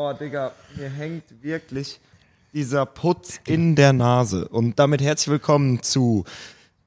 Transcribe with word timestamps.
Oh, 0.00 0.12
Digga, 0.12 0.52
mir 0.76 0.88
hängt 0.88 1.24
wirklich 1.42 1.98
dieser 2.54 2.86
Putz 2.86 3.40
in 3.48 3.74
der 3.74 3.92
Nase. 3.92 4.46
Und 4.46 4.78
damit 4.78 5.00
herzlich 5.00 5.32
willkommen 5.32 5.82
zu 5.82 6.22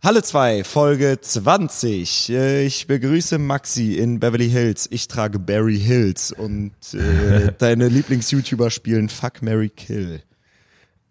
Halle 0.01 0.23
2, 0.23 0.63
Folge 0.63 1.19
20. 1.19 2.29
Äh, 2.29 2.65
Ich 2.65 2.87
begrüße 2.87 3.37
Maxi 3.37 3.95
in 3.97 4.21
Beverly 4.21 4.49
Hills. 4.49 4.87
Ich 4.89 5.09
trage 5.09 5.39
Barry 5.39 5.77
Hills 5.77 6.31
und 6.31 6.71
äh, 6.93 7.51
deine 7.57 7.89
Lieblings-YouTuber 7.89 8.69
spielen 8.69 9.09
Fuck, 9.09 9.41
Mary 9.41 9.67
Kill. 9.67 10.23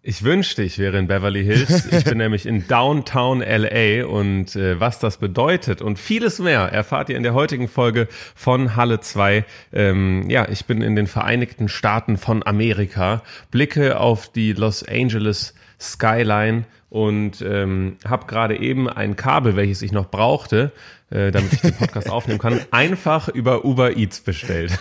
Ich 0.03 0.23
wünschte, 0.23 0.63
ich 0.63 0.79
wäre 0.79 0.97
in 0.97 1.05
Beverly 1.05 1.43
Hills. 1.43 1.85
Ich 1.91 2.05
bin 2.05 2.17
nämlich 2.17 2.47
in 2.47 2.67
Downtown 2.67 3.41
LA 3.41 4.05
und 4.05 4.55
äh, 4.55 4.79
was 4.79 4.97
das 4.97 5.17
bedeutet 5.17 5.81
und 5.83 5.99
vieles 5.99 6.39
mehr 6.39 6.61
erfahrt 6.61 7.09
ihr 7.09 7.17
in 7.17 7.23
der 7.23 7.35
heutigen 7.35 7.67
Folge 7.67 8.07
von 8.33 8.75
Halle 8.75 9.01
2. 9.01 9.45
Ähm, 9.71 10.27
ja, 10.27 10.47
ich 10.49 10.65
bin 10.65 10.81
in 10.81 10.95
den 10.95 11.05
Vereinigten 11.05 11.69
Staaten 11.69 12.17
von 12.17 12.43
Amerika, 12.43 13.21
blicke 13.51 13.99
auf 13.99 14.31
die 14.31 14.53
Los 14.53 14.83
Angeles 14.87 15.53
Skyline 15.79 16.63
und 16.89 17.41
ähm, 17.41 17.97
habe 18.03 18.25
gerade 18.25 18.57
eben 18.57 18.89
ein 18.89 19.15
Kabel, 19.15 19.55
welches 19.55 19.83
ich 19.83 19.91
noch 19.91 20.09
brauchte, 20.09 20.71
äh, 21.11 21.29
damit 21.31 21.53
ich 21.53 21.61
den 21.61 21.73
Podcast 21.73 22.09
aufnehmen 22.09 22.39
kann, 22.39 22.59
einfach 22.71 23.27
über 23.27 23.65
Uber 23.65 23.95
Eats 23.97 24.21
bestellt. 24.21 24.77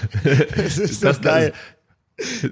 Das 0.56 0.78
ist 0.78 1.05
das, 1.05 1.20
geil. 1.20 1.52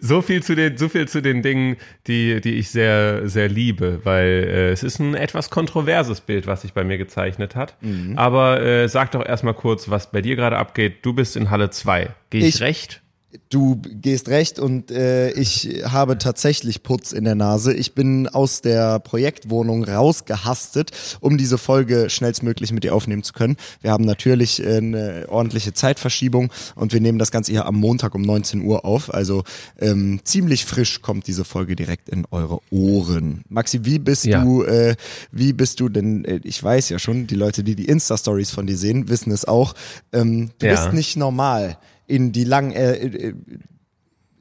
So 0.00 0.22
viel 0.22 0.42
zu 0.42 0.54
den, 0.54 0.76
so 0.76 0.88
viel 0.88 1.06
zu 1.08 1.20
den 1.22 1.42
Dingen, 1.42 1.76
die, 2.06 2.40
die 2.40 2.54
ich 2.54 2.70
sehr, 2.70 3.28
sehr 3.28 3.48
liebe, 3.48 4.00
weil 4.04 4.26
äh, 4.26 4.70
es 4.70 4.82
ist 4.82 4.98
ein 4.98 5.14
etwas 5.14 5.50
kontroverses 5.50 6.20
Bild, 6.20 6.46
was 6.46 6.62
sich 6.62 6.72
bei 6.72 6.84
mir 6.84 6.98
gezeichnet 6.98 7.54
hat. 7.56 7.74
Mhm. 7.82 8.16
Aber 8.16 8.62
äh, 8.62 8.88
sag 8.88 9.10
doch 9.12 9.24
erstmal 9.26 9.54
kurz, 9.54 9.88
was 9.90 10.10
bei 10.10 10.22
dir 10.22 10.36
gerade 10.36 10.56
abgeht. 10.56 11.04
Du 11.04 11.12
bist 11.12 11.36
in 11.36 11.50
Halle 11.50 11.70
2. 11.70 12.08
Gehe 12.30 12.40
ich, 12.46 12.56
Ich- 12.56 12.60
recht? 12.60 13.02
Du 13.50 13.76
gehst 13.82 14.28
recht 14.28 14.58
und 14.58 14.90
äh, 14.90 15.32
ich 15.32 15.82
habe 15.84 16.16
tatsächlich 16.16 16.82
Putz 16.82 17.12
in 17.12 17.24
der 17.24 17.34
Nase. 17.34 17.74
Ich 17.74 17.94
bin 17.94 18.26
aus 18.26 18.62
der 18.62 19.00
Projektwohnung 19.00 19.84
rausgehastet, 19.84 20.92
um 21.20 21.36
diese 21.36 21.58
Folge 21.58 22.08
schnellstmöglich 22.08 22.72
mit 22.72 22.84
dir 22.84 22.94
aufnehmen 22.94 23.22
zu 23.22 23.34
können. 23.34 23.56
Wir 23.82 23.90
haben 23.90 24.04
natürlich 24.06 24.64
äh, 24.64 24.78
eine 24.78 25.26
ordentliche 25.28 25.74
Zeitverschiebung 25.74 26.50
und 26.74 26.94
wir 26.94 27.02
nehmen 27.02 27.18
das 27.18 27.30
Ganze 27.30 27.52
hier 27.52 27.66
am 27.66 27.74
Montag 27.74 28.14
um 28.14 28.22
19 28.22 28.62
Uhr 28.62 28.86
auf. 28.86 29.12
Also 29.12 29.44
ähm, 29.78 30.20
ziemlich 30.24 30.64
frisch 30.64 31.02
kommt 31.02 31.26
diese 31.26 31.44
Folge 31.44 31.76
direkt 31.76 32.08
in 32.08 32.24
eure 32.30 32.60
Ohren. 32.70 33.42
Maxi, 33.50 33.80
wie 33.84 33.98
bist 33.98 34.24
Ja. 34.24 34.42
du, 34.42 34.62
äh, 34.62 34.96
wie 35.32 35.52
bist 35.52 35.80
du 35.80 35.90
denn, 35.90 36.24
äh, 36.24 36.40
ich 36.44 36.62
weiß 36.64 36.88
ja 36.88 36.98
schon, 36.98 37.26
die 37.26 37.34
Leute, 37.34 37.62
die 37.62 37.74
die 37.74 37.84
Insta-Stories 37.88 38.50
von 38.52 38.66
dir 38.66 38.78
sehen, 38.78 39.10
wissen 39.10 39.32
es 39.32 39.44
auch, 39.46 39.74
ähm, 40.14 40.48
du 40.58 40.66
Ja. 40.66 40.72
bist 40.72 40.94
nicht 40.94 41.18
normal 41.18 41.76
in 42.08 42.32
die 42.32 42.44
lang 42.44 42.72
äh, 42.72 42.94
äh, 42.94 43.34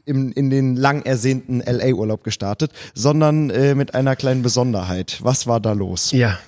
im, 0.06 0.32
in 0.32 0.50
den 0.50 0.76
lang 0.76 1.04
ersehnten 1.04 1.60
LA-Urlaub 1.60 2.24
gestartet, 2.24 2.72
sondern 2.94 3.50
äh, 3.50 3.76
mit 3.76 3.94
einer 3.94 4.16
kleinen 4.16 4.42
Besonderheit. 4.42 5.20
Was 5.22 5.48
war 5.48 5.60
da 5.60 5.74
los? 5.74 6.12
Ja. 6.12 6.40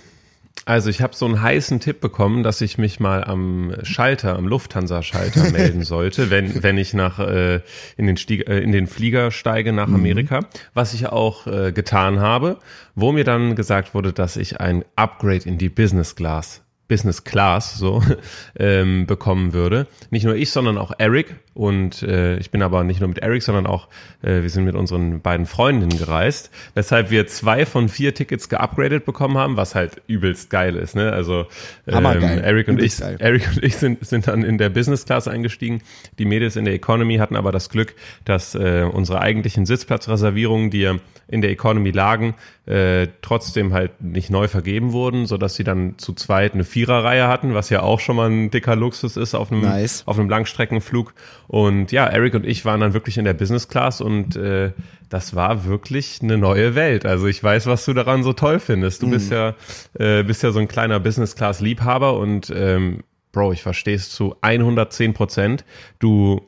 Also 0.65 0.89
ich 0.89 1.01
habe 1.01 1.15
so 1.15 1.25
einen 1.25 1.41
heißen 1.41 1.79
Tipp 1.79 1.99
bekommen, 1.99 2.43
dass 2.43 2.61
ich 2.61 2.77
mich 2.77 2.99
mal 2.99 3.23
am 3.23 3.73
Schalter, 3.83 4.37
am 4.37 4.45
Lufthansa-Schalter 4.45 5.49
melden 5.51 5.83
sollte, 5.83 6.29
wenn, 6.29 6.63
wenn 6.63 6.77
ich 6.77 6.93
nach 6.93 7.19
äh, 7.19 7.61
in, 7.97 8.05
den 8.07 8.17
Stieg, 8.17 8.47
äh, 8.47 8.59
in 8.59 8.71
den 8.71 8.87
Flieger 8.87 9.31
steige 9.31 9.73
nach 9.73 9.87
Amerika, 9.87 10.41
was 10.73 10.93
ich 10.93 11.07
auch 11.07 11.47
äh, 11.47 11.71
getan 11.71 12.19
habe, 12.19 12.57
wo 12.93 13.11
mir 13.11 13.23
dann 13.23 13.55
gesagt 13.55 13.93
wurde, 13.93 14.13
dass 14.13 14.37
ich 14.37 14.59
ein 14.59 14.85
Upgrade 14.95 15.47
in 15.47 15.57
die 15.57 15.69
Business 15.69 16.15
Class 16.15 16.61
Business 16.89 17.23
Class 17.23 17.77
so 17.77 18.03
ähm, 18.59 19.05
bekommen 19.05 19.53
würde. 19.53 19.87
Nicht 20.09 20.25
nur 20.25 20.35
ich, 20.35 20.51
sondern 20.51 20.77
auch 20.77 20.91
Eric. 20.97 21.35
Und 21.53 22.03
äh, 22.03 22.37
ich 22.37 22.51
bin 22.51 22.61
aber 22.61 22.83
nicht 22.83 22.99
nur 22.99 23.09
mit 23.09 23.19
Eric, 23.19 23.43
sondern 23.43 23.67
auch, 23.67 23.87
äh, 24.21 24.41
wir 24.41 24.49
sind 24.49 24.65
mit 24.65 24.75
unseren 24.75 25.21
beiden 25.21 25.45
Freundinnen 25.45 25.97
gereist, 25.97 26.51
weshalb 26.73 27.11
wir 27.11 27.27
zwei 27.27 27.65
von 27.65 27.89
vier 27.89 28.13
Tickets 28.13 28.49
geupgradet 28.49 29.05
bekommen 29.05 29.37
haben, 29.37 29.55
was 29.55 29.75
halt 29.75 30.01
übelst 30.07 30.49
geil 30.49 30.75
ist. 30.75 30.95
Ne? 30.95 31.11
Also 31.11 31.45
ähm. 31.87 32.05
Eric 32.05 32.67
und 32.69 32.81
ich, 32.81 32.97
geil. 32.97 33.17
Eric 33.19 33.47
und 33.55 33.63
ich 33.63 33.77
sind, 33.77 34.05
sind 34.05 34.27
dann 34.27 34.43
in 34.43 34.57
der 34.57 34.69
Business 34.69 35.05
Class 35.05 35.27
eingestiegen. 35.27 35.81
Die 36.17 36.25
Mädels 36.25 36.55
in 36.55 36.65
der 36.65 36.73
Economy 36.73 37.17
hatten 37.17 37.35
aber 37.35 37.51
das 37.51 37.69
Glück, 37.69 37.93
dass 38.25 38.55
äh, 38.55 38.85
unsere 38.91 39.21
eigentlichen 39.21 39.65
Sitzplatzreservierungen, 39.65 40.71
die 40.71 40.89
in 41.27 41.41
der 41.41 41.51
Economy 41.51 41.91
lagen, 41.91 42.33
äh, 42.69 43.07
trotzdem 43.23 43.73
halt 43.73 44.01
nicht 44.01 44.29
neu 44.29 44.47
vergeben 44.47 44.91
wurden, 44.91 45.25
so 45.25 45.37
dass 45.37 45.55
sie 45.55 45.63
dann 45.63 45.97
zu 45.97 46.13
zweit 46.13 46.53
eine 46.53 46.63
Viererreihe 46.63 47.27
hatten, 47.27 47.55
was 47.55 47.71
ja 47.71 47.81
auch 47.81 47.99
schon 47.99 48.15
mal 48.15 48.29
ein 48.29 48.51
dicker 48.51 48.75
Luxus 48.75 49.17
ist 49.17 49.33
auf 49.33 49.51
einem 49.51 49.61
Nice. 49.61 50.03
auf 50.05 50.19
einem 50.19 50.29
Langstreckenflug. 50.29 51.13
Und 51.47 51.91
ja, 51.91 52.05
Eric 52.05 52.35
und 52.35 52.45
ich 52.45 52.65
waren 52.65 52.79
dann 52.79 52.93
wirklich 52.93 53.17
in 53.17 53.25
der 53.25 53.33
Business 53.33 53.67
Class 53.67 54.01
und 54.01 54.35
äh, 54.35 54.71
das 55.09 55.35
war 55.35 55.65
wirklich 55.65 56.19
eine 56.21 56.37
neue 56.37 56.75
Welt. 56.75 57.07
Also 57.07 57.25
ich 57.25 57.43
weiß, 57.43 57.65
was 57.65 57.85
du 57.85 57.93
daran 57.93 58.21
so 58.21 58.33
toll 58.33 58.59
findest. 58.59 59.01
Du 59.01 59.09
bist 59.09 59.31
ja 59.31 59.55
äh, 59.97 60.21
bist 60.21 60.43
ja 60.43 60.51
so 60.51 60.59
ein 60.59 60.67
kleiner 60.67 60.99
Business 60.99 61.35
Class 61.35 61.61
Liebhaber 61.61 62.17
und 62.19 62.53
ähm, 62.55 63.03
Bro, 63.31 63.53
ich 63.53 63.63
verstehe 63.63 63.95
es 63.95 64.11
zu 64.11 64.35
110 64.41 65.13
Prozent. 65.13 65.65
Du 65.97 66.41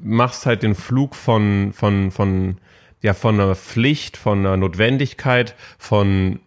machst 0.00 0.46
halt 0.46 0.62
den 0.62 0.74
Flug 0.74 1.14
von, 1.14 1.72
von, 1.72 2.10
von, 2.10 2.58
ja, 3.04 3.12
von 3.12 3.38
einer 3.38 3.54
Pflicht, 3.54 4.16
von 4.16 4.38
einer 4.38 4.56
Notwendigkeit, 4.56 5.54
von 5.76 6.40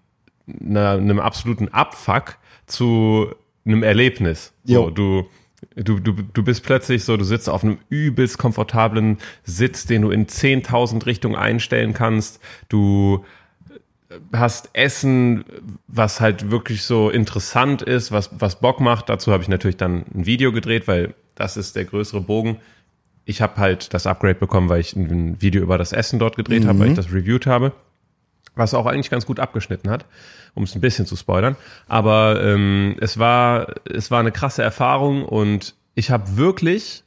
einer, 0.60 0.94
einem 0.94 1.20
absoluten 1.20 1.68
Abfuck 1.68 2.40
zu 2.66 3.28
einem 3.64 3.84
Erlebnis. 3.84 4.54
So, 4.64 4.86
Jo. 4.86 4.90
du, 4.90 5.28
du, 5.76 6.00
du, 6.00 6.14
du 6.14 6.44
bist 6.44 6.64
plötzlich 6.64 7.04
so, 7.04 7.16
du 7.16 7.26
sitzt 7.26 7.48
auf 7.48 7.64
einem 7.64 7.78
übelst 7.90 8.40
komfortablen 8.40 9.20
Sitz, 9.44 9.86
den 9.86 10.02
du 10.02 10.10
in 10.10 10.26
10.000 10.26 11.06
Richtungen 11.06 11.36
einstellen 11.36 11.94
kannst. 11.94 12.40
Du 12.70 13.24
hast 14.34 14.72
Essen, 14.74 15.46
was 15.88 16.22
halt 16.22 16.50
wirklich 16.50 16.82
so 16.82 17.12
interessant 17.12 17.84
ist, 17.84 18.12
was, 18.12 18.32
was 18.40 18.60
Bock 18.60 18.80
macht. 18.80 19.10
Dazu 19.10 19.32
habe 19.32 19.44
ich 19.44 19.50
natürlich 19.50 19.78
dann 19.78 20.06
ein 20.12 20.26
Video 20.26 20.52
gedreht, 20.52 20.88
weil 20.88 21.14
das 21.36 21.56
ist 21.56 21.76
der 21.76 21.86
größere 21.86 22.22
Bogen. 22.22 22.58
Ich 23.28 23.42
habe 23.42 23.58
halt 23.58 23.94
das 23.94 24.08
Upgrade 24.08 24.36
bekommen, 24.36 24.70
weil 24.70 24.80
ich 24.80 24.96
ein 24.96 25.42
Video 25.42 25.62
über 25.62 25.78
das 25.78 25.92
Essen 25.92 26.18
dort 26.18 26.38
gedreht 26.38 26.66
habe, 26.66 26.80
weil 26.80 26.88
ich 26.90 26.96
das 26.96 27.12
reviewed 27.12 27.46
habe. 27.46 27.74
Was 28.56 28.74
auch 28.74 28.86
eigentlich 28.86 29.10
ganz 29.10 29.26
gut 29.26 29.40
abgeschnitten 29.40 29.90
hat, 29.90 30.06
um 30.56 30.64
es 30.64 30.74
ein 30.74 30.82
bisschen 30.82 31.06
zu 31.06 31.16
spoilern. 31.16 31.58
Aber 31.88 32.42
ähm, 32.42 32.96
es 33.02 33.20
war 33.20 33.76
es 33.86 34.10
war 34.10 34.22
eine 34.22 34.32
krasse 34.32 34.64
Erfahrung 34.64 35.26
und 35.26 35.76
ich 35.94 36.10
habe 36.10 36.38
wirklich 36.38 37.04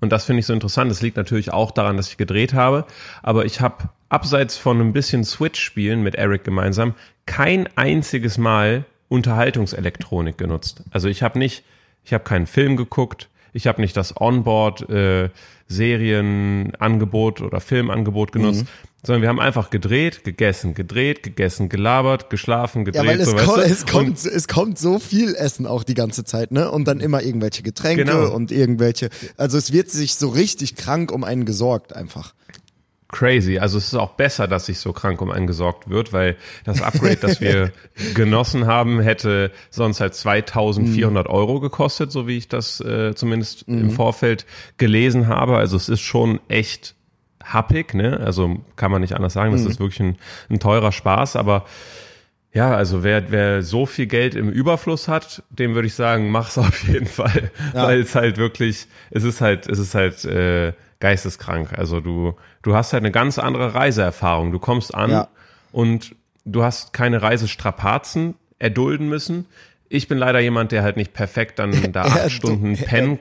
und 0.00 0.10
das 0.10 0.24
finde 0.24 0.40
ich 0.40 0.46
so 0.46 0.52
interessant. 0.52 0.90
Das 0.90 1.00
liegt 1.00 1.16
natürlich 1.16 1.52
auch 1.52 1.70
daran, 1.70 1.96
dass 1.96 2.08
ich 2.08 2.18
gedreht 2.18 2.52
habe. 2.52 2.84
Aber 3.22 3.46
ich 3.46 3.60
habe 3.60 3.88
abseits 4.10 4.56
von 4.56 4.80
ein 4.80 4.92
bisschen 4.92 5.24
Switch-Spielen 5.24 6.02
mit 6.02 6.16
Eric 6.16 6.44
gemeinsam 6.44 6.94
kein 7.26 7.68
einziges 7.76 8.36
Mal 8.36 8.84
Unterhaltungselektronik 9.08 10.36
genutzt. 10.36 10.82
Also 10.90 11.08
ich 11.08 11.22
habe 11.22 11.38
nicht, 11.38 11.64
ich 12.04 12.12
habe 12.12 12.24
keinen 12.24 12.46
Film 12.46 12.76
geguckt. 12.76 13.30
Ich 13.54 13.66
habe 13.66 13.80
nicht 13.80 13.96
das 13.96 14.20
Onboard 14.20 14.90
äh, 14.90 15.30
Serienangebot 15.68 17.40
oder 17.40 17.60
Filmangebot 17.60 18.32
genutzt, 18.32 18.64
sondern 19.02 19.22
wir 19.22 19.28
haben 19.28 19.40
einfach 19.40 19.70
gedreht, 19.70 20.24
gegessen, 20.24 20.74
gedreht, 20.74 21.22
gegessen, 21.22 21.68
gelabert, 21.68 22.30
geschlafen, 22.30 22.84
gedreht. 22.84 23.04
Ja, 23.04 23.08
weil 23.10 23.20
es, 23.20 23.30
so, 23.30 23.36
ko 23.36 23.56
es, 23.60 23.82
Und- 23.84 23.90
kommt, 23.90 24.24
es 24.24 24.48
kommt 24.48 24.78
so 24.78 24.98
viel 24.98 25.34
Essen 25.34 25.66
auch 25.66 25.84
die 25.84 25.94
ganze 25.94 26.24
Zeit, 26.24 26.52
ne? 26.52 26.70
Und 26.70 26.86
dann 26.86 27.00
immer 27.00 27.22
irgendwelche 27.22 27.62
Getränke 27.62 28.04
Genau. 28.04 28.34
und 28.34 28.50
irgendwelche. 28.50 29.08
Also 29.36 29.56
es 29.58 29.72
wird 29.72 29.90
sich 29.90 30.16
so 30.16 30.28
richtig 30.28 30.76
krank 30.76 31.12
um 31.12 31.24
einen 31.24 31.44
gesorgt 31.44 31.94
einfach. 31.94 32.34
Crazy. 33.14 33.58
Also 33.58 33.78
es 33.78 33.86
ist 33.86 33.94
auch 33.94 34.10
besser, 34.10 34.48
dass 34.48 34.66
sich 34.66 34.78
so 34.78 34.92
krank 34.92 35.22
um 35.22 35.30
einen 35.30 35.46
gesorgt 35.46 35.88
wird, 35.88 36.12
weil 36.12 36.36
das 36.64 36.82
Upgrade, 36.82 37.16
das 37.16 37.40
wir 37.40 37.72
genossen 38.14 38.66
haben, 38.66 39.00
hätte 39.00 39.52
sonst 39.70 40.00
halt 40.00 40.14
2400 40.14 41.28
Euro 41.28 41.60
gekostet, 41.60 42.10
so 42.10 42.26
wie 42.26 42.36
ich 42.36 42.48
das 42.48 42.80
äh, 42.80 43.14
zumindest 43.14 43.62
im 43.68 43.90
Vorfeld 43.90 44.46
gelesen 44.78 45.28
habe. 45.28 45.56
Also 45.56 45.76
es 45.76 45.88
ist 45.88 46.00
schon 46.00 46.40
echt 46.48 46.96
happig, 47.42 47.94
ne? 47.94 48.18
Also 48.18 48.56
kann 48.74 48.90
man 48.90 49.00
nicht 49.00 49.14
anders 49.14 49.34
sagen. 49.34 49.52
Das 49.52 49.64
ist 49.64 49.78
wirklich 49.78 50.00
ein, 50.00 50.16
ein 50.50 50.58
teurer 50.58 50.90
Spaß, 50.90 51.36
aber 51.36 51.66
ja, 52.52 52.74
also 52.74 53.02
wer, 53.02 53.30
wer 53.30 53.62
so 53.62 53.86
viel 53.86 54.06
Geld 54.06 54.34
im 54.34 54.48
Überfluss 54.48 55.08
hat, 55.08 55.42
dem 55.50 55.74
würde 55.74 55.86
ich 55.86 55.94
sagen, 55.94 56.30
mach's 56.30 56.58
auf 56.58 56.84
jeden 56.84 57.06
Fall. 57.06 57.50
Ja. 57.74 57.84
Weil 57.84 58.00
es 58.00 58.14
halt 58.14 58.38
wirklich, 58.38 58.86
es 59.10 59.24
ist 59.24 59.40
halt, 59.40 59.68
es 59.68 59.78
ist 59.78 59.94
halt 59.94 60.24
äh, 60.24 60.72
geisteskrank. 61.04 61.74
Also 61.78 62.00
du, 62.00 62.34
du 62.62 62.74
hast 62.74 62.94
halt 62.94 63.02
eine 63.02 63.12
ganz 63.12 63.38
andere 63.38 63.74
Reiseerfahrung. 63.74 64.52
Du 64.52 64.58
kommst 64.58 64.94
an 64.94 65.10
Ja. 65.10 65.28
und 65.70 66.14
du 66.46 66.62
hast 66.64 66.94
keine 66.94 67.20
Reisestrapazen 67.20 68.34
erdulden 68.58 69.10
müssen. 69.10 69.44
Ich 69.90 70.08
bin 70.08 70.16
leider 70.16 70.40
jemand, 70.40 70.72
der 70.72 70.82
halt 70.82 70.96
nicht 70.96 71.12
perfekt 71.12 71.58
dann 71.58 71.72
da 71.92 72.02
acht 72.04 72.30
Stunden 72.30 72.74
pennen 72.90 73.18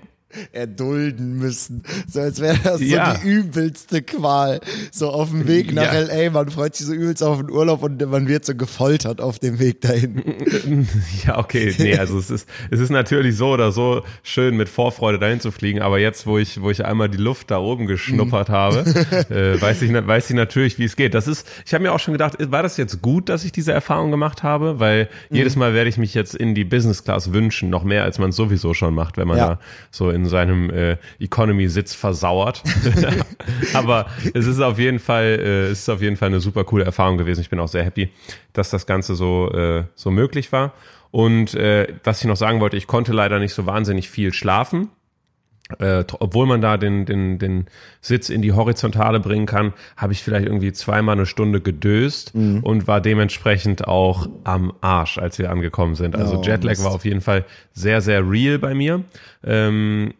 erdulden 0.52 1.38
müssen. 1.38 1.84
So 2.08 2.22
als 2.22 2.40
wäre 2.42 2.58
das 2.64 2.82
Ja. 2.82 3.16
so 3.16 3.22
die 3.22 3.28
übelste 3.28 4.02
Qual. 4.02 4.60
So 4.92 5.10
auf 5.10 5.30
dem 5.30 5.48
Weg 5.48 5.74
nach 5.74 5.94
Ja. 5.94 6.00
LA, 6.02 6.30
man 6.32 6.50
freut 6.50 6.76
sich 6.76 6.88
so 6.88 6.94
übelst 6.94 7.24
auf 7.24 7.38
den 7.38 7.50
Urlaub 7.52 7.84
und 7.84 8.04
man 8.10 8.28
wird 8.28 8.46
so 8.46 8.56
gefoltert 8.56 9.22
auf 9.22 9.40
dem 9.40 9.60
Weg 9.60 9.82
dahin. 9.82 10.24
Ja, 11.26 11.38
okay, 11.40 11.74
nee, 11.78 11.98
also 11.98 12.18
es 12.18 12.30
ist, 12.30 12.48
es 12.70 12.80
ist 12.80 12.90
natürlich 12.90 13.36
so 13.38 13.50
oder 13.52 13.72
so 13.72 14.04
schön 14.24 14.58
mit 14.58 14.70
Vorfreude 14.70 15.20
dahin 15.20 15.40
zu 15.40 15.52
fliegen, 15.52 15.82
aber 15.82 16.00
jetzt, 16.00 16.26
wo 16.28 16.38
ich, 16.38 16.62
wo 16.62 16.70
ich 16.70 16.84
einmal 16.86 17.10
die 17.10 17.18
Luft 17.18 17.52
da 17.52 17.60
oben 17.60 17.88
geschnuppert 17.88 18.50
habe, 18.50 18.80
äh, 19.30 19.62
weiß 19.62 19.82
ich, 19.82 19.92
weiß 19.94 20.30
ich 20.30 20.36
natürlich, 20.36 20.80
wie 20.80 20.86
es 20.86 20.96
geht. 20.96 21.14
Das 21.14 21.28
ist, 21.28 21.48
ich 21.66 21.74
habe 21.74 21.84
mir 21.84 21.92
auch 21.94 22.00
schon 22.00 22.14
gedacht, 22.14 22.36
war 22.52 22.64
das 22.64 22.78
jetzt 22.78 23.02
gut, 23.02 23.30
dass 23.30 23.46
ich 23.46 23.52
diese 23.52 23.72
Erfahrung 23.72 24.12
gemacht 24.12 24.44
habe, 24.44 24.80
weil 24.80 25.10
jedes 25.30 25.56
Mal 25.56 25.74
werde 25.74 25.90
ich 25.90 25.98
mich 25.98 26.14
jetzt 26.14 26.36
in 26.36 26.56
die 26.56 26.64
Business 26.66 27.04
Class 27.04 27.32
wünschen, 27.34 27.70
noch 27.70 27.84
mehr 27.84 28.04
als 28.04 28.20
man 28.20 28.30
es 28.32 28.36
sowieso 28.36 28.74
schon 28.74 28.94
macht, 28.94 29.18
wenn 29.18 29.28
man 29.28 29.38
Ja. 29.38 29.48
da 29.48 29.60
so 29.92 30.10
in 30.10 30.23
seinem 30.25 30.70
äh, 30.70 30.98
Economy-Sitz 31.20 31.94
versauert. 31.94 32.64
aber 33.74 34.08
es 34.34 34.46
ist 34.46 34.60
auf 34.60 34.80
jeden 34.80 35.00
Fall, 35.00 35.24
äh, 35.24 35.66
es 35.68 35.80
ist 35.80 35.90
auf 35.90 36.02
jeden 36.02 36.18
Fall 36.18 36.28
eine 36.28 36.40
super 36.40 36.64
coole 36.64 36.86
Erfahrung 36.86 37.18
gewesen. 37.18 37.42
Ich 37.42 37.50
bin 37.50 37.60
auch 37.60 37.68
sehr 37.68 37.84
happy, 37.84 38.10
dass 38.54 38.70
das 38.70 38.86
Ganze 38.86 39.16
so, 39.16 39.52
äh, 39.52 39.86
so 39.96 40.12
möglich 40.12 40.52
war. 40.52 40.74
Und 41.12 41.54
äh, 41.54 41.94
was 42.04 42.22
ich 42.22 42.28
noch 42.28 42.38
sagen 42.38 42.60
wollte, 42.60 42.75
ich 42.78 42.88
konnte 42.88 43.14
leider 43.14 43.40
nicht 43.40 43.54
so 43.54 43.66
wahnsinnig 43.66 44.10
viel 44.10 44.34
schlafen. 44.34 44.90
Äh, 45.80 46.04
obwohl 46.19 46.45
man 46.45 46.62
da 46.62 46.77
den, 46.77 47.06
den, 47.06 47.39
den 47.39 47.65
Sitz 48.01 48.30
in 48.30 48.42
die 48.42 48.51
Horizontale 48.51 49.19
bringen 49.21 49.45
kann, 49.45 49.74
habe 49.95 50.12
ich 50.13 50.21
vielleicht 50.21 50.45
irgendwie 50.45 50.74
zweimal 50.74 51.15
eine 51.15 51.25
Stunde 51.25 51.62
gedöst 51.62 52.33
und 52.36 52.86
war 52.86 53.00
dementsprechend 53.01 53.88
auch 53.88 54.27
am 54.44 54.74
Arsch, 54.81 55.18
als 55.18 55.39
wir 55.39 55.50
angekommen 55.50 55.95
sind. 55.95 56.15
Also 56.15 56.38
Oh, 56.39 56.42
Jetlag 56.44 56.71
Mist. 56.71 56.83
war 56.83 56.92
auf 56.92 57.06
jeden 57.06 57.21
Fall 57.21 57.45
sehr, 57.71 58.01
sehr 58.01 58.30
real 58.30 58.60
bei 58.60 58.74
mir. 58.75 59.04
Ähm, 59.44 60.13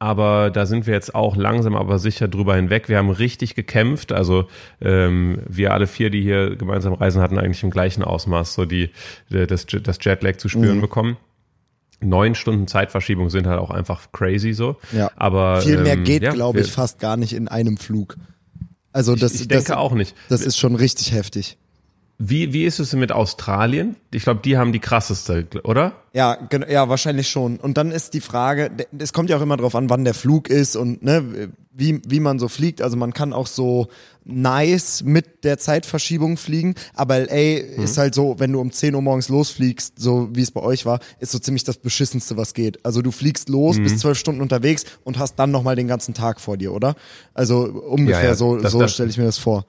aber 0.00 0.50
da 0.50 0.64
sind 0.66 0.86
wir 0.86 0.94
jetzt 0.94 1.14
auch 1.14 1.36
langsam 1.36 1.76
aber 1.76 1.98
sicher 1.98 2.26
drüber 2.26 2.56
hinweg. 2.56 2.88
Wir 2.88 2.96
haben 2.98 3.10
richtig 3.10 3.54
gekämpft. 3.54 4.12
Also 4.12 4.48
ähm, 4.80 5.40
wir 5.46 5.72
alle 5.72 5.86
vier, 5.86 6.10
die 6.10 6.22
hier 6.22 6.56
gemeinsam 6.56 6.94
reisen, 6.94 7.20
hatten 7.22 7.38
eigentlich 7.38 7.62
im 7.62 7.70
gleichen 7.70 8.02
Ausmaß 8.02 8.54
so 8.54 8.64
die, 8.64 8.90
die 9.28 9.46
das, 9.46 9.66
das 9.66 9.98
Jetlag 10.02 10.36
zu 10.38 10.48
spüren 10.48 10.78
Mhm. 10.78 10.80
bekommen. 10.80 11.16
Neun 12.00 12.34
Stunden 12.34 12.66
Zeitverschiebung 12.66 13.30
sind 13.30 13.46
halt 13.46 13.58
auch 13.58 13.70
einfach 13.70 14.12
crazy 14.12 14.52
so. 14.52 14.76
Ja. 14.92 15.10
Aber 15.16 15.60
Viel 15.62 15.78
mehr 15.78 15.94
ähm, 15.94 16.04
geht, 16.04 16.22
ja, 16.22 16.32
glaube 16.32 16.60
ich, 16.60 16.72
fast 16.72 16.98
gar 16.98 17.16
nicht 17.16 17.32
in 17.32 17.48
einem 17.48 17.76
Flug. 17.76 18.16
Also 18.92 19.14
das, 19.14 19.34
ich 19.34 19.48
denke 19.48 19.68
das, 19.68 19.76
auch 19.76 19.92
nicht. 19.92 20.16
das 20.28 20.42
ist 20.42 20.58
schon 20.58 20.74
richtig 20.74 21.12
heftig. 21.12 21.56
Wie, 22.22 22.52
wie 22.52 22.64
ist 22.64 22.80
es 22.80 22.92
mit 22.92 23.12
Australien? 23.12 23.96
Ich 24.12 24.24
glaube, 24.24 24.40
die 24.44 24.58
haben 24.58 24.72
die 24.72 24.78
krasseste, 24.78 25.46
oder? 25.64 25.92
Ja, 26.12 26.36
ja, 26.68 26.88
wahrscheinlich 26.90 27.30
schon. 27.30 27.56
Und 27.56 27.78
dann 27.78 27.92
ist 27.92 28.12
die 28.12 28.20
Frage, 28.20 28.70
es 28.98 29.14
kommt 29.14 29.30
ja 29.30 29.38
auch 29.38 29.40
immer 29.40 29.56
drauf 29.56 29.74
an, 29.74 29.88
wann 29.88 30.04
der 30.04 30.12
Flug 30.12 30.50
ist 30.50 30.76
und 30.76 31.02
ne, 31.02 31.50
wie, 31.72 32.00
wie 32.06 32.20
man 32.20 32.38
so 32.38 32.48
fliegt. 32.48 32.82
Also 32.82 32.96
man 32.96 33.12
kann 33.12 33.32
auch 33.32 33.46
so 33.46 33.88
nice 34.24 35.02
mit 35.02 35.44
der 35.44 35.58
Zeitverschiebung 35.58 36.36
fliegen, 36.36 36.74
aber 36.94 37.18
LA 37.20 37.58
ist 37.82 37.96
halt 37.98 38.14
so, 38.14 38.38
wenn 38.38 38.52
du 38.52 38.60
um 38.60 38.70
10 38.70 38.94
Uhr 38.94 39.02
morgens 39.02 39.28
losfliegst, 39.28 39.98
so 39.98 40.28
wie 40.32 40.42
es 40.42 40.50
bei 40.50 40.60
euch 40.60 40.84
war, 40.86 41.00
ist 41.20 41.32
so 41.32 41.38
ziemlich 41.38 41.64
das 41.64 41.78
beschissenste, 41.78 42.36
was 42.36 42.54
geht. 42.54 42.84
Also 42.84 43.02
du 43.02 43.10
fliegst 43.10 43.48
los, 43.48 43.78
bist 43.78 43.98
zwölf 44.00 44.18
Stunden 44.18 44.40
unterwegs 44.40 44.84
und 45.04 45.18
hast 45.18 45.36
dann 45.36 45.50
nochmal 45.50 45.76
den 45.76 45.88
ganzen 45.88 46.12
Tag 46.14 46.40
vor 46.40 46.56
dir, 46.56 46.72
oder? 46.72 46.94
Also 47.34 47.62
ungefähr 47.64 48.22
Ja, 48.22 48.28
ja. 48.30 48.34
so, 48.34 48.56
Das- 48.56 48.72
so 48.72 48.86
stelle 48.88 49.10
ich 49.10 49.18
mir 49.18 49.24
das 49.24 49.38
vor. 49.38 49.64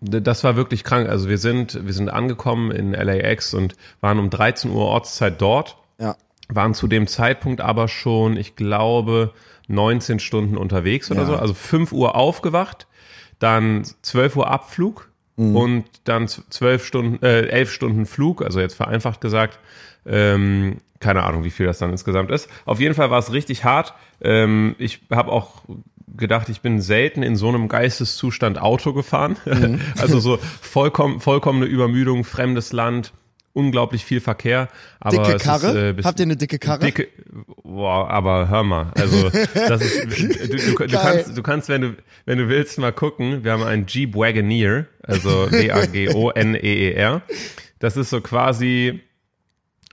Das 0.00 0.44
war 0.44 0.56
wirklich 0.56 0.84
krank. 0.84 1.08
Also 1.08 1.28
wir 1.28 1.38
sind, 1.38 1.86
wir 1.86 1.92
sind 1.94 2.10
angekommen 2.10 2.70
in 2.70 2.92
LAX 2.92 3.54
und 3.54 3.76
waren 4.02 4.18
um 4.18 4.28
13 4.30 4.70
Uhr 4.70 4.84
Ortszeit 4.84 5.40
dort. 5.40 5.76
Ja. 5.98 6.16
waren 6.48 6.74
zu 6.74 6.86
dem 6.86 7.06
Zeitpunkt 7.08 7.60
aber 7.62 7.88
schon, 7.88 8.36
ich 8.36 8.54
glaube, 8.54 9.32
19 9.68 10.18
Stunden 10.18 10.56
unterwegs 10.56 11.10
oder 11.10 11.20
Ja. 11.22 11.26
so. 11.26 11.36
Also 11.36 11.54
5 11.54 11.92
Uhr 11.92 12.14
aufgewacht, 12.14 12.86
dann 13.38 13.84
12 14.02 14.36
Uhr 14.36 14.50
Abflug 14.50 15.10
Mhm. 15.36 15.56
und 15.56 15.84
dann 16.04 16.28
12 16.28 16.84
Stunden, 16.86 17.22
äh, 17.24 17.42
11 17.48 17.70
Stunden 17.72 18.06
Flug, 18.06 18.42
also 18.42 18.60
jetzt 18.60 18.74
vereinfacht 18.74 19.20
gesagt. 19.20 19.58
Ähm, 20.06 20.78
keine 21.00 21.24
Ahnung, 21.24 21.44
wie 21.44 21.50
viel 21.50 21.66
das 21.66 21.78
dann 21.78 21.90
insgesamt 21.90 22.30
ist. 22.30 22.48
Auf 22.64 22.80
jeden 22.80 22.94
Fall 22.94 23.10
war 23.10 23.18
es 23.18 23.32
richtig 23.32 23.64
hart. 23.64 23.92
Ähm, 24.22 24.74
ich 24.78 25.02
habe 25.10 25.30
auch 25.30 25.62
gedacht, 26.16 26.48
ich 26.48 26.62
bin 26.62 26.80
selten 26.80 27.22
in 27.22 27.36
so 27.36 27.48
einem 27.48 27.68
Geisteszustand 27.68 28.58
Auto 28.58 28.94
gefahren. 28.94 29.36
Mhm. 29.44 29.80
also 30.00 30.20
so 30.20 30.38
vollkommen, 30.62 31.20
vollkommene 31.20 31.66
Übermüdung, 31.66 32.24
fremdes 32.24 32.72
Land, 32.72 33.12
unglaublich 33.56 34.04
viel 34.04 34.20
Verkehr. 34.20 34.68
Aber 35.00 35.22
Dicke 35.22 35.38
Karre? 35.38 35.90
Ist, 35.90 35.98
äh, 35.98 36.02
Habt 36.04 36.20
ihr 36.20 36.24
eine 36.24 36.36
dicke 36.36 36.58
Karre? 36.58 36.84
Dicke, 36.84 37.08
boah, 37.64 38.08
aber 38.10 38.48
hör 38.48 38.62
mal, 38.62 38.92
also 38.94 39.30
das 39.54 39.82
ist, 39.82 40.04
du, 40.50 40.56
du, 40.56 40.86
du, 40.86 40.98
kannst, 40.98 41.36
du 41.36 41.42
kannst, 41.42 41.68
wenn 41.70 41.80
du, 41.80 41.96
wenn 42.26 42.38
du 42.38 42.48
willst, 42.48 42.78
mal 42.78 42.92
gucken. 42.92 43.44
Wir 43.44 43.52
haben 43.52 43.62
einen 43.62 43.86
Jeep 43.86 44.14
Wagoneer, 44.14 44.86
also 45.02 45.50
W-A-G-O-N-E-E-R. 45.50 47.22
Das 47.78 47.96
ist 47.96 48.10
so 48.10 48.20
quasi, 48.20 49.00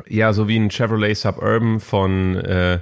ja, 0.07 0.33
so 0.33 0.47
wie 0.47 0.57
ein 0.57 0.69
Chevrolet 0.69 1.15
Suburban 1.15 1.79
von, 1.79 2.35
äh, 2.35 2.79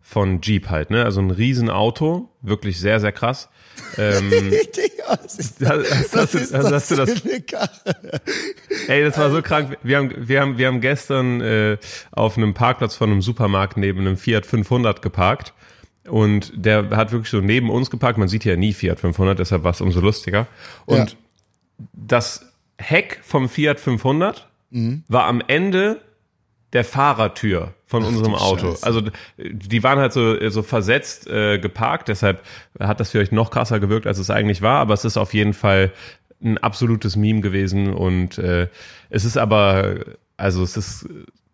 von 0.00 0.40
Jeep 0.40 0.68
halt, 0.68 0.90
ne? 0.90 1.04
Also 1.04 1.20
ein 1.20 1.30
Riesenauto, 1.30 2.28
wirklich 2.42 2.80
sehr, 2.80 2.98
sehr 2.98 3.12
krass. 3.12 3.48
Ähm, 3.96 4.30
was 5.08 5.38
ist 5.38 5.60
das? 5.62 5.88
du, 6.32 6.38
ist 6.38 6.52
das 6.54 6.72
hast 6.72 6.90
du 6.90 6.96
das? 6.96 7.22
Ey, 8.88 9.04
das 9.04 9.18
war 9.18 9.30
so 9.30 9.40
krank. 9.42 9.76
Wir 9.82 9.98
haben, 9.98 10.12
wir 10.16 10.40
haben, 10.40 10.58
wir 10.58 10.66
haben 10.66 10.80
gestern 10.80 11.40
äh, 11.40 11.76
auf 12.10 12.36
einem 12.36 12.54
Parkplatz 12.54 12.94
von 12.96 13.10
einem 13.10 13.22
Supermarkt 13.22 13.76
neben 13.76 14.00
einem 14.00 14.16
Fiat 14.16 14.46
500 14.46 15.02
geparkt. 15.02 15.52
Und 16.08 16.52
der 16.54 16.90
hat 16.90 17.12
wirklich 17.12 17.30
so 17.30 17.40
neben 17.40 17.70
uns 17.70 17.90
geparkt. 17.90 18.18
Man 18.18 18.28
sieht 18.28 18.44
ja 18.44 18.56
nie 18.56 18.72
Fiat 18.74 19.00
500, 19.00 19.38
deshalb 19.38 19.64
war 19.64 19.70
es 19.70 19.80
umso 19.80 20.00
lustiger. 20.00 20.46
Und 20.86 21.12
Ja. 21.12 21.16
das 21.92 22.46
Heck 22.78 23.20
vom 23.22 23.48
Fiat 23.48 23.80
500 23.80 24.48
war 25.08 25.24
am 25.26 25.40
Ende 25.46 26.00
der 26.74 26.84
Fahrertür 26.84 27.72
von 27.86 28.04
unserem 28.04 28.34
Auto. 28.34 28.72
Scheiße. 28.72 28.86
Also 28.86 29.02
die 29.38 29.82
waren 29.82 29.98
halt 29.98 30.12
so, 30.12 30.50
so 30.50 30.62
versetzt 30.62 31.28
äh, 31.28 31.58
geparkt, 31.58 32.08
deshalb 32.08 32.42
hat 32.78 33.00
das 33.00 33.10
vielleicht 33.10 33.32
noch 33.32 33.50
krasser 33.50 33.80
gewirkt, 33.80 34.06
als 34.06 34.18
es 34.18 34.28
eigentlich 34.28 34.60
war, 34.60 34.80
aber 34.80 34.92
es 34.92 35.04
ist 35.04 35.16
auf 35.16 35.32
jeden 35.32 35.54
Fall 35.54 35.92
ein 36.42 36.58
absolutes 36.58 37.16
Meme 37.16 37.40
gewesen 37.40 37.94
und 37.94 38.38
äh, 38.38 38.68
es 39.08 39.24
ist 39.24 39.38
aber, 39.38 40.00
also 40.36 40.62
es 40.62 40.76
ist 40.76 41.08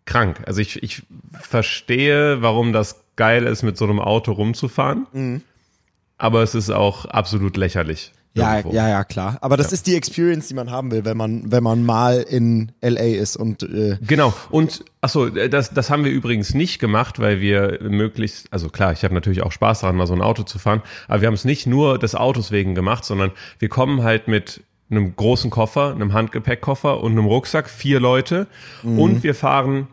krank. 0.05 0.41
Also 0.47 0.59
ich, 0.59 0.81
ich 0.81 1.03
verstehe, 1.39 2.41
warum 2.41 2.73
das 2.73 3.05
geil 3.15 3.45
ist, 3.45 3.61
mit 3.61 3.77
so 3.77 3.85
einem 3.85 3.99
Auto 3.99 4.31
rumzufahren, 4.31 5.05
aber 6.17 6.41
es 6.41 6.55
ist 6.55 6.71
auch 6.71 7.05
absolut 7.05 7.55
lächerlich. 7.55 8.11
Ja, 8.33 8.57
irgendwo. 8.57 8.75
ja, 8.75 8.87
ja, 8.87 9.03
klar. 9.03 9.37
Aber 9.41 9.57
das 9.57 9.73
ist 9.73 9.87
die 9.87 9.95
Experience, 9.95 10.47
die 10.47 10.53
man 10.53 10.71
haben 10.71 10.89
will, 10.91 11.03
wenn 11.03 11.17
man, 11.17 11.51
wenn 11.51 11.63
man 11.63 11.83
mal 11.83 12.21
in 12.21 12.71
LA 12.81 13.17
ist 13.19 13.35
und 13.35 13.63
äh, 13.63 13.97
Genau. 14.01 14.33
Und 14.49 14.85
achso, 15.01 15.29
das, 15.29 15.71
das 15.71 15.89
haben 15.89 16.05
wir 16.05 16.11
übrigens 16.11 16.53
nicht 16.53 16.79
gemacht, 16.79 17.19
weil 17.19 17.41
wir 17.41 17.79
möglichst, 17.81 18.51
also 18.53 18.69
klar, 18.69 18.93
ich 18.93 19.03
habe 19.03 19.13
natürlich 19.13 19.43
auch 19.43 19.51
Spaß 19.51 19.81
daran, 19.81 19.97
mal 19.97 20.07
so 20.07 20.13
ein 20.13 20.21
Auto 20.21 20.43
zu 20.43 20.59
fahren, 20.59 20.81
aber 21.09 21.21
wir 21.21 21.27
haben 21.27 21.33
es 21.33 21.43
nicht 21.43 21.67
nur 21.67 21.99
des 21.99 22.15
Autos 22.15 22.51
wegen 22.51 22.73
gemacht, 22.73 23.03
sondern 23.03 23.31
wir 23.59 23.67
kommen 23.67 24.03
halt 24.03 24.29
mit 24.29 24.63
einem 24.89 25.15
großen 25.15 25.49
Koffer, 25.49 25.91
einem 25.91 26.13
Handgepäckkoffer 26.13 27.01
und 27.01 27.13
einem 27.13 27.25
Rucksack, 27.25 27.69
vier 27.69 27.99
Leute 27.99 28.47
und 28.83 29.23
wir 29.23 29.35
fahren 29.35 29.87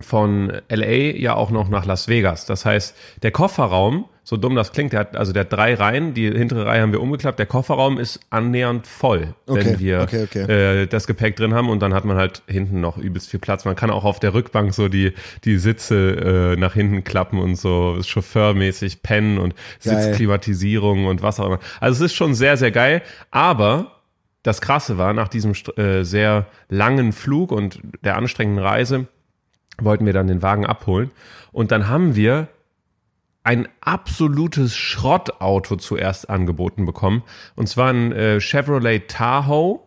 von 0.00 0.52
LA 0.68 1.16
ja 1.16 1.34
auch 1.34 1.50
noch 1.50 1.68
nach 1.68 1.84
Las 1.84 2.08
Vegas. 2.08 2.46
Das 2.46 2.64
heißt, 2.64 2.96
der 3.22 3.30
Kofferraum, 3.30 4.06
so 4.30 4.36
dumm 4.36 4.54
das 4.54 4.70
klingt, 4.70 4.92
der 4.92 5.00
hat, 5.00 5.16
also 5.16 5.32
der 5.32 5.40
hat 5.40 5.52
drei 5.52 5.74
Reihen, 5.74 6.14
die 6.14 6.30
hintere 6.30 6.64
Reihe 6.64 6.82
haben 6.82 6.92
wir 6.92 7.00
umgeklappt, 7.00 7.40
der 7.40 7.46
Kofferraum 7.46 7.98
ist 7.98 8.20
annähernd 8.30 8.86
voll, 8.86 9.34
Okay, 9.48 9.64
wenn 9.64 9.80
wir 9.80 10.02
okay, 10.02 10.22
okay. 10.22 10.82
Äh, 10.82 10.86
das 10.86 11.08
Gepäck 11.08 11.34
drin 11.34 11.52
haben 11.52 11.68
und 11.68 11.82
dann 11.82 11.92
hat 11.94 12.04
man 12.04 12.16
halt 12.16 12.44
hinten 12.46 12.80
noch 12.80 12.96
übelst 12.96 13.28
viel 13.28 13.40
Platz. 13.40 13.64
Man 13.64 13.74
kann 13.74 13.90
auch 13.90 14.04
auf 14.04 14.20
der 14.20 14.32
Rückbank 14.32 14.72
so 14.72 14.86
die, 14.86 15.14
die 15.42 15.58
Sitze 15.58 16.52
äh, 16.54 16.60
nach 16.60 16.74
hinten 16.74 17.02
klappen 17.02 17.40
und 17.40 17.56
so 17.56 17.98
chauffeurmäßig 18.00 19.02
pennen 19.02 19.38
und 19.38 19.56
Geil. 19.82 20.00
Sitzklimatisierung 20.00 21.06
und 21.06 21.22
was 21.22 21.40
auch 21.40 21.46
immer. 21.46 21.58
Also 21.80 22.04
es 22.04 22.12
ist 22.12 22.16
schon 22.16 22.34
sehr, 22.34 22.56
sehr 22.56 22.70
geil, 22.70 23.02
aber 23.32 23.96
das 24.44 24.60
Krasse 24.60 24.96
war, 24.96 25.12
nach 25.12 25.26
diesem 25.26 25.54
äh, 25.76 26.04
sehr 26.04 26.46
langen 26.68 27.10
Flug 27.10 27.50
und 27.50 27.80
der 28.04 28.16
anstrengenden 28.16 28.64
Reise, 28.64 29.08
wollten 29.80 30.06
wir 30.06 30.12
dann 30.12 30.28
den 30.28 30.40
Wagen 30.40 30.66
abholen. 30.66 31.10
Und 31.50 31.72
dann 31.72 31.88
haben 31.88 32.14
wir 32.14 32.46
ein 33.42 33.68
absolutes 33.80 34.76
Schrottauto 34.76 35.76
zuerst 35.76 36.28
angeboten 36.28 36.84
bekommen. 36.86 37.22
Und 37.56 37.68
zwar 37.68 37.92
ein 37.92 38.12
äh, 38.12 38.40
Chevrolet 38.40 39.08
Tahoe 39.08 39.80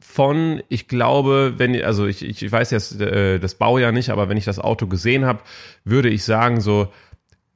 von, 0.00 0.62
ich 0.68 0.88
glaube, 0.88 1.54
wenn, 1.58 1.80
also 1.82 2.06
ich, 2.06 2.24
ich 2.24 2.50
weiß 2.50 2.70
jetzt 2.70 3.00
äh, 3.00 3.38
das 3.38 3.56
Baujahr 3.56 3.92
nicht, 3.92 4.10
aber 4.10 4.28
wenn 4.28 4.36
ich 4.36 4.44
das 4.44 4.58
Auto 4.58 4.86
gesehen 4.86 5.26
habe, 5.26 5.40
würde 5.84 6.08
ich 6.08 6.24
sagen 6.24 6.60
so 6.60 6.88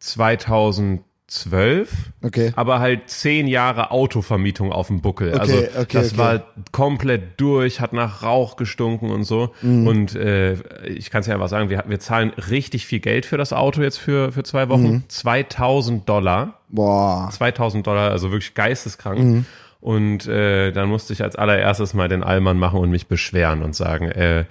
2010 0.01 1.05
zwölf, 1.27 1.91
Okay. 2.23 2.53
aber 2.55 2.81
halt 2.81 3.09
zehn 3.09 3.47
Jahre 3.47 3.91
Autovermietung 3.91 4.73
auf 4.73 4.89
dem 4.89 5.01
Buckel. 5.01 5.31
Okay, 5.31 5.39
also 5.41 5.57
okay, 5.81 5.87
das 5.93 6.19
war 6.19 6.45
komplett 6.71 7.41
durch, 7.41 7.81
hat 7.81 7.93
nach 7.93 8.23
Rauch 8.23 8.57
gestunken 8.57 9.11
und 9.11 9.25
so. 9.25 9.55
Mhm. 9.63 9.87
Und 9.87 10.15
äh, 10.15 10.55
ich 10.87 11.11
kann 11.11 11.23
es 11.23 11.27
ja 11.27 11.35
einfach 11.35 11.49
sagen, 11.49 11.71
wir, 11.71 11.85
wir 11.87 11.99
zahlen 11.99 12.31
richtig 12.51 12.87
viel 12.87 13.01
Geld 13.01 13.25
für 13.27 13.39
das 13.39 13.53
Auto 13.53 13.81
jetzt 13.83 13.97
für, 13.99 14.33
für 14.33 14.43
zwei 14.43 14.69
Wochen. 14.69 14.83
Mhm. 14.93 15.03
2000 15.09 16.09
Dollar. 16.09 16.61
Boah. 16.69 17.31
2000 17.33 17.87
Dollar, 17.87 18.11
also 18.11 18.31
wirklich 18.31 18.55
geisteskrank. 18.55 19.19
Mhm. 19.19 19.47
Und 19.81 20.27
äh, 20.27 20.73
dann 20.73 20.89
musste 20.89 21.13
ich 21.13 21.23
als 21.23 21.37
allererstes 21.37 21.95
mal 21.95 22.09
den 22.09 22.23
Allmann 22.23 22.59
machen 22.59 22.81
und 22.81 22.91
mich 22.91 23.07
beschweren 23.07 23.63
und 23.63 23.75
sagen, 23.75 24.11
äh, 24.11 24.45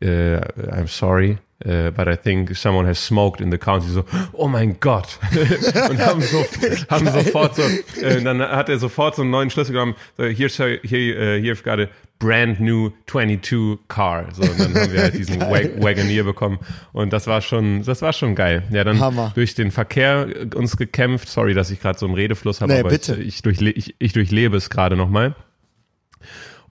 äh, 0.00 0.40
I'm 0.56 0.88
sorry, 0.88 1.38
äh, 1.64 1.90
but 1.90 2.06
I 2.06 2.16
think 2.16 2.56
someone 2.56 2.86
has 2.86 2.98
smoked 2.98 3.40
in 3.40 3.50
the 3.50 3.58
county. 3.58 3.88
So, 3.88 4.04
oh 4.32 4.48
mein 4.48 4.76
Gott. 4.80 5.18
und 5.90 5.98
haben, 5.98 6.20
so, 6.20 6.44
haben 6.90 7.08
sofort 7.08 7.56
so, 7.56 7.62
äh, 8.00 8.22
dann 8.22 8.40
hat 8.40 8.68
er 8.68 8.78
sofort 8.78 9.16
so 9.16 9.22
einen 9.22 9.30
neuen 9.30 9.50
Schlüssel 9.50 9.72
genommen. 9.72 9.94
So, 10.16 10.24
here, 10.24 10.48
sir, 10.48 10.78
here, 10.82 11.38
uh, 11.38 11.42
here 11.42 11.54
you've 11.54 11.62
got 11.62 11.80
a 11.80 11.88
brand 12.18 12.60
new 12.60 12.90
22 13.06 13.78
car. 13.88 14.26
So, 14.32 14.42
und 14.42 14.58
dann 14.58 14.74
haben 14.74 14.92
wir 14.92 15.02
halt 15.02 15.14
diesen 15.14 15.40
Wag 15.40 15.82
Wagoneer 15.82 16.24
bekommen. 16.24 16.58
Und 16.92 17.12
das 17.12 17.26
war 17.26 17.40
schon, 17.40 17.82
das 17.82 18.02
war 18.02 18.12
schon 18.12 18.34
geil. 18.34 18.62
Ja, 18.70 18.84
dann 18.84 19.00
Hammer. 19.00 19.32
durch 19.34 19.54
den 19.54 19.70
Verkehr 19.70 20.26
äh, 20.28 20.54
uns 20.54 20.76
gekämpft. 20.76 21.28
Sorry, 21.28 21.54
dass 21.54 21.70
ich 21.70 21.80
gerade 21.80 21.98
so 21.98 22.06
einen 22.06 22.14
Redefluss 22.14 22.60
habe, 22.60 22.72
Nee, 22.72 22.80
aber 22.80 22.90
bitte. 22.90 23.14
Ich, 23.16 23.36
ich, 23.36 23.42
durchle 23.42 23.70
ich, 23.70 23.94
ich 23.98 24.12
durchlebe 24.12 24.56
es 24.56 24.70
gerade 24.70 24.96
nochmal. 24.96 25.34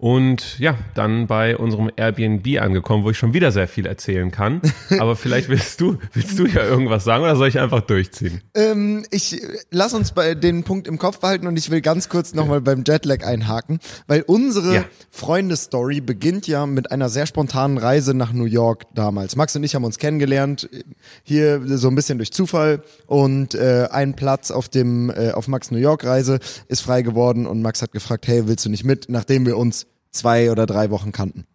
Und 0.04 0.60
ja, 0.60 0.78
dann 0.96 1.28
bei 1.28 1.56
unserem 1.56 1.90
Airbnb 1.96 2.60
angekommen, 2.60 3.06
wo 3.06 3.12
ich 3.12 3.18
schon 3.18 3.34
wieder 3.34 3.54
sehr 3.54 3.70
viel 3.70 3.86
erzählen 3.86 4.32
kann. 4.32 4.62
Aber 5.00 5.16
vielleicht 5.16 5.48
willst 5.48 5.80
du, 5.80 5.98
willst 6.12 6.38
du 6.38 6.46
ja 6.46 6.66
irgendwas 6.66 7.06
sagen 7.06 7.24
oder 7.24 7.38
soll 7.38 7.48
ich 7.48 7.58
einfach 7.58 7.80
durchziehen? 7.80 8.42
Ähm, 8.54 9.06
ich 9.12 9.42
äh, 9.42 9.48
lass 9.72 9.94
uns 9.94 10.12
bei 10.12 10.36
den 10.36 10.66
Punkt 10.66 10.90
im 10.90 10.98
Kopf 11.00 11.20
behalten 11.20 11.48
und 11.48 11.58
ich 11.58 11.70
will 11.70 11.80
ganz 11.80 12.10
kurz 12.10 12.34
nochmal 12.34 12.60
beim 12.60 12.84
Jetlag 12.86 13.26
einhaken, 13.26 13.80
weil 14.06 14.24
unsere 14.24 14.76
Ja. 14.76 14.86
Freundesstory 15.10 16.02
beginnt 16.02 16.48
ja 16.48 16.66
mit 16.66 16.92
einer 16.92 17.08
sehr 17.08 17.26
spontanen 17.26 17.78
Reise 17.78 18.14
nach 18.14 18.34
New 18.34 18.44
York 18.44 18.84
damals. 18.94 19.38
Max 19.38 19.56
und 19.56 19.64
ich 19.64 19.74
haben 19.74 19.86
uns 19.86 20.00
kennengelernt, 20.00 20.68
äh, 20.74 20.84
hier 21.24 21.62
so 21.78 21.88
ein 21.88 21.96
bisschen 21.96 22.18
durch 22.18 22.34
Zufall 22.34 22.84
und 23.08 23.56
äh, 23.56 23.88
ein 23.90 24.18
Platz 24.18 24.52
auf 24.52 24.68
dem 24.68 25.10
äh, 25.12 25.32
auf 25.32 25.48
Max 25.48 25.72
New 25.72 25.78
York 25.78 26.04
Reise 26.04 26.40
ist 26.68 26.82
frei 26.82 27.04
geworden 27.04 27.48
und 27.48 27.62
Max 27.62 27.82
hat 27.82 27.94
gefragt, 27.94 28.28
hey, 28.28 28.50
willst 28.50 28.66
du 28.66 28.70
nicht 28.70 28.84
mit, 28.84 29.06
nachdem 29.08 29.46
wir 29.46 29.58
uns 29.58 29.88
zwei 30.14 30.52
oder 30.52 30.66
drei 30.66 30.90
Wochen 30.90 31.12
kannten. 31.12 31.46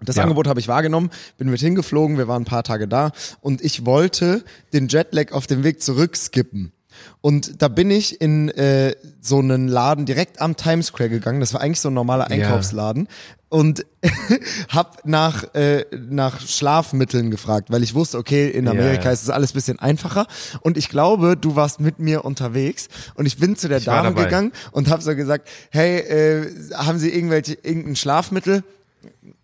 Das 0.00 0.16
Ja. 0.16 0.22
Angebot 0.22 0.46
habe 0.46 0.60
ich 0.60 0.68
wahrgenommen, 0.68 1.10
bin 1.36 1.50
mit 1.50 1.60
hingeflogen, 1.60 2.18
wir 2.18 2.28
waren 2.28 2.42
ein 2.42 2.46
paar 2.46 2.62
Tage 2.62 2.86
da 2.86 3.10
und 3.40 3.60
ich 3.60 3.84
wollte 3.84 4.44
den 4.72 4.88
Jetlag 4.88 5.32
auf 5.32 5.46
dem 5.46 5.64
Weg 5.64 5.82
zurück 5.82 6.16
skippen. 6.16 6.72
Und 7.20 7.62
da 7.62 7.68
bin 7.68 7.90
ich 7.90 8.20
in 8.20 8.48
äh, 8.50 8.94
so 9.20 9.38
einen 9.38 9.68
Laden 9.68 10.06
direkt 10.06 10.40
am 10.40 10.56
Times 10.56 10.86
Square 10.86 11.10
gegangen. 11.10 11.40
Das 11.40 11.52
war 11.54 11.60
eigentlich 11.60 11.80
so 11.80 11.90
ein 11.90 11.94
normaler 11.94 12.30
Einkaufsladen. 12.30 13.08
Und 13.50 13.86
hab 14.68 15.06
nach, 15.06 15.54
äh, 15.54 15.86
nach 16.10 16.40
Schlafmitteln 16.40 17.30
gefragt, 17.30 17.70
weil 17.70 17.82
ich 17.82 17.94
wusste, 17.94 18.18
okay, 18.18 18.48
in 18.48 18.66
Ja, 18.66 18.72
Amerika 18.72 19.04
ja. 19.04 19.10
ist 19.12 19.22
es 19.22 19.30
alles 19.30 19.52
bisschen 19.52 19.78
einfacher. 19.78 20.26
Und 20.60 20.76
ich 20.76 20.90
glaube, 20.90 21.36
du 21.36 21.56
warst 21.56 21.80
mit 21.80 21.98
mir 21.98 22.24
unterwegs. 22.24 22.88
Und 23.14 23.26
ich 23.26 23.38
bin 23.38 23.56
zu 23.56 23.68
der 23.68 23.78
Ich 23.78 23.84
Dame 23.84 24.12
gegangen 24.12 24.52
und 24.72 24.90
habe 24.90 25.02
so 25.02 25.16
gesagt, 25.16 25.48
hey, 25.70 25.98
äh, 25.98 26.52
haben 26.74 26.98
Sie 26.98 27.10
irgendwelche 27.10 27.54
irgendein 27.54 27.96
Schlafmittel? 27.96 28.64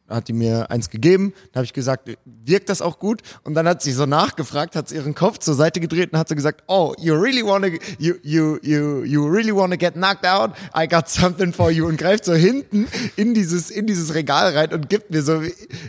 Hat 0.09 0.29
die 0.29 0.33
mir 0.33 0.71
eins 0.71 0.91
gegeben, 0.91 1.33
dann 1.53 1.61
habe 1.61 1.65
ich 1.65 1.73
gesagt, 1.73 2.11
wirkt 2.25 2.69
das 2.69 2.83
auch 2.83 2.99
gut? 2.99 3.23
Und 3.43 3.55
dann 3.55 3.67
hat 3.67 3.83
sie 3.83 3.93
so 3.93 4.07
nachgefragt, 4.07 4.77
hat 4.77 4.89
sie 4.89 4.97
ihren 4.97 5.15
Kopf 5.15 5.39
zur 5.39 5.55
Seite 5.55 5.81
gedreht 5.81 6.13
und 6.13 6.19
hat 6.19 6.29
so 6.29 6.35
gesagt, 6.35 6.63
oh, 6.67 6.95
you 6.99 7.15
really 7.15 7.43
wanna, 7.43 7.69
you, 7.99 8.15
you, 8.23 8.59
you, 8.63 9.05
you 9.05 9.27
really 9.27 9.55
wanna 9.55 9.77
get 9.77 9.95
knocked 9.95 10.27
out? 10.27 10.53
I 10.77 10.87
got 10.87 11.09
something 11.09 11.53
for 11.53 11.71
you 11.71 11.87
und 11.87 11.97
greift 11.97 12.25
so 12.25 12.35
hinten 12.35 12.87
in 13.17 13.35
dieses, 13.35 13.71
in 13.71 13.87
dieses 13.87 14.15
Regal 14.15 14.57
rein 14.57 14.73
und 14.73 14.91
gibt 14.91 15.11
mir 15.11 15.23
so, 15.23 15.43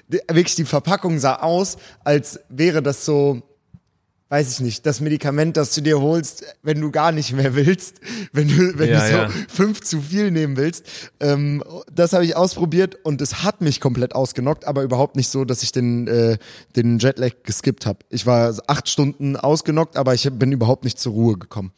wirklich 0.08 0.56
die 0.56 0.66
Verpackung 0.66 1.20
sah 1.20 1.36
aus, 1.38 1.78
als 2.04 2.40
wäre 2.50 2.82
das 2.82 3.06
so, 3.06 3.42
weiß 4.30 4.54
ich 4.54 4.60
nicht, 4.60 4.86
das 4.86 5.02
Medikament, 5.02 5.56
das 5.56 5.74
du 5.76 5.82
dir 5.82 6.02
holst, 6.02 6.44
wenn 6.64 6.82
du 6.82 6.90
gar 6.92 7.12
nicht 7.12 7.34
mehr 7.34 7.54
willst, 7.56 8.00
wenn 8.32 8.48
du, 8.48 8.78
wenn 8.78 8.90
Ja, 8.90 9.00
du 9.00 9.06
so 9.12 9.18
ja. 9.18 9.30
fünf 9.48 9.82
zu 9.82 10.02
viel 10.02 10.32
nehmen 10.32 10.58
willst. 10.58 10.86
Ähm, 11.20 11.64
das 11.94 12.14
habe 12.14 12.26
ich 12.26 12.36
ausprobiert 12.36 12.98
und 13.04 13.22
es 13.22 13.44
hat 13.44 13.62
mich 13.62 13.80
komplett 13.80 14.16
ausgenockt, 14.16 14.66
aber 14.66 14.84
überhaupt 14.84 15.16
nicht 15.16 15.30
so, 15.30 15.46
dass 15.46 15.62
ich 15.64 15.72
den, 15.72 16.08
äh, 16.08 16.38
den 16.76 16.98
Jetlag 17.00 17.34
geskippt 17.44 17.86
habe. 17.86 18.00
Ich 18.10 18.26
war 18.26 18.56
acht 18.68 18.90
Stunden 18.90 19.36
ausgenockt, 19.36 19.96
aber 19.96 20.14
ich 20.14 20.28
bin 20.32 20.52
überhaupt 20.52 20.86
nicht 20.86 21.00
zur 21.00 21.14
Ruhe 21.14 21.38
gekommen. 21.38 21.72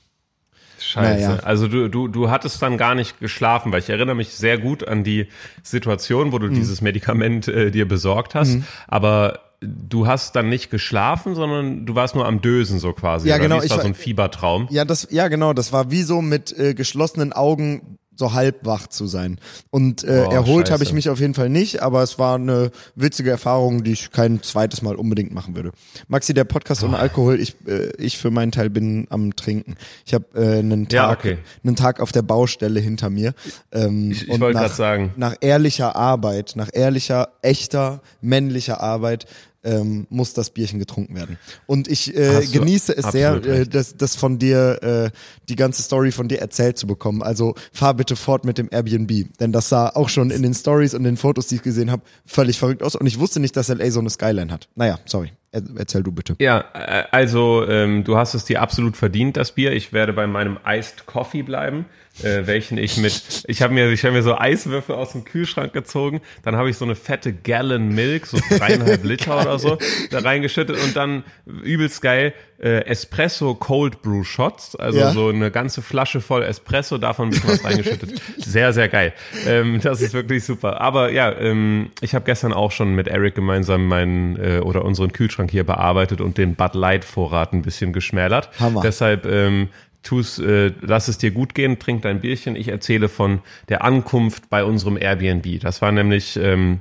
Scheiße. 0.79 1.27
Naja. 1.29 1.39
Also 1.43 1.67
du, 1.67 1.87
du, 1.89 2.07
du 2.07 2.29
hattest 2.29 2.61
dann 2.61 2.77
gar 2.77 2.95
nicht 2.95 3.19
geschlafen, 3.19 3.71
weil 3.71 3.79
ich 3.79 3.89
erinnere 3.89 4.15
mich 4.15 4.29
sehr 4.35 4.57
gut 4.57 4.87
an 4.87 5.03
die 5.03 5.27
Situation, 5.63 6.27
Mhm. 6.27 6.31
wo 6.31 6.39
du 6.39 6.49
dieses 6.49 6.81
Medikament 6.81 7.47
äh, 7.47 7.71
dir 7.71 7.87
besorgt 7.87 8.35
hast. 8.35 8.57
Aber 8.87 9.39
du 9.59 10.05
hast 10.05 10.35
dann 10.35 10.49
nicht 10.49 10.69
geschlafen, 10.69 11.33
sondern 11.33 11.85
du 11.87 11.95
warst 11.95 12.13
nur 12.13 12.27
am 12.27 12.41
Dösen 12.41 12.79
so 12.79 12.93
quasi. 12.93 13.27
Ja, 13.27 13.37
genau, 13.39 13.55
war 13.57 13.69
war- 13.69 13.81
so 13.81 13.87
ein 13.87 13.95
Fiebertraum. 13.95 14.67
Ja, 14.69 14.85
das, 14.85 15.07
ja, 15.09 15.27
genau, 15.29 15.53
das 15.53 15.73
war 15.73 15.89
wie 15.89 16.03
so 16.03 16.21
mit 16.21 16.57
äh, 16.57 16.73
geschlossenen 16.75 17.33
Augen 17.33 17.97
so 18.17 18.33
halb 18.33 18.65
wach 18.65 18.87
zu 18.87 19.07
sein. 19.07 19.39
Und 19.69 20.03
äh, 20.03 20.25
Oh, 20.27 20.31
erholt 20.31 20.71
habe 20.71 20.83
ich 20.83 20.91
mich 20.91 21.09
auf 21.09 21.19
jeden 21.19 21.33
Fall 21.35 21.49
nicht, 21.49 21.81
aber 21.81 22.01
es 22.03 22.17
war 22.19 22.35
eine 22.35 22.71
witzige 22.95 23.29
Erfahrung, 23.29 23.83
die 23.83 23.91
ich 23.93 24.11
kein 24.11 24.41
zweites 24.43 24.81
Mal 24.81 24.95
unbedingt 24.95 25.33
machen 25.33 25.55
würde. 25.55 25.71
Maxi, 26.07 26.33
der 26.33 26.43
Podcast 26.43 26.83
ohne 26.83 26.97
Alkohol, 26.97 27.39
ich, 27.39 27.55
äh, 27.67 27.91
ich 27.97 28.17
für 28.17 28.31
meinen 28.31 28.51
Teil 28.51 28.69
bin 28.69 29.07
am 29.09 29.35
Trinken. 29.35 29.75
Ich 30.05 30.13
habe 30.13 30.25
äh, 30.35 30.59
einen, 30.59 30.87
Ja, 30.91 31.07
Tag, 31.09 31.19
okay. 31.19 31.37
einen 31.63 31.75
Tag 31.75 31.99
auf 31.99 32.11
der 32.11 32.23
Baustelle 32.23 32.79
hinter 32.79 33.09
mir. 33.09 33.33
Ähm, 33.71 34.11
Ich- 34.11 34.27
ich 34.27 34.39
wollte 34.39 34.57
grad 34.59 34.75
sagen. 34.75 35.13
Nach 35.15 35.35
ehrlicher 35.41 35.95
Arbeit, 35.95 36.53
nach 36.55 36.69
ehrlicher, 36.73 37.29
echter, 37.41 38.01
männlicher 38.21 38.81
Arbeit 38.81 39.25
ähm, 39.67 40.07
muss 40.09 40.33
das 40.33 40.49
Bierchen 40.49 40.79
getrunken 40.79 41.15
werden. 41.15 41.37
Und 41.65 41.87
ich 41.87 42.15
äh, 42.15 42.45
genieße 42.45 42.97
es 42.97 43.11
sehr, 43.11 43.35
äh, 43.45 43.67
das, 43.67 43.97
das 43.97 44.15
von 44.15 44.39
dir, 44.39 44.81
äh, 44.81 45.09
die 45.49 45.55
ganze 45.55 45.81
Story 45.81 46.11
von 46.11 46.27
dir 46.27 46.39
erzählt 46.39 46.77
zu 46.77 46.87
bekommen. 46.87 47.21
Also 47.21 47.53
fahr 47.73 47.93
bitte 47.93 48.15
fort 48.15 48.45
mit 48.45 48.57
dem 48.57 48.69
Airbnb. 48.71 49.37
Denn 49.39 49.51
das 49.51 49.69
sah 49.69 49.89
auch 49.89 50.09
schon 50.09 50.31
in 50.31 50.41
den 50.41 50.53
Stories 50.53 50.93
und 50.93 51.03
den 51.03 51.17
Fotos, 51.17 51.47
die 51.47 51.55
ich 51.55 51.63
gesehen 51.63 51.91
habe, 51.91 52.01
völlig 52.25 52.57
verrückt 52.57 52.81
aus. 52.81 52.95
Und 52.95 53.05
ich 53.05 53.19
wusste 53.19 53.39
nicht, 53.39 53.55
dass 53.57 53.67
LA 53.67 53.91
so 53.91 53.99
eine 53.99 54.09
Skyline 54.09 54.51
hat. 54.51 54.69
Naja, 54.75 54.99
sorry. 55.05 55.31
Er, 55.51 55.63
erzähl 55.77 56.03
du 56.03 56.11
bitte. 56.11 56.35
Ja, 56.39 56.65
äh, 56.73 57.05
also 57.11 57.65
ähm, 57.67 58.03
du 58.03 58.17
hast 58.17 58.33
es 58.33 58.43
dir 58.43 58.61
absolut 58.61 58.97
verdient, 58.97 59.37
das 59.37 59.53
Bier. 59.53 59.71
Ich 59.71 59.93
werde 59.93 60.11
bei 60.11 60.27
meinem 60.27 60.59
Iced 60.65 61.05
Coffee 61.05 61.41
bleiben, 61.41 61.85
äh, 62.21 62.45
welchen 62.45 62.77
ich 62.77 62.97
mit, 62.97 63.43
ich 63.47 63.61
habe 63.61 63.73
mir, 63.73 63.89
ich 63.91 64.03
habe 64.03 64.13
mir 64.13 64.23
so 64.23 64.37
Eiswürfel 64.37 64.95
aus 64.95 65.13
dem 65.13 65.23
Kühlschrank 65.23 65.71
gezogen, 65.71 66.19
dann 66.43 66.57
habe 66.57 66.69
ich 66.69 66.77
so 66.77 66.83
eine 66.83 66.95
fette 66.95 67.31
Gallon 67.31 67.89
Milk, 67.95 68.25
so 68.25 68.37
dreieinhalb 68.49 69.03
Liter 69.05 69.39
oder 69.39 69.57
so, 69.57 69.77
da 70.11 70.19
reingeschüttet 70.19 70.83
und 70.83 70.97
dann 70.97 71.23
übelst 71.45 72.01
geil 72.01 72.33
äh, 72.59 72.85
Espresso 72.85 73.53
Cold 73.55 74.01
Brew 74.01 74.23
Shots, 74.23 74.75
also 74.75 74.99
Ja. 74.99 75.11
so 75.11 75.29
eine 75.29 75.51
ganze 75.51 75.81
Flasche 75.81 76.21
voll 76.21 76.41
Espresso, 76.43 76.97
davon 76.97 77.27
ein 77.27 77.29
bisschen 77.31 77.49
was 77.49 77.63
reingeschüttet. 77.63 78.19
Sehr, 78.37 78.73
sehr 78.73 78.87
geil. 78.89 79.13
Ähm, 79.45 79.79
das 79.81 80.01
ist 80.01 80.13
wirklich 80.13 80.43
super. 80.43 80.81
Aber 80.81 81.11
ja, 81.11 81.31
ähm, 81.37 81.91
ich 82.01 82.15
habe 82.15 82.25
gestern 82.25 82.53
auch 82.53 82.71
schon 82.71 82.95
mit 82.95 83.07
Eric 83.07 83.35
gemeinsam 83.35 83.87
meinen 83.87 84.37
äh, 84.37 84.59
oder 84.59 84.83
unseren 84.85 85.11
Kühlschrank 85.11 85.51
hier 85.51 85.65
bearbeitet 85.65 86.19
und 86.21 86.37
den 86.37 86.55
Bud 86.55 86.73
Light 86.75 87.05
Vorrat 87.05 87.53
ein 87.53 87.61
bisschen 87.61 87.93
geschmälert. 87.93 88.49
Hammer. 88.59 88.81
Deshalb 88.81 89.25
ähm, 89.25 89.69
tu's, 90.01 90.39
äh, 90.39 90.71
lass 90.81 91.09
es 91.09 91.17
dir 91.19 91.31
gut 91.31 91.53
gehen, 91.53 91.77
trink 91.77 92.01
dein 92.03 92.21
Bierchen. 92.21 92.55
Ich 92.55 92.69
erzähle 92.69 93.09
von 93.09 93.41
der 93.69 93.83
Ankunft 93.83 94.49
bei 94.49 94.63
unserem 94.63 94.97
Airbnb. 94.97 95.59
Das 95.59 95.81
war 95.81 95.91
nämlich 95.91 96.37
ähm, 96.41 96.79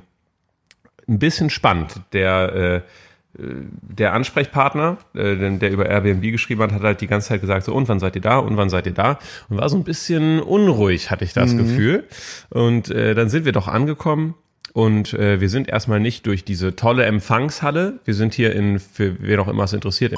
ein 1.07 1.19
bisschen 1.19 1.49
spannend. 1.49 2.01
Der 2.13 2.83
äh, 2.85 2.89
der 3.37 4.13
Ansprechpartner, 4.13 4.97
äh, 5.13 5.57
der 5.57 5.71
über 5.71 5.87
Airbnb 5.87 6.31
geschrieben 6.31 6.61
hat, 6.61 6.71
hat 6.71 6.81
halt 6.81 7.01
die 7.01 7.07
ganze 7.07 7.29
Zeit 7.29 7.41
gesagt, 7.41 7.65
so, 7.65 7.73
und 7.73 7.87
wann 7.87 7.99
seid 7.99 8.15
ihr 8.15 8.21
da, 8.21 8.37
und 8.37 8.57
wann 8.57 8.69
seid 8.69 8.85
ihr 8.85 8.93
da? 8.93 9.19
Und 9.49 9.57
war 9.57 9.69
so 9.69 9.77
ein 9.77 9.83
bisschen 9.83 10.41
unruhig, 10.41 11.11
hatte 11.11 11.23
ich 11.23 11.33
das 11.33 11.55
Gefühl. 11.55 12.05
Und 12.49 12.89
äh, 12.89 13.15
dann 13.15 13.29
sind 13.29 13.45
wir 13.45 13.51
doch 13.51 13.67
angekommen 13.67 14.35
und 14.73 15.13
äh, 15.13 15.39
wir 15.39 15.49
sind 15.49 15.69
erstmal 15.69 15.99
nicht 15.99 16.25
durch 16.25 16.43
diese 16.43 16.75
tolle 16.75 17.05
Empfangshalle. 17.05 17.99
Wir 18.05 18.13
sind 18.13 18.33
hier 18.33 18.55
in, 18.55 18.79
für 18.79 19.21
wen 19.21 19.39
auch 19.39 19.47
immer 19.47 19.63
es 19.63 19.73
interessiert, 19.73 20.13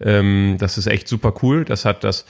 ähm, 0.00 0.56
das 0.58 0.78
ist 0.78 0.86
echt 0.86 1.08
super 1.08 1.34
cool. 1.42 1.64
Das 1.64 1.84
hat 1.84 2.04
das 2.04 2.24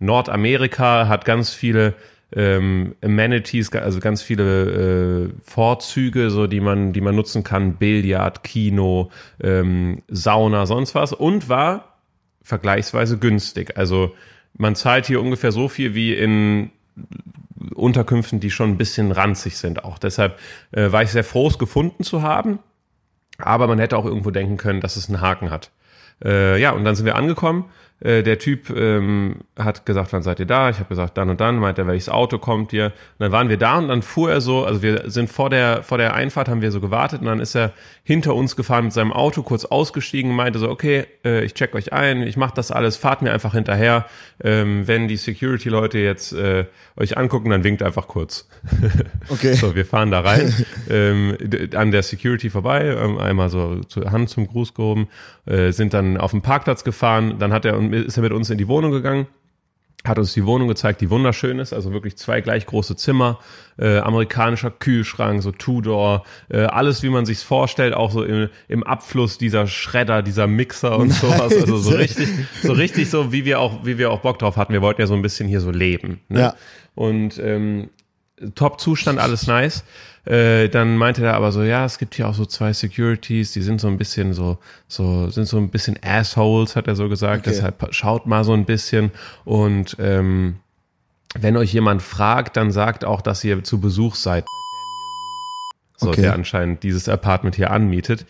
Nordamerika 0.00 1.08
hat 1.08 1.24
ganz 1.24 1.50
viele 1.50 1.94
ähm, 2.32 2.94
Amenities, 3.02 3.72
also 3.72 4.00
ganz 4.00 4.22
viele 4.22 5.28
äh, 5.28 5.34
Vorzüge, 5.42 6.30
so 6.30 6.46
die 6.46 6.60
man, 6.60 6.92
die 6.92 7.00
man 7.00 7.14
nutzen 7.14 7.44
kann, 7.44 7.74
Billard, 7.74 8.42
Kino, 8.42 9.10
ähm, 9.42 10.02
Sauna, 10.08 10.66
sonst 10.66 10.94
was 10.94 11.12
und 11.12 11.48
war 11.48 11.98
vergleichsweise 12.42 13.18
günstig. 13.18 13.76
Also 13.76 14.14
man 14.56 14.74
zahlt 14.74 15.06
hier 15.06 15.20
ungefähr 15.20 15.52
so 15.52 15.68
viel 15.68 15.94
wie 15.94 16.14
in 16.14 16.70
Unterkünften, 17.74 18.40
die 18.40 18.50
schon 18.50 18.70
ein 18.70 18.78
bisschen 18.78 19.12
ranzig 19.12 19.56
sind. 19.56 19.84
Auch 19.84 19.98
deshalb 19.98 20.38
äh, 20.72 20.92
war 20.92 21.02
ich 21.02 21.10
sehr 21.10 21.24
froh, 21.24 21.48
es 21.48 21.58
gefunden 21.58 22.04
zu 22.04 22.22
haben. 22.22 22.58
Aber 23.38 23.66
man 23.66 23.78
hätte 23.78 23.96
auch 23.96 24.04
irgendwo 24.04 24.30
denken 24.30 24.58
können, 24.58 24.80
dass 24.80 24.96
es 24.96 25.08
einen 25.08 25.20
Haken 25.20 25.50
hat. 25.50 25.70
Äh, 26.24 26.60
ja, 26.60 26.70
und 26.70 26.84
dann 26.84 26.94
sind 26.94 27.06
wir 27.06 27.16
angekommen 27.16 27.64
äh, 28.00 28.22
der 28.22 28.38
Typ 28.38 28.70
ähm, 28.70 29.36
hat 29.58 29.86
gesagt, 29.86 30.12
wann 30.12 30.22
seid 30.22 30.40
ihr 30.40 30.46
da? 30.46 30.68
Ich 30.68 30.78
habe 30.78 30.88
gesagt, 30.88 31.16
dann 31.16 31.30
und 31.30 31.40
dann. 31.40 31.56
Meint 31.58 31.78
er, 31.78 31.86
welches 31.86 32.08
Auto 32.08 32.38
kommt 32.38 32.72
ihr? 32.72 32.86
Und 32.86 32.92
dann 33.18 33.32
waren 33.32 33.48
wir 33.48 33.56
da 33.56 33.78
und 33.78 33.88
dann 33.88 34.02
fuhr 34.02 34.30
er 34.30 34.40
so, 34.40 34.64
also 34.64 34.82
wir 34.82 35.10
sind 35.10 35.30
vor 35.30 35.48
der 35.48 35.82
vor 35.82 35.98
der 35.98 36.14
Einfahrt 36.14 36.48
haben 36.48 36.60
wir 36.60 36.70
so 36.70 36.80
gewartet 36.80 37.20
und 37.20 37.26
dann 37.26 37.40
ist 37.40 37.54
er 37.54 37.72
hinter 38.02 38.34
uns 38.34 38.56
gefahren 38.56 38.84
mit 38.84 38.92
seinem 38.92 39.12
Auto, 39.12 39.42
kurz 39.42 39.64
ausgestiegen, 39.64 40.34
meinte 40.34 40.58
so, 40.58 40.68
okay, 40.68 41.06
äh, 41.24 41.44
ich 41.44 41.54
check 41.54 41.74
euch 41.74 41.92
ein, 41.92 42.22
ich 42.22 42.36
mache 42.36 42.52
das 42.54 42.70
alles, 42.70 42.96
fahrt 42.96 43.22
mir 43.22 43.32
einfach 43.32 43.54
hinterher. 43.54 44.06
Ähm, 44.42 44.86
wenn 44.86 45.08
die 45.08 45.16
Security-Leute 45.16 45.98
jetzt 45.98 46.32
äh, 46.32 46.66
euch 46.96 47.16
angucken, 47.16 47.50
dann 47.50 47.64
winkt 47.64 47.82
einfach 47.82 48.08
kurz. 48.08 48.48
Okay. 49.30 49.54
so, 49.54 49.74
wir 49.74 49.86
fahren 49.86 50.10
da 50.10 50.20
rein, 50.20 50.52
ähm, 50.90 51.36
an 51.74 51.90
der 51.90 52.02
Security 52.02 52.50
vorbei, 52.50 52.84
ähm, 52.84 53.18
einmal 53.18 53.48
so 53.48 53.80
zur 53.84 54.12
Hand 54.12 54.28
zum 54.28 54.46
Gruß 54.46 54.74
gehoben, 54.74 55.08
äh, 55.46 55.72
sind 55.72 55.94
dann 55.94 56.18
auf 56.18 56.32
den 56.32 56.42
Parkplatz 56.42 56.84
gefahren, 56.84 57.36
dann 57.38 57.52
hat 57.52 57.64
er 57.64 57.78
ist 57.92 58.16
er 58.16 58.22
mit 58.22 58.32
uns 58.32 58.50
in 58.50 58.58
die 58.58 58.68
Wohnung 58.68 58.90
gegangen 58.90 59.26
hat 60.04 60.18
uns 60.18 60.34
die 60.34 60.44
Wohnung 60.44 60.68
gezeigt, 60.68 61.00
die 61.00 61.08
wunderschön 61.08 61.58
ist, 61.58 61.72
also 61.72 61.92
wirklich 61.92 62.16
zwei 62.16 62.42
gleich 62.42 62.66
große 62.66 62.94
Zimmer, 62.94 63.40
äh, 63.78 63.98
amerikanischer 63.98 64.70
Kühlschrank, 64.70 65.42
so 65.42 65.50
Tudor, 65.50 66.24
äh, 66.50 66.64
alles 66.64 67.02
wie 67.02 67.08
man 67.08 67.24
sich's 67.24 67.42
vorstellt, 67.42 67.94
auch 67.94 68.10
so 68.10 68.22
im, 68.22 68.50
im 68.68 68.82
Abfluss 68.82 69.38
dieser 69.38 69.66
Schredder, 69.66 70.22
dieser 70.22 70.46
Mixer 70.46 70.98
und 70.98 71.10
sowas, 71.12 71.56
also 71.56 71.78
so 71.78 71.96
richtig, 71.96 72.28
so 72.62 72.72
richtig 72.72 73.08
so 73.08 73.32
wie 73.32 73.46
wir 73.46 73.60
auch, 73.60 73.86
wie 73.86 73.96
wir 73.96 74.10
auch 74.10 74.20
Bock 74.20 74.38
drauf 74.38 74.58
hatten. 74.58 74.74
Wir 74.74 74.82
wollten 74.82 75.00
ja 75.00 75.06
so 75.06 75.14
ein 75.14 75.22
bisschen 75.22 75.48
hier 75.48 75.62
so 75.62 75.70
leben. 75.70 76.20
Ne? 76.28 76.40
Ja. 76.40 76.54
Und 76.94 77.38
ähm, 77.38 77.88
Top-Zustand, 78.54 79.18
alles 79.18 79.46
nice. 79.46 79.84
Äh, 80.24 80.68
dann 80.68 80.96
meinte 80.96 81.24
er 81.24 81.34
aber 81.34 81.52
so, 81.52 81.62
ja, 81.62 81.84
es 81.84 81.98
gibt 81.98 82.14
hier 82.14 82.28
auch 82.28 82.34
so 82.34 82.46
zwei 82.46 82.72
Securities, 82.72 83.52
die 83.52 83.62
sind 83.62 83.80
so 83.80 83.88
ein 83.88 83.98
bisschen 83.98 84.32
so, 84.32 84.58
so, 84.88 85.28
sind 85.30 85.46
so 85.46 85.58
ein 85.58 85.68
bisschen 85.68 85.98
Assholes, 86.02 86.76
hat 86.76 86.88
er 86.88 86.96
so 86.96 87.08
gesagt. 87.08 87.46
Okay. 87.46 87.54
Deshalb 87.54 87.94
schaut 87.94 88.26
mal 88.26 88.42
so 88.44 88.54
ein 88.54 88.64
bisschen. 88.64 89.10
Und 89.44 89.96
ähm, 89.98 90.56
wenn 91.38 91.56
euch 91.56 91.72
jemand 91.72 92.02
fragt, 92.02 92.56
dann 92.56 92.70
sagt 92.70 93.04
auch, 93.04 93.20
dass 93.20 93.44
ihr 93.44 93.62
zu 93.64 93.80
Besuch 93.80 94.14
seid. 94.14 94.44
So, 95.96 96.08
Okay. 96.08 96.22
der 96.22 96.34
anscheinend 96.34 96.82
dieses 96.82 97.08
Apartment 97.08 97.54
hier 97.54 97.70
anmietet. 97.70 98.26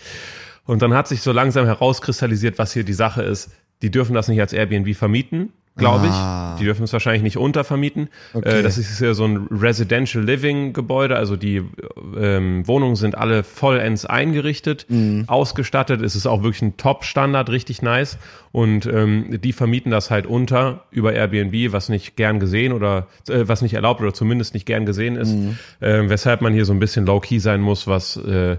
Und 0.66 0.82
dann 0.82 0.94
hat 0.94 1.08
sich 1.08 1.22
so 1.22 1.32
langsam 1.32 1.66
herauskristallisiert, 1.66 2.58
was 2.58 2.72
hier 2.72 2.84
die 2.84 2.92
Sache 2.92 3.22
ist. 3.22 3.50
Die 3.82 3.90
dürfen 3.90 4.14
das 4.14 4.28
nicht 4.28 4.40
als 4.40 4.52
Airbnb 4.52 4.94
vermieten, 4.96 5.52
glaube 5.76 6.06
Ah. 6.08 6.52
ich. 6.54 6.60
Die 6.60 6.64
dürfen 6.66 6.84
es 6.84 6.92
wahrscheinlich 6.92 7.22
nicht 7.24 7.36
untervermieten. 7.36 8.08
Okay. 8.32 8.60
Äh, 8.60 8.62
das 8.62 8.78
ist 8.78 9.00
ja 9.00 9.12
so 9.12 9.24
ein 9.24 9.48
Residential 9.50 10.22
Living 10.22 10.72
Gebäude, 10.72 11.16
also 11.16 11.34
die 11.36 11.62
ähm, 12.16 12.66
Wohnungen 12.68 12.94
sind 12.96 13.16
alle 13.18 13.42
vollends 13.42 14.06
eingerichtet, 14.06 14.86
Mhm. 14.88 15.24
ausgestattet. 15.26 16.00
Es 16.00 16.14
ist 16.14 16.26
auch 16.26 16.42
wirklich 16.44 16.62
ein 16.62 16.76
Top-Standard, 16.76 17.50
richtig 17.50 17.82
nice. 17.82 18.18
Und 18.52 18.86
ähm, 18.86 19.40
die 19.42 19.52
vermieten 19.52 19.90
das 19.90 20.12
halt 20.12 20.26
unter 20.26 20.84
über 20.92 21.12
Airbnb, 21.12 21.72
was 21.72 21.88
nicht 21.88 22.14
gern 22.16 22.38
gesehen 22.38 22.72
oder 22.72 23.08
äh, 23.28 23.48
was 23.48 23.60
nicht 23.60 23.74
erlaubt 23.74 24.00
oder 24.00 24.14
zumindest 24.14 24.54
nicht 24.54 24.66
gern 24.66 24.86
gesehen 24.86 25.16
ist. 25.16 25.32
Mhm. 25.34 25.58
Ähm, 25.82 26.08
weshalb 26.08 26.40
man 26.40 26.52
hier 26.52 26.64
so 26.66 26.72
ein 26.72 26.78
bisschen 26.78 27.04
low-key 27.04 27.40
sein 27.40 27.60
muss, 27.60 27.88
was 27.88 28.16
äh, 28.16 28.58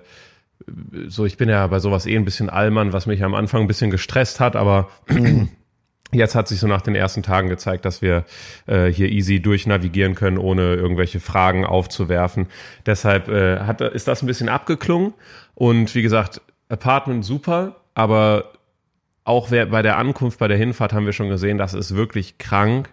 so, 1.07 1.25
ich 1.25 1.37
bin 1.37 1.47
ja 1.47 1.65
bei 1.67 1.79
sowas 1.79 2.05
eh 2.07 2.15
ein 2.17 2.25
bisschen 2.25 2.49
Allmann, 2.49 2.91
was 2.91 3.05
mich 3.05 3.23
am 3.23 3.35
Anfang 3.35 3.61
ein 3.61 3.67
bisschen 3.67 3.91
gestresst 3.91 4.39
hat, 4.41 4.55
aber 4.55 4.89
jetzt 6.11 6.35
hat 6.35 6.47
sich 6.47 6.59
so 6.59 6.67
nach 6.67 6.81
den 6.81 6.95
ersten 6.95 7.23
Tagen 7.23 7.49
gezeigt, 7.49 7.85
dass 7.85 8.01
wir 8.01 8.25
äh, 8.67 8.87
hier 8.87 9.09
easy 9.09 9.39
durchnavigieren 9.39 10.15
können, 10.15 10.37
ohne 10.37 10.75
irgendwelche 10.75 11.19
Fragen 11.19 11.65
aufzuwerfen. 11.65 12.47
Deshalb 12.85 13.27
äh, 13.27 13.59
hat, 13.59 13.81
ist 13.81 14.07
das 14.07 14.21
ein 14.21 14.27
bisschen 14.27 14.49
abgeklungen 14.49 15.13
und 15.53 15.93
wie 15.95 16.01
gesagt, 16.01 16.41
Apartment 16.69 17.23
super, 17.23 17.75
aber 17.93 18.51
auch 19.23 19.49
bei 19.49 19.81
der 19.81 19.97
Ankunft, 19.97 20.39
bei 20.39 20.47
der 20.47 20.57
Hinfahrt 20.57 20.93
haben 20.93 21.05
wir 21.05 21.13
schon 21.13 21.29
gesehen, 21.29 21.57
das 21.57 21.73
ist 21.73 21.95
wirklich 21.95 22.37
krank 22.37 22.89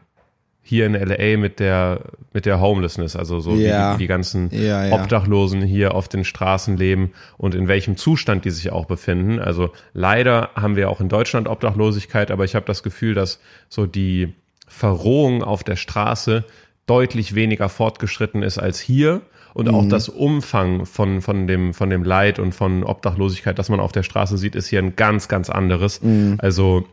hier 0.62 0.86
in 0.86 0.94
LA 0.94 1.36
mit 1.36 1.58
der 1.60 2.00
mit 2.32 2.46
der 2.46 2.60
Homelessness, 2.60 3.16
also 3.16 3.40
so 3.40 3.54
Ja. 3.56 3.92
wie 3.92 3.96
die, 3.96 3.98
die 4.04 4.06
ganzen 4.06 4.48
Ja, 4.52 4.86
ja. 4.86 4.94
Obdachlosen 4.94 5.60
hier 5.62 5.94
auf 5.94 6.08
den 6.08 6.24
Straßen 6.24 6.76
leben 6.76 7.12
und 7.36 7.54
in 7.54 7.68
welchem 7.68 7.96
Zustand 7.96 8.44
die 8.44 8.50
sich 8.50 8.70
auch 8.72 8.86
befinden. 8.86 9.38
Also 9.38 9.70
leider 9.92 10.50
haben 10.54 10.76
wir 10.76 10.88
auch 10.88 11.00
in 11.00 11.08
Deutschland 11.08 11.48
Obdachlosigkeit, 11.48 12.30
aber 12.30 12.44
ich 12.44 12.54
habe 12.54 12.64
das 12.66 12.82
Gefühl, 12.82 13.14
dass 13.14 13.40
so 13.68 13.86
die 13.86 14.34
Verrohung 14.68 15.42
auf 15.42 15.64
der 15.64 15.76
Straße 15.76 16.44
deutlich 16.86 17.34
weniger 17.34 17.68
fortgeschritten 17.68 18.42
ist 18.42 18.58
als 18.58 18.80
hier 18.80 19.20
und 19.54 19.68
auch 19.68 19.86
das 19.86 20.08
Umfang 20.08 20.86
von, 20.86 21.20
von, 21.20 21.46
dem, 21.46 21.74
von 21.74 21.90
dem 21.90 22.04
Leid 22.04 22.38
und 22.38 22.54
von 22.54 22.82
Obdachlosigkeit, 22.84 23.58
das 23.58 23.68
man 23.68 23.80
auf 23.80 23.92
der 23.92 24.02
Straße 24.02 24.38
sieht, 24.38 24.54
ist 24.54 24.68
hier 24.68 24.78
ein 24.78 24.96
ganz, 24.96 25.28
ganz 25.28 25.50
anderes. 25.50 26.00
Also 26.38 26.86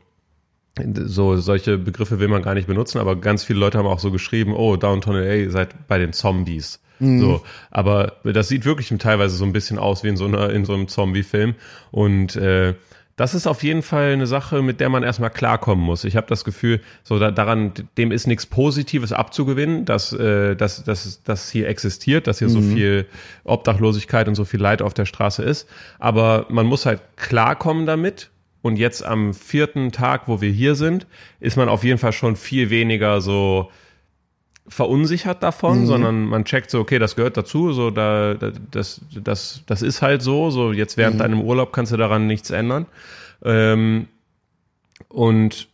so 1.05 1.37
solche 1.37 1.77
Begriffe 1.77 2.19
will 2.19 2.27
man 2.27 2.41
gar 2.41 2.53
nicht 2.53 2.67
benutzen, 2.67 2.99
aber 2.99 3.15
ganz 3.15 3.43
viele 3.43 3.59
Leute 3.59 3.77
haben 3.77 3.87
auch 3.87 3.99
so 3.99 4.11
geschrieben, 4.11 4.53
oh, 4.53 4.75
Downtown 4.75 5.15
LA, 5.15 5.35
ihr 5.35 5.51
seid 5.51 5.87
bei 5.87 5.97
den 5.97 6.13
Zombies. 6.13 6.79
So, 7.19 7.41
aber 7.71 8.17
das 8.23 8.49
sieht 8.49 8.65
wirklich 8.65 8.89
teilweise 8.99 9.35
so 9.35 9.45
ein 9.45 9.53
bisschen 9.53 9.79
aus 9.79 10.03
wie 10.03 10.09
in 10.09 10.17
so 10.17 10.25
einer 10.25 10.49
in 10.49 10.65
so 10.65 10.73
einem 10.73 10.89
Zombie-Film 10.89 11.55
und 11.91 12.35
äh, 12.35 12.73
das 13.19 13.33
ist 13.33 13.47
auf 13.47 13.63
jeden 13.63 13.81
Fall 13.81 14.13
eine 14.13 14.27
Sache, 14.27 14.61
mit 14.61 14.79
der 14.79 14.87
man 14.87 15.03
erstmal 15.03 15.29
klarkommen 15.29 15.83
muss. 15.83 16.05
Ich 16.05 16.15
habe 16.15 16.27
das 16.27 16.45
Gefühl, 16.45 16.79
so 17.03 17.19
da, 17.19 17.31
daran, 17.31 17.73
dem 17.97 18.13
ist 18.13 18.27
nichts 18.27 18.45
Positives 18.45 19.11
abzugewinnen, 19.11 19.83
dass, 19.83 20.13
äh, 20.13 20.55
dass, 20.55 20.85
dass 20.85 21.21
das 21.23 21.51
hier 21.51 21.67
existiert, 21.67 22.27
dass 22.27 22.39
hier 22.39 22.47
so 22.47 22.61
viel 22.61 23.07
Obdachlosigkeit 23.43 24.29
und 24.29 24.35
so 24.35 24.45
viel 24.45 24.61
Leid 24.61 24.81
auf 24.81 24.93
der 24.93 25.03
Straße 25.03 25.43
ist. 25.43 25.67
Aber 25.99 26.45
man 26.47 26.65
muss 26.65 26.85
halt 26.85 27.01
klarkommen 27.17 27.85
damit. 27.85 28.29
Und 28.61 28.77
jetzt 28.77 29.05
am 29.05 29.33
vierten 29.33 29.91
Tag, 29.91 30.27
wo 30.27 30.41
wir 30.41 30.51
hier 30.51 30.75
sind, 30.75 31.07
ist 31.39 31.55
man 31.55 31.69
auf 31.69 31.83
jeden 31.83 31.97
Fall 31.97 32.11
schon 32.11 32.35
viel 32.35 32.69
weniger 32.69 33.21
so 33.21 33.71
verunsichert 34.67 35.41
davon, 35.41 35.87
sondern 35.87 36.25
man 36.25 36.45
checkt 36.45 36.69
so, 36.69 36.79
okay, 36.79 36.99
das 36.99 37.15
gehört 37.15 37.37
dazu, 37.37 37.73
so 37.73 37.89
da, 37.89 38.35
da 38.35 38.51
das, 38.71 39.01
das, 39.11 39.63
das 39.65 39.81
ist 39.81 40.01
halt 40.01 40.21
so, 40.21 40.51
so 40.51 40.71
jetzt 40.71 40.95
während 40.95 41.19
deinem 41.19 41.41
Urlaub 41.41 41.73
kannst 41.73 41.91
du 41.91 41.97
daran 41.97 42.27
nichts 42.27 42.51
ändern. 42.51 42.85
Ähm, 43.43 44.07
und 45.07 45.67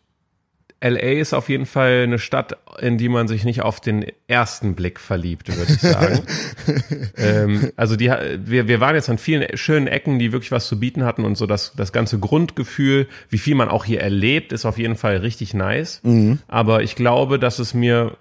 LA 0.88 1.20
ist 1.20 1.34
auf 1.34 1.50
jeden 1.50 1.66
Fall 1.66 2.04
eine 2.04 2.20
Stadt, 2.20 2.58
in 2.80 2.98
die 2.98 3.10
man 3.10 3.28
sich 3.28 3.44
nicht 3.44 3.62
auf 3.64 3.80
den 3.80 4.06
ersten 4.28 4.76
Blick 4.76 5.00
verliebt, 5.00 5.48
würde 5.56 5.74
ich 5.74 5.82
sagen. 5.82 6.22
ähm, 7.18 7.72
also 7.76 7.96
die, 7.96 8.10
wir, 8.10 8.68
wir 8.68 8.80
waren 8.80 8.96
jetzt 8.96 9.10
an 9.10 9.18
vielen 9.18 9.58
schönen 9.58 9.88
Ecken, 9.88 10.20
die 10.20 10.32
wirklich 10.32 10.52
was 10.52 10.68
zu 10.68 10.80
bieten 10.80 11.04
hatten 11.04 11.26
und 11.26 11.38
so 11.38 11.48
das, 11.48 11.74
das 11.76 11.92
ganze 11.92 12.20
Grundgefühl, 12.20 13.08
wie 13.30 13.38
viel 13.40 13.56
man 13.56 13.70
auch 13.70 13.86
hier 13.86 14.02
erlebt, 14.02 14.52
ist 14.52 14.66
auf 14.66 14.78
jeden 14.78 14.96
Fall 14.96 15.18
richtig 15.18 15.54
nice. 15.54 16.02
Aber 16.48 16.84
ich 16.84 16.96
glaube, 16.96 17.40
dass 17.40 17.58
es 17.58 17.74
mir 17.74 18.18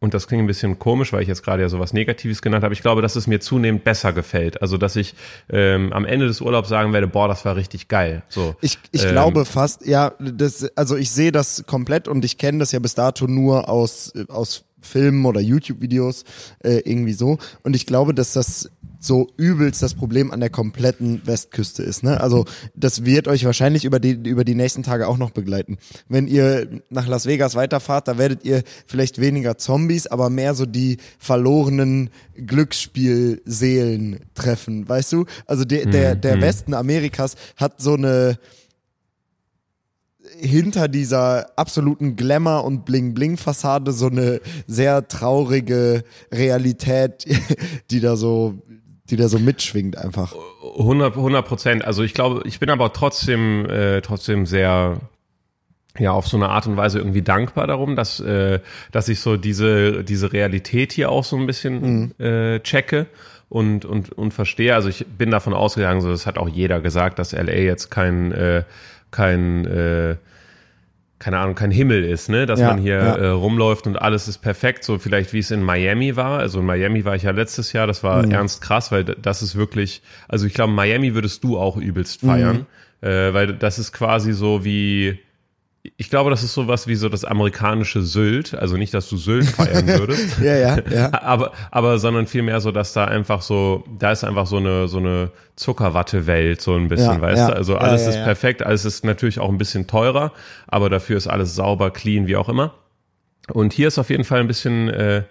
und 0.00 0.14
das 0.14 0.26
klingt 0.26 0.42
ein 0.42 0.46
bisschen 0.46 0.78
komisch, 0.78 1.12
weil 1.12 1.20
ich 1.22 1.28
jetzt 1.28 1.42
gerade 1.42 1.62
ja 1.62 1.68
sowas 1.68 1.92
Negatives 1.92 2.40
genannt 2.40 2.64
habe. 2.64 2.72
Ich 2.72 2.80
glaube, 2.80 3.02
dass 3.02 3.16
es 3.16 3.26
mir 3.26 3.38
zunehmend 3.40 3.84
besser 3.84 4.14
gefällt. 4.14 4.62
Also, 4.62 4.78
dass 4.78 4.96
ich 4.96 5.14
ähm, 5.50 5.92
am 5.92 6.06
Ende 6.06 6.26
des 6.26 6.40
Urlaubs 6.40 6.70
sagen 6.70 6.94
werde, 6.94 7.06
boah, 7.06 7.28
das 7.28 7.44
war 7.44 7.54
richtig 7.54 7.88
geil. 7.88 8.22
So. 8.28 8.56
Ich, 8.62 8.78
ich 8.92 9.04
Ähm, 9.04 9.10
glaube 9.10 9.44
fast, 9.44 9.86
ja, 9.86 10.12
das, 10.18 10.74
also 10.74 10.96
ich 10.96 11.10
sehe 11.10 11.32
das 11.32 11.64
komplett 11.66 12.08
und 12.08 12.24
ich 12.24 12.38
kenne 12.38 12.58
das 12.60 12.72
ja 12.72 12.78
bis 12.78 12.94
dato 12.94 13.26
nur 13.26 13.68
aus, 13.68 14.12
aus 14.28 14.64
Filmen 14.80 15.24
oder 15.26 15.40
YouTube-Videos, 15.40 16.24
äh, 16.64 16.80
irgendwie 16.84 17.12
so. 17.12 17.38
Und 17.62 17.76
ich 17.76 17.86
glaube, 17.86 18.14
dass 18.14 18.32
das 18.32 18.70
so 19.00 19.28
übelst 19.38 19.82
das 19.82 19.94
Problem 19.94 20.30
an 20.30 20.40
der 20.40 20.50
kompletten 20.50 21.26
Westküste 21.26 21.82
ist. 21.82 22.04
Ne? 22.04 22.20
Also 22.20 22.44
das 22.74 23.04
wird 23.04 23.28
euch 23.28 23.44
wahrscheinlich 23.46 23.86
über 23.86 23.98
die, 23.98 24.10
über 24.10 24.44
die 24.44 24.54
nächsten 24.54 24.82
Tage 24.82 25.08
auch 25.08 25.16
noch 25.16 25.30
begleiten. 25.30 25.78
Wenn 26.08 26.28
ihr 26.28 26.82
nach 26.90 27.06
Las 27.06 27.26
Vegas 27.26 27.54
weiterfahrt, 27.54 28.08
da 28.08 28.18
werdet 28.18 28.44
ihr 28.44 28.62
vielleicht 28.86 29.18
weniger 29.20 29.56
Zombies, 29.56 30.06
aber 30.06 30.28
mehr 30.28 30.54
so 30.54 30.66
die 30.66 30.98
verlorenen 31.18 32.10
Glücksspielseelen 32.36 34.20
treffen, 34.34 34.86
weißt 34.88 35.12
du? 35.14 35.24
Also 35.46 35.64
der, 35.64 35.86
der, 35.86 36.14
der 36.14 36.40
Westen 36.40 36.74
Amerikas 36.74 37.36
hat 37.56 37.80
so 37.80 37.94
eine 37.94 38.38
hinter 40.40 40.88
dieser 40.88 41.46
absoluten 41.56 42.16
Glamour- 42.16 42.64
und 42.64 42.84
Bling-Bling-Fassade 42.84 43.92
so 43.92 44.06
eine 44.06 44.40
sehr 44.66 45.08
traurige 45.08 46.04
Realität, 46.32 47.26
die 47.90 48.00
da 48.00 48.16
so, 48.16 48.62
die 49.08 49.16
da 49.16 49.28
so 49.28 49.38
mitschwingt 49.38 49.96
einfach. 49.96 50.34
100 50.78 51.16
100 51.16 51.46
Prozent. 51.46 51.84
Also 51.84 52.02
ich 52.02 52.14
glaube, 52.14 52.42
ich 52.46 52.60
bin 52.60 52.70
aber 52.70 52.92
trotzdem, 52.92 53.66
äh, 53.66 54.00
trotzdem 54.00 54.46
sehr, 54.46 55.00
ja, 55.98 56.12
auf 56.12 56.28
so 56.28 56.36
eine 56.36 56.48
Art 56.48 56.66
und 56.66 56.76
Weise 56.76 56.98
irgendwie 56.98 57.22
dankbar 57.22 57.66
darum, 57.66 57.96
dass, 57.96 58.20
äh, 58.20 58.60
dass 58.92 59.08
ich 59.08 59.20
so 59.20 59.36
diese, 59.36 60.04
diese 60.04 60.32
Realität 60.32 60.92
hier 60.92 61.10
auch 61.10 61.24
so 61.24 61.36
ein 61.36 61.46
bisschen 61.46 62.18
äh, 62.20 62.60
checke 62.60 63.06
und, 63.50 63.84
und, 63.84 64.12
und 64.12 64.32
verstehe. 64.32 64.74
Also 64.74 64.88
ich 64.88 65.04
bin 65.06 65.30
davon 65.30 65.52
ausgegangen, 65.52 66.00
so 66.00 66.08
das 66.08 66.24
hat 66.24 66.38
auch 66.38 66.48
jeder 66.48 66.80
gesagt, 66.80 67.18
dass 67.18 67.32
LA 67.32 67.52
jetzt 67.52 67.90
kein, 67.90 68.32
äh, 68.32 68.62
kein, 69.10 69.66
äh, 69.66 70.16
keine 71.20 71.38
Ahnung, 71.38 71.54
kein 71.54 71.70
Himmel 71.70 72.02
ist, 72.02 72.28
ne? 72.28 72.46
Dass 72.46 72.58
Ja, 72.60 72.68
man 72.68 72.78
hier 72.78 72.94
ja. 72.96 73.14
äh, 73.14 73.26
rumläuft 73.28 73.86
und 73.86 73.96
alles 74.00 74.26
ist 74.26 74.38
perfekt, 74.38 74.82
so 74.82 74.98
vielleicht 74.98 75.32
wie 75.32 75.38
es 75.38 75.52
in 75.52 75.62
Miami 75.62 76.16
war. 76.16 76.40
Also 76.40 76.58
in 76.60 76.66
Miami 76.66 77.04
war 77.04 77.14
ich 77.14 77.22
ja 77.22 77.30
letztes 77.30 77.72
Jahr, 77.72 77.86
das 77.86 78.02
Mhm. 78.02 78.06
war 78.08 78.24
ernst 78.30 78.60
krass, 78.62 78.90
weil 78.90 79.04
das 79.04 79.42
ist 79.42 79.54
wirklich, 79.54 80.02
also 80.28 80.46
ich 80.46 80.54
glaube, 80.54 80.72
Miami 80.72 81.14
würdest 81.14 81.44
du 81.44 81.58
auch 81.58 81.76
übelst 81.76 82.20
feiern, 82.22 82.66
Mhm. 83.02 83.08
äh, 83.08 83.32
weil 83.34 83.52
das 83.54 83.78
ist 83.78 83.92
quasi 83.92 84.32
so 84.32 84.64
wie, 84.64 85.18
ich 85.82 86.10
glaube, 86.10 86.28
das 86.28 86.42
ist 86.42 86.52
sowas 86.52 86.86
wie 86.88 86.94
so 86.94 87.08
das 87.08 87.24
amerikanische 87.24 88.02
Sylt, 88.02 88.54
also 88.54 88.76
nicht, 88.76 88.92
dass 88.92 89.08
du 89.08 89.16
Sylt 89.16 89.46
feiern 89.46 89.86
würdest. 89.86 90.38
Ja, 90.42 90.56
ja, 90.56 90.78
ja. 90.90 91.10
Aber, 91.22 91.52
aber, 91.70 91.98
sondern 91.98 92.26
vielmehr 92.26 92.60
so, 92.60 92.70
dass 92.70 92.92
da 92.92 93.06
einfach 93.06 93.40
so, 93.42 93.84
da 93.98 94.12
ist 94.12 94.24
einfach 94.24 94.46
so 94.46 94.58
eine, 94.58 94.88
so 94.88 94.98
eine 94.98 95.30
Zuckerwatte-Welt, 95.56 96.60
so 96.60 96.74
ein 96.74 96.88
bisschen, 96.88 97.14
Ja, 97.14 97.20
weißt 97.20 97.38
ja. 97.38 97.46
du? 97.48 97.56
Also 97.56 97.76
alles 97.76 98.04
ja, 98.04 98.10
ist 98.10 98.24
perfekt, 98.24 98.62
alles 98.62 98.84
ist 98.84 99.04
natürlich 99.04 99.38
auch 99.38 99.48
ein 99.48 99.58
bisschen 99.58 99.86
teurer, 99.86 100.32
aber 100.66 100.90
dafür 100.90 101.16
ist 101.16 101.26
alles 101.26 101.54
sauber, 101.54 101.90
clean, 101.90 102.26
wie 102.26 102.36
auch 102.36 102.48
immer. 102.48 102.74
Und 103.52 103.72
hier 103.72 103.88
ist 103.88 103.98
auf 103.98 104.10
jeden 104.10 104.24
Fall 104.24 104.40
ein 104.40 104.46
bisschen 104.46 104.88
äh, 104.88 105.22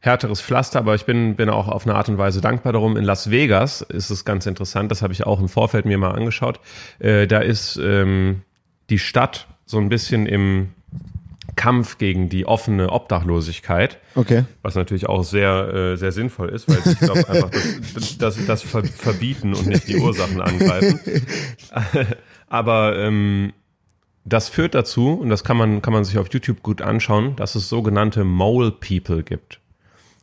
härteres 0.00 0.40
Pflaster, 0.40 0.78
aber 0.78 0.94
ich 0.94 1.06
bin, 1.06 1.34
bin 1.34 1.48
auch 1.50 1.68
auf 1.68 1.86
eine 1.86 1.96
Art 1.96 2.08
und 2.08 2.18
Weise 2.18 2.40
dankbar 2.40 2.72
darum. 2.72 2.96
In 2.96 3.04
Las 3.04 3.30
Vegas 3.30 3.82
ist 3.82 4.10
es 4.10 4.24
ganz 4.24 4.46
interessant, 4.46 4.90
das 4.90 5.02
habe 5.02 5.12
ich 5.12 5.26
auch 5.26 5.40
im 5.40 5.48
Vorfeld 5.48 5.86
mir 5.86 5.98
mal 5.98 6.12
angeschaut. 6.12 6.60
Äh, 7.00 7.26
da 7.26 7.40
ist 7.40 7.76
ähm, 7.82 8.42
die 8.90 8.98
Stadt 8.98 9.48
so 9.68 9.78
ein 9.78 9.90
bisschen 9.90 10.26
im 10.26 10.70
Kampf 11.56 11.98
gegen 11.98 12.28
die 12.28 12.46
offene 12.46 12.90
Obdachlosigkeit. 12.90 13.98
Okay. 14.14 14.44
Was 14.62 14.76
natürlich 14.76 15.08
auch 15.08 15.22
sehr, 15.24 15.74
äh, 15.74 15.96
sehr 15.96 16.12
sinnvoll 16.12 16.48
ist, 16.48 16.68
weil 16.68 16.78
ich 16.92 16.98
glaube 16.98 17.28
einfach 17.28 17.50
das, 17.94 18.16
das, 18.16 18.46
das 18.46 18.62
ver 18.62 18.84
verbieten 18.84 19.54
und 19.54 19.66
nicht 19.66 19.86
die 19.88 19.96
Ursachen 19.96 20.40
angreifen. 20.40 21.00
Aber 22.48 22.96
ähm, 22.96 23.52
das 24.24 24.48
führt 24.48 24.74
dazu, 24.74 25.12
und 25.12 25.28
das 25.28 25.44
kann 25.44 25.56
man, 25.56 25.82
kann 25.82 25.92
man 25.92 26.04
sich 26.04 26.16
auf 26.16 26.32
YouTube 26.32 26.62
gut 26.62 26.80
anschauen, 26.80 27.36
dass 27.36 27.54
es 27.54 27.68
sogenannte 27.68 28.24
Mole 28.24 28.70
People 28.70 29.22
gibt. 29.22 29.60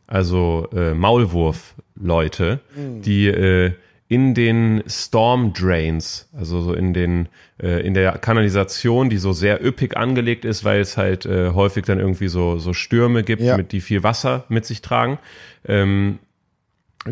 Also 0.08 0.68
äh, 0.72 0.94
Maulwurf-Leute, 0.94 2.60
die 2.76 3.26
äh, 3.28 3.72
in 4.08 4.34
den 4.34 4.84
Storm 4.86 5.52
Drains, 5.52 6.28
also 6.36 6.60
so 6.60 6.72
in 6.74 6.92
den 6.94 7.28
äh, 7.60 7.84
in 7.84 7.94
der 7.94 8.12
Kanalisation, 8.18 9.10
die 9.10 9.18
so 9.18 9.32
sehr 9.32 9.64
üppig 9.64 9.96
angelegt 9.96 10.44
ist, 10.44 10.64
weil 10.64 10.80
es 10.80 10.96
halt 10.96 11.26
äh, 11.26 11.50
häufig 11.50 11.84
dann 11.86 11.98
irgendwie 11.98 12.28
so 12.28 12.58
so 12.58 12.72
Stürme 12.72 13.22
gibt, 13.24 13.42
Ja. 13.42 13.56
mit 13.56 13.72
die 13.72 13.80
viel 13.80 14.02
Wasser 14.04 14.44
mit 14.48 14.64
sich 14.64 14.80
tragen. 14.80 15.18
Ähm, 15.66 16.18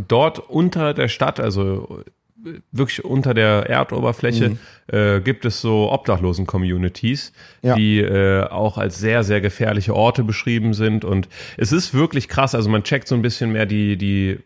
dort 0.08 0.38
unter 0.38 0.94
der 0.94 1.08
Stadt, 1.08 1.40
also 1.40 2.02
äh, 2.46 2.50
wirklich 2.72 3.04
unter 3.04 3.32
der 3.34 3.68
Erdoberfläche, 3.70 4.56
äh, 4.88 5.20
gibt 5.20 5.44
es 5.46 5.60
so 5.60 5.90
Obdachlosen-Communities, 5.90 7.32
Ja. 7.62 7.74
die 7.74 8.00
äh, 8.00 8.44
auch 8.44 8.76
als 8.78 8.98
sehr, 8.98 9.24
sehr 9.24 9.40
gefährliche 9.40 9.94
Orte 9.94 10.24
beschrieben 10.24 10.74
sind. 10.74 11.04
Und 11.04 11.28
es 11.56 11.72
ist 11.72 11.94
wirklich 11.94 12.28
krass. 12.28 12.54
Also 12.54 12.68
man 12.70 12.82
checkt 12.84 13.08
so 13.08 13.14
ein 13.14 13.22
bisschen 13.22 13.50
mehr 13.52 13.66
die, 13.66 13.96
die 13.96 14.38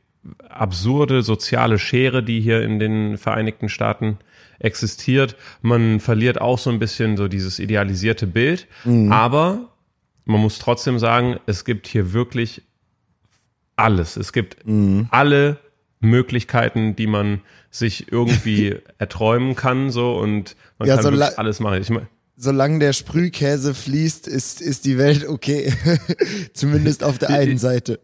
absurde 0.48 1.22
soziale 1.22 1.78
Schere, 1.78 2.22
die 2.22 2.40
hier 2.40 2.62
in 2.62 2.78
den 2.78 3.18
Vereinigten 3.18 3.68
Staaten 3.68 4.18
existiert. 4.59 5.37
Man 5.62 6.00
verliert 6.00 6.40
auch 6.40 6.59
so 6.59 6.70
ein 6.70 6.78
bisschen 6.78 7.16
so 7.16 7.28
dieses 7.28 7.59
idealisierte 7.59 8.26
Bild. 8.26 8.66
Aber 9.11 9.70
man 10.24 10.40
muss 10.40 10.59
trotzdem 10.59 10.98
sagen, 10.98 11.38
es 11.46 11.64
gibt 11.64 11.87
hier 11.87 12.12
wirklich 12.12 12.62
alles. 13.76 14.16
Es 14.16 14.33
gibt 14.33 14.57
alle 15.11 15.59
Möglichkeiten, 16.00 16.96
die 16.96 17.07
man 17.07 17.40
sich 17.70 18.11
irgendwie 18.12 18.76
erträumen 18.98 19.54
kann, 19.54 19.90
so 19.90 20.16
und 20.16 20.57
man 20.78 20.88
Ja, 20.88 20.96
kann 20.96 21.16
so 21.16 21.22
alles 21.37 21.61
machen. 21.61 21.81
Ich 21.81 21.90
mein, 21.90 22.09
Solange 22.40 22.78
der 22.78 22.92
Sprühkäse 22.92 23.74
fließt, 23.74 24.28
ist, 24.28 24.61
ist 24.61 24.85
die 24.85 24.96
Welt 24.96 25.26
okay. 25.26 25.72
Zumindest 26.52 27.02
auf 27.02 27.18
der 27.18 27.31
einen 27.31 27.59
Seite. 27.59 27.98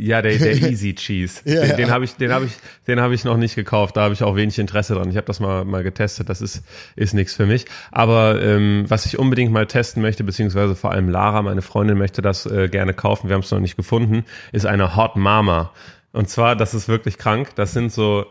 Ja, 0.00 0.22
der, 0.22 0.38
der 0.38 0.52
Easy 0.70 0.94
Cheese. 0.94 1.42
Ja, 1.44 1.60
den 1.60 1.70
ja. 1.70 1.76
den 1.76 1.90
habe 1.90 2.04
ich, 2.04 2.14
den 2.14 2.32
habe 2.32 2.46
ich, 2.46 2.52
den 2.86 3.00
habe 3.00 3.14
ich 3.14 3.24
noch 3.24 3.36
nicht 3.36 3.54
gekauft. 3.54 3.96
Da 3.96 4.02
habe 4.02 4.14
ich 4.14 4.22
auch 4.22 4.36
wenig 4.36 4.58
Interesse 4.58 4.94
dran. 4.94 5.10
Ich 5.10 5.16
habe 5.16 5.26
das 5.26 5.40
mal 5.40 5.64
mal 5.64 5.82
getestet. 5.82 6.28
Das 6.28 6.40
ist 6.40 6.62
ist 6.96 7.14
nichts 7.14 7.34
für 7.34 7.46
mich. 7.46 7.66
Aber 7.90 8.40
ähm, 8.42 8.84
was 8.88 9.06
ich 9.06 9.18
unbedingt 9.18 9.52
mal 9.52 9.66
testen 9.66 10.02
möchte, 10.02 10.24
beziehungsweise 10.24 10.74
vor 10.74 10.92
allem 10.92 11.08
Lara, 11.08 11.42
meine 11.42 11.62
Freundin, 11.62 11.98
möchte 11.98 12.22
das 12.22 12.46
äh, 12.46 12.68
gerne 12.68 12.94
kaufen. 12.94 13.28
Wir 13.28 13.34
haben 13.34 13.42
es 13.42 13.50
noch 13.50 13.60
nicht 13.60 13.76
gefunden. 13.76 14.24
Ist 14.52 14.66
eine 14.66 14.96
Hot 14.96 15.16
Mama. 15.16 15.72
Und 16.12 16.28
zwar, 16.28 16.56
das 16.56 16.74
ist 16.74 16.88
wirklich 16.88 17.18
krank. 17.18 17.54
Das 17.54 17.72
sind 17.72 17.92
so 17.92 18.26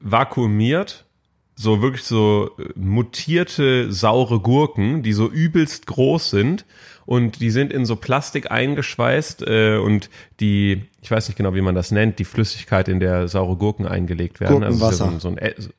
vakuumiert, 0.00 1.03
so 1.56 1.82
wirklich 1.82 2.02
so 2.04 2.50
äh, 2.58 2.64
mutierte 2.74 3.92
saure 3.92 4.40
Gurken, 4.40 5.02
die 5.02 5.12
so 5.12 5.28
übelst 5.30 5.86
groß 5.86 6.30
sind 6.30 6.64
und 7.06 7.40
die 7.40 7.50
sind 7.50 7.72
in 7.72 7.84
so 7.86 7.96
Plastik 7.96 8.50
eingeschweißt 8.50 9.42
äh, 9.46 9.76
und 9.76 10.10
die, 10.40 10.84
ich 11.02 11.10
weiß 11.10 11.28
nicht 11.28 11.36
genau, 11.36 11.54
wie 11.54 11.60
man 11.60 11.74
das 11.74 11.90
nennt, 11.90 12.18
die 12.18 12.24
Flüssigkeit, 12.24 12.88
in 12.88 12.98
der 13.00 13.28
saure 13.28 13.56
Gurken 13.56 13.86
eingelegt 13.86 14.40
werden. 14.40 14.64
Also 14.64 14.78
Gurkenwasser. 14.78 15.04
so, 15.04 15.10
ein- 15.10 15.20
so 15.20 15.28
ein 15.28 15.38
Ä- 15.38 15.70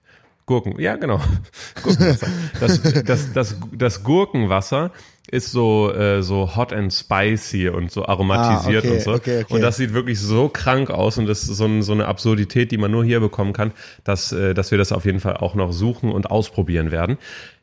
Gurken, 0.46 0.80
ja 0.80 0.96
genau. 0.96 1.20
Gurkenwasser. 1.84 2.28
Das, 2.60 2.82
das, 3.04 3.34
das, 3.34 3.56
das 3.74 4.04
Gurkenwasser 4.04 4.92
ist 5.32 5.52
so, 5.52 5.92
äh, 5.92 6.22
so 6.22 6.56
hot 6.56 6.72
and 6.72 6.94
spicy 6.94 7.70
und 7.70 7.92
so 7.92 8.06
aromatisiert 8.06 8.84
Ah, 8.86 8.88
okay, 8.88 8.96
und 8.98 9.02
so. 9.02 9.14
okay, 9.14 9.44
okay. 9.44 9.54
Und 9.54 9.62
das 9.62 9.78
sieht 9.78 9.94
wirklich 9.94 10.20
so 10.20 10.50
krank 10.50 10.90
aus 10.92 11.18
und 11.18 11.26
das 11.26 11.44
ist 11.44 11.58
so, 11.58 11.66
ein, 11.66 11.82
so 11.82 11.94
eine 11.94 12.06
Absurdität, 12.08 12.72
die 12.72 12.78
man 12.78 12.92
nur 12.92 13.04
hier 13.04 13.20
bekommen 13.20 13.52
kann, 13.54 13.72
dass, 14.04 14.32
äh, 14.32 14.54
dass 14.54 14.72
wir 14.72 14.78
das 14.78 14.92
auf 14.92 15.06
jeden 15.06 15.20
Fall 15.20 15.38
auch 15.38 15.56
noch 15.56 15.72
suchen 15.74 16.12
und 16.12 16.30
ausprobieren 16.30 16.92
werden. 16.92 17.18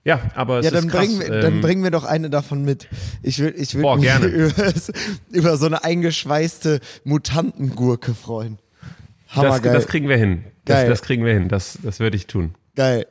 Ja, 0.05 0.20
aber 0.35 0.59
es 0.59 0.66
Ja, 0.66 0.72
ist 0.72 0.83
dann, 0.83 0.90
krass. 0.90 1.07
bringen 1.07 1.20
wir, 1.20 1.29
dann 1.40 1.55
ähm, 1.55 1.61
bringen 1.61 1.83
wir 1.85 1.92
doch 1.92 2.05
eine 2.05 2.29
davon 2.31 2.64
mit. 2.64 2.88
Ich 3.22 3.38
will, 3.38 3.55
ich 3.57 3.75
will 3.77 3.83
Boah, 3.83 3.94
mich 3.96 4.05
gerne. 4.07 4.27
Über, 4.27 4.72
über 5.31 5.57
so 5.57 5.66
eine 5.66 5.85
eingeschweißte 5.85 6.81
Mutantengurke 7.05 8.14
freuen. 8.14 8.59
das, 9.35 9.62
das 9.62 9.87
kriegen 9.87 10.09
wir 10.09 10.16
hin. 10.16 10.44
Das, 10.64 10.87
das 10.87 11.03
kriegen 11.03 11.25
wir 11.25 11.33
hin. 11.33 11.48
Das, 11.48 11.79
das 11.83 12.01
würde 12.01 12.16
ich 12.16 12.27
tun. 12.27 12.55
Geil. 12.75 13.07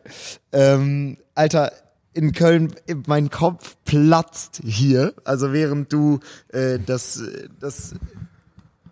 Ähm, 0.52 1.18
Alter, 1.36 1.72
in 2.14 2.34
Köln, 2.34 2.74
mein 3.08 3.30
Kopf 3.30 3.78
platzt 3.86 4.62
hier. 4.66 5.14
Also 5.24 5.54
während 5.54 5.92
du 5.94 6.20
äh, 6.50 6.80
das, 6.86 7.24
das 7.60 7.94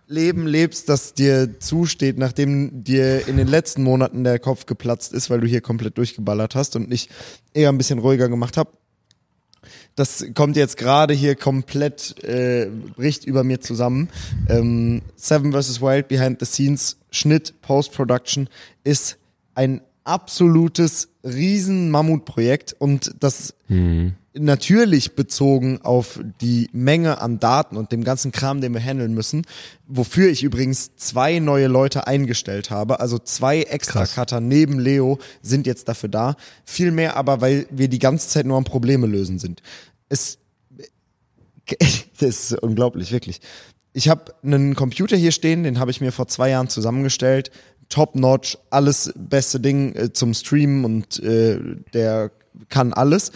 Leben 0.08 0.48
lebst, 0.48 0.90
das 0.90 1.14
dir 1.14 1.60
zusteht, 1.60 2.18
nachdem 2.18 2.84
dir 2.84 3.28
in 3.28 3.38
den 3.38 3.48
letzten 3.48 3.84
Monaten 3.84 4.24
der 4.24 4.40
Kopf 4.40 4.66
geplatzt 4.66 5.14
ist, 5.14 5.30
weil 5.30 5.42
du 5.42 5.48
hier 5.48 5.62
komplett 5.62 5.98
durchgeballert 5.98 6.56
hast 6.56 6.76
und 6.76 6.92
ich 6.92 7.10
eher 7.54 7.70
ein 7.70 7.78
bisschen 7.78 8.00
ruhiger 8.00 8.28
gemacht 8.28 8.58
habe. 8.58 8.72
Das 9.96 10.26
kommt 10.34 10.56
jetzt 10.56 10.78
gerade 10.78 11.14
hier 11.14 11.36
komplett, 11.36 12.24
äh, 12.24 12.70
bricht 12.96 13.26
über 13.26 13.44
mir 13.44 13.60
zusammen. 13.60 14.10
Ähm, 14.48 15.02
Seven 15.16 15.52
vs. 15.52 15.82
Wild 15.82 16.08
Behind 16.08 16.40
the 16.40 16.46
Scenes, 16.46 16.98
Schnitt, 17.12 17.62
Post-Production 17.62 18.50
ist 18.84 19.18
ein 19.54 19.82
absolutes 20.04 21.10
Riesen-Mammutprojekt 21.24 22.76
und 22.78 23.16
das 23.20 23.54
natürlich 24.34 25.16
bezogen 25.16 25.82
auf 25.82 26.20
die 26.42 26.70
Menge 26.72 27.20
an 27.20 27.40
Daten 27.40 27.78
und 27.78 27.92
dem 27.92 28.04
ganzen 28.04 28.32
Kram, 28.32 28.62
den 28.62 28.74
wir 28.74 28.82
handeln 28.82 29.14
müssen, 29.14 29.46
wofür 29.88 30.30
ich 30.30 30.44
übrigens 30.44 30.96
zwei 30.96 31.40
neue 31.40 31.68
Leute 31.68 32.08
eingestellt 32.08 32.70
habe, 32.70 33.00
also 33.00 33.20
zwei 33.20 33.62
Extra-Cutter 33.64 34.40
neben 34.40 34.80
Leo 34.80 35.20
sind 35.42 35.68
jetzt 35.68 35.88
dafür 35.88 36.10
da, 36.10 36.36
viel 36.64 36.92
mehr 36.92 37.18
aber, 37.18 37.42
weil 37.42 37.66
wir 37.70 37.88
die 37.88 38.00
ganze 38.00 38.30
Zeit 38.30 38.46
nur 38.46 38.58
am 38.58 38.66
Probleme 38.66 39.08
lösen 39.08 39.40
sind. 39.40 39.62
Es 40.10 40.40
das 42.20 42.52
ist 42.52 42.54
unglaublich, 42.54 43.12
wirklich. 43.12 43.42
Ich 43.94 44.10
habe 44.10 44.34
einen 44.44 44.76
Computer 44.76 45.18
hier 45.18 45.32
stehen, 45.32 45.64
den 45.64 45.80
habe 45.80 45.92
ich 45.92 46.02
mir 46.02 46.12
vor 46.12 46.28
zwei 46.28 46.50
Jahren 46.50 46.70
zusammengestellt. 46.70 47.52
Top-notch, 47.90 48.58
alles 48.70 49.12
beste 49.16 49.60
Ding 49.60 49.96
äh, 49.96 50.14
zum 50.14 50.34
Streamen 50.34 50.86
und 50.86 51.22
äh, 51.22 51.60
der 51.94 52.32
kann 52.70 52.94
alles. 52.94 53.32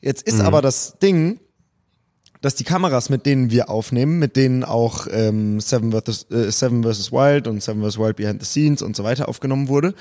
Jetzt 0.00 0.22
ist 0.22 0.40
aber 0.40 0.60
das 0.60 0.98
Ding, 0.98 1.40
dass 2.44 2.54
die 2.54 2.64
Kameras, 2.64 3.08
mit 3.08 3.24
denen 3.24 3.50
wir 3.50 3.70
aufnehmen, 3.70 4.18
mit 4.18 4.36
denen 4.36 4.64
auch 4.64 5.06
ähm, 5.10 5.60
Seven, 5.60 5.92
vs, 5.92 6.26
äh, 6.30 6.50
Seven 6.50 6.82
vs. 6.82 7.10
Wild 7.10 7.46
und 7.46 7.62
Seven 7.62 7.82
vs. 7.82 7.98
Wild 7.98 8.16
Behind 8.16 8.42
the 8.42 8.46
Scenes 8.46 8.82
und 8.82 8.94
so 8.96 9.02
weiter 9.02 9.30
aufgenommen 9.30 9.68
wurde, 9.68 9.94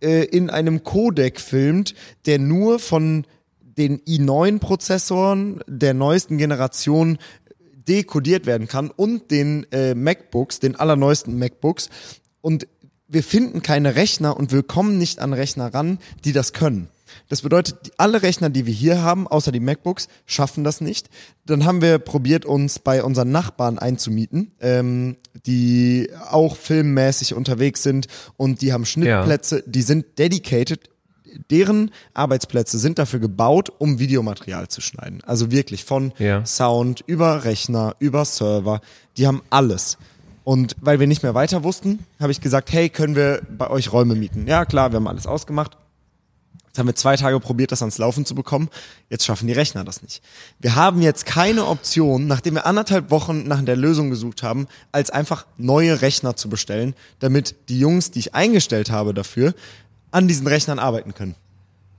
äh, 0.00 0.24
in 0.24 0.48
einem 0.48 0.84
Codec 0.84 1.38
filmt, 1.38 1.94
der 2.24 2.38
nur 2.38 2.78
von 2.78 3.26
den 3.60 4.00
i9-Prozessoren 4.00 5.60
der 5.66 5.92
neuesten 5.92 6.38
Generation 6.38 7.18
dekodiert 7.86 8.46
werden 8.46 8.68
kann 8.68 8.90
und 8.90 9.30
den 9.30 9.66
äh, 9.70 9.94
MacBooks, 9.94 10.60
den 10.60 10.76
allerneuesten 10.76 11.38
MacBooks. 11.38 11.90
Und 12.40 12.66
wir 13.12 13.22
finden 13.22 13.62
keine 13.62 13.94
Rechner 13.94 14.36
und 14.36 14.52
wir 14.52 14.62
kommen 14.62 14.98
nicht 14.98 15.18
an 15.20 15.32
Rechner 15.32 15.72
ran, 15.72 15.98
die 16.24 16.32
das 16.32 16.52
können. 16.52 16.88
Das 17.28 17.42
bedeutet, 17.42 17.92
alle 17.98 18.22
Rechner, 18.22 18.48
die 18.48 18.64
wir 18.64 18.72
hier 18.72 19.02
haben, 19.02 19.28
außer 19.28 19.52
die 19.52 19.60
MacBooks, 19.60 20.08
schaffen 20.24 20.64
das 20.64 20.80
nicht. 20.80 21.10
Dann 21.44 21.66
haben 21.66 21.82
wir 21.82 21.98
probiert, 21.98 22.46
uns 22.46 22.78
bei 22.78 23.04
unseren 23.04 23.30
Nachbarn 23.30 23.78
einzumieten, 23.78 24.52
ähm, 24.60 25.16
die 25.46 26.10
auch 26.30 26.56
filmmäßig 26.56 27.34
unterwegs 27.34 27.82
sind 27.82 28.06
und 28.38 28.62
die 28.62 28.72
haben 28.72 28.86
Schnittplätze, 28.86 29.62
die 29.66 29.82
sind 29.82 30.18
dedicated 30.18 30.88
deren 31.50 31.90
Arbeitsplätze 32.12 32.78
sind 32.78 32.98
dafür 32.98 33.18
gebaut, 33.18 33.70
um 33.78 33.98
Videomaterial 33.98 34.68
zu 34.68 34.82
schneiden. 34.82 35.22
Also 35.24 35.50
wirklich 35.50 35.84
von 35.84 36.12
Ja. 36.18 36.44
Sound 36.44 37.02
über 37.06 37.44
Rechner, 37.44 37.96
über 38.00 38.26
Server. 38.26 38.80
Die 39.16 39.26
haben 39.26 39.40
alles. 39.48 39.96
Und 40.44 40.74
weil 40.80 40.98
wir 40.98 41.06
nicht 41.06 41.22
mehr 41.22 41.34
weiter 41.34 41.62
wussten, 41.62 42.00
habe 42.20 42.32
ich 42.32 42.40
gesagt, 42.40 42.72
hey, 42.72 42.88
können 42.88 43.14
wir 43.14 43.42
bei 43.48 43.70
euch 43.70 43.92
Räume 43.92 44.14
mieten? 44.14 44.46
Ja, 44.46 44.64
klar, 44.64 44.90
wir 44.92 44.96
haben 44.96 45.06
alles 45.06 45.26
ausgemacht. 45.26 45.76
Jetzt 46.72 46.78
haben 46.78 46.86
wir 46.86 46.94
zwei 46.94 47.16
Tage 47.16 47.38
probiert, 47.38 47.70
das 47.70 47.82
ans 47.82 47.98
Laufen 47.98 48.24
zu 48.24 48.34
bekommen. 48.34 48.70
Jetzt 49.10 49.26
schaffen 49.26 49.46
die 49.46 49.52
Rechner 49.52 49.84
das 49.84 50.00
nicht. 50.00 50.22
Wir 50.58 50.74
haben 50.74 51.02
jetzt 51.02 51.26
keine 51.26 51.66
Option, 51.66 52.26
nachdem 52.26 52.54
wir 52.54 52.64
anderthalb 52.64 53.10
Wochen 53.10 53.46
nach 53.46 53.60
der 53.62 53.76
Lösung 53.76 54.08
gesucht 54.08 54.42
haben, 54.42 54.66
als 54.90 55.10
einfach 55.10 55.44
neue 55.58 56.00
Rechner 56.00 56.34
zu 56.34 56.48
bestellen, 56.48 56.94
damit 57.18 57.56
die 57.68 57.78
Jungs, 57.78 58.10
die 58.10 58.20
ich 58.20 58.34
eingestellt 58.34 58.90
habe 58.90 59.12
dafür, 59.12 59.52
an 60.12 60.28
diesen 60.28 60.46
Rechnern 60.46 60.78
arbeiten 60.78 61.12
können. 61.12 61.34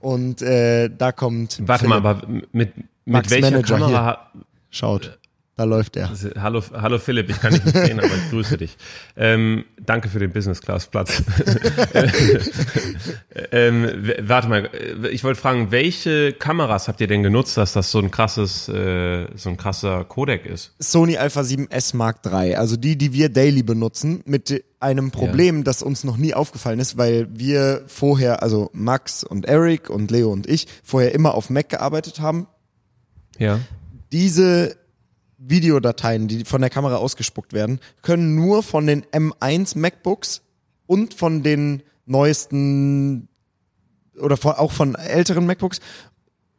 Und 0.00 0.42
äh, 0.42 0.90
da 0.90 1.12
kommt. 1.12 1.62
Warte 1.66 1.84
Philipp. 1.84 2.02
mal, 2.02 2.10
aber 2.10 2.26
mit, 2.26 2.52
mit 2.52 2.74
Max 3.04 3.30
welcher 3.30 3.52
Manager 3.52 3.78
Kamera? 3.78 4.30
Schaut, 4.70 5.18
da 5.56 5.64
läuft 5.64 5.96
er. 5.96 6.08
Also, 6.08 6.30
Hallo, 6.36 6.62
hallo 6.72 6.98
Philipp, 6.98 7.30
ich 7.30 7.40
kann 7.40 7.52
dich 7.52 7.64
nicht 7.64 7.76
sehen, 7.76 8.00
aber 8.00 8.08
ich 8.08 8.30
grüße 8.30 8.56
dich. 8.56 8.76
Ähm, 9.16 9.64
danke 9.80 10.08
für 10.08 10.18
den 10.18 10.32
Business 10.32 10.60
Class 10.60 10.86
Platz. 10.86 11.22
ähm, 13.52 14.12
warte 14.20 14.48
mal, 14.48 14.70
äh, 14.72 15.08
ich 15.08 15.22
wollte 15.22 15.40
fragen, 15.40 15.70
welche 15.70 16.32
Kameras 16.32 16.88
habt 16.88 17.00
ihr 17.00 17.06
denn 17.06 17.22
genutzt, 17.22 17.56
dass 17.56 17.72
das 17.72 17.92
so 17.92 18.00
ein 18.00 18.10
krasses, 18.10 18.68
äh, 18.68 19.28
so 19.36 19.50
ein 19.50 19.56
krasser 19.56 20.04
Codec 20.04 20.44
ist? 20.44 20.74
Sony 20.80 21.16
Alpha 21.18 21.42
7S 21.42 21.94
Mark 21.94 22.18
III, 22.26 22.56
also 22.56 22.76
die, 22.76 22.98
die 22.98 23.12
wir 23.12 23.28
daily 23.28 23.62
benutzen, 23.62 24.22
mit 24.26 24.64
einem 24.80 25.12
Problem, 25.12 25.62
das 25.64 25.82
uns 25.82 26.04
noch 26.04 26.16
nie 26.16 26.34
aufgefallen 26.34 26.80
ist, 26.80 26.98
weil 26.98 27.28
wir 27.30 27.84
vorher, 27.86 28.42
also 28.42 28.70
Max 28.72 29.22
und 29.24 29.46
Eric 29.46 29.88
und 29.88 30.10
Leo 30.10 30.32
und 30.32 30.48
ich, 30.48 30.66
vorher 30.82 31.14
immer 31.14 31.34
auf 31.34 31.48
Mac 31.48 31.68
gearbeitet 31.68 32.20
haben. 32.20 32.48
Ja. 33.38 33.60
Diese 34.12 34.76
Videodateien, 35.46 36.28
die 36.28 36.44
von 36.44 36.60
der 36.60 36.70
Kamera 36.70 36.96
ausgespuckt 36.96 37.52
werden, 37.52 37.80
können 38.02 38.34
nur 38.34 38.62
von 38.62 38.86
den 38.86 39.04
M1 39.06 39.78
MacBooks 39.78 40.42
und 40.86 41.14
von 41.14 41.42
den 41.42 41.82
neuesten 42.06 43.28
oder 44.18 44.38
auch 44.60 44.72
von 44.72 44.94
älteren 44.94 45.46
MacBooks, 45.46 45.80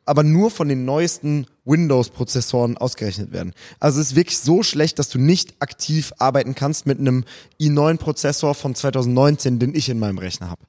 aber 0.05 0.23
nur 0.23 0.51
von 0.51 0.67
den 0.67 0.85
neuesten 0.85 1.47
Windows-Prozessoren 1.65 2.77
ausgerechnet 2.77 3.31
werden. 3.31 3.53
Also 3.79 3.99
es 3.99 4.07
ist 4.07 4.15
wirklich 4.15 4.37
so 4.37 4.61
schlecht, 4.61 4.99
dass 4.99 5.09
du 5.09 5.17
nicht 5.17 5.55
aktiv 5.59 6.13
arbeiten 6.19 6.53
kannst 6.53 6.85
mit 6.85 6.99
einem 6.99 7.23
i9-Prozessor 7.59 8.53
von 8.53 8.75
2019, 8.75 9.57
den 9.57 9.73
ich 9.73 9.89
in 9.89 9.99
meinem 9.99 10.19
Rechner 10.19 10.49
habe. 10.49 10.61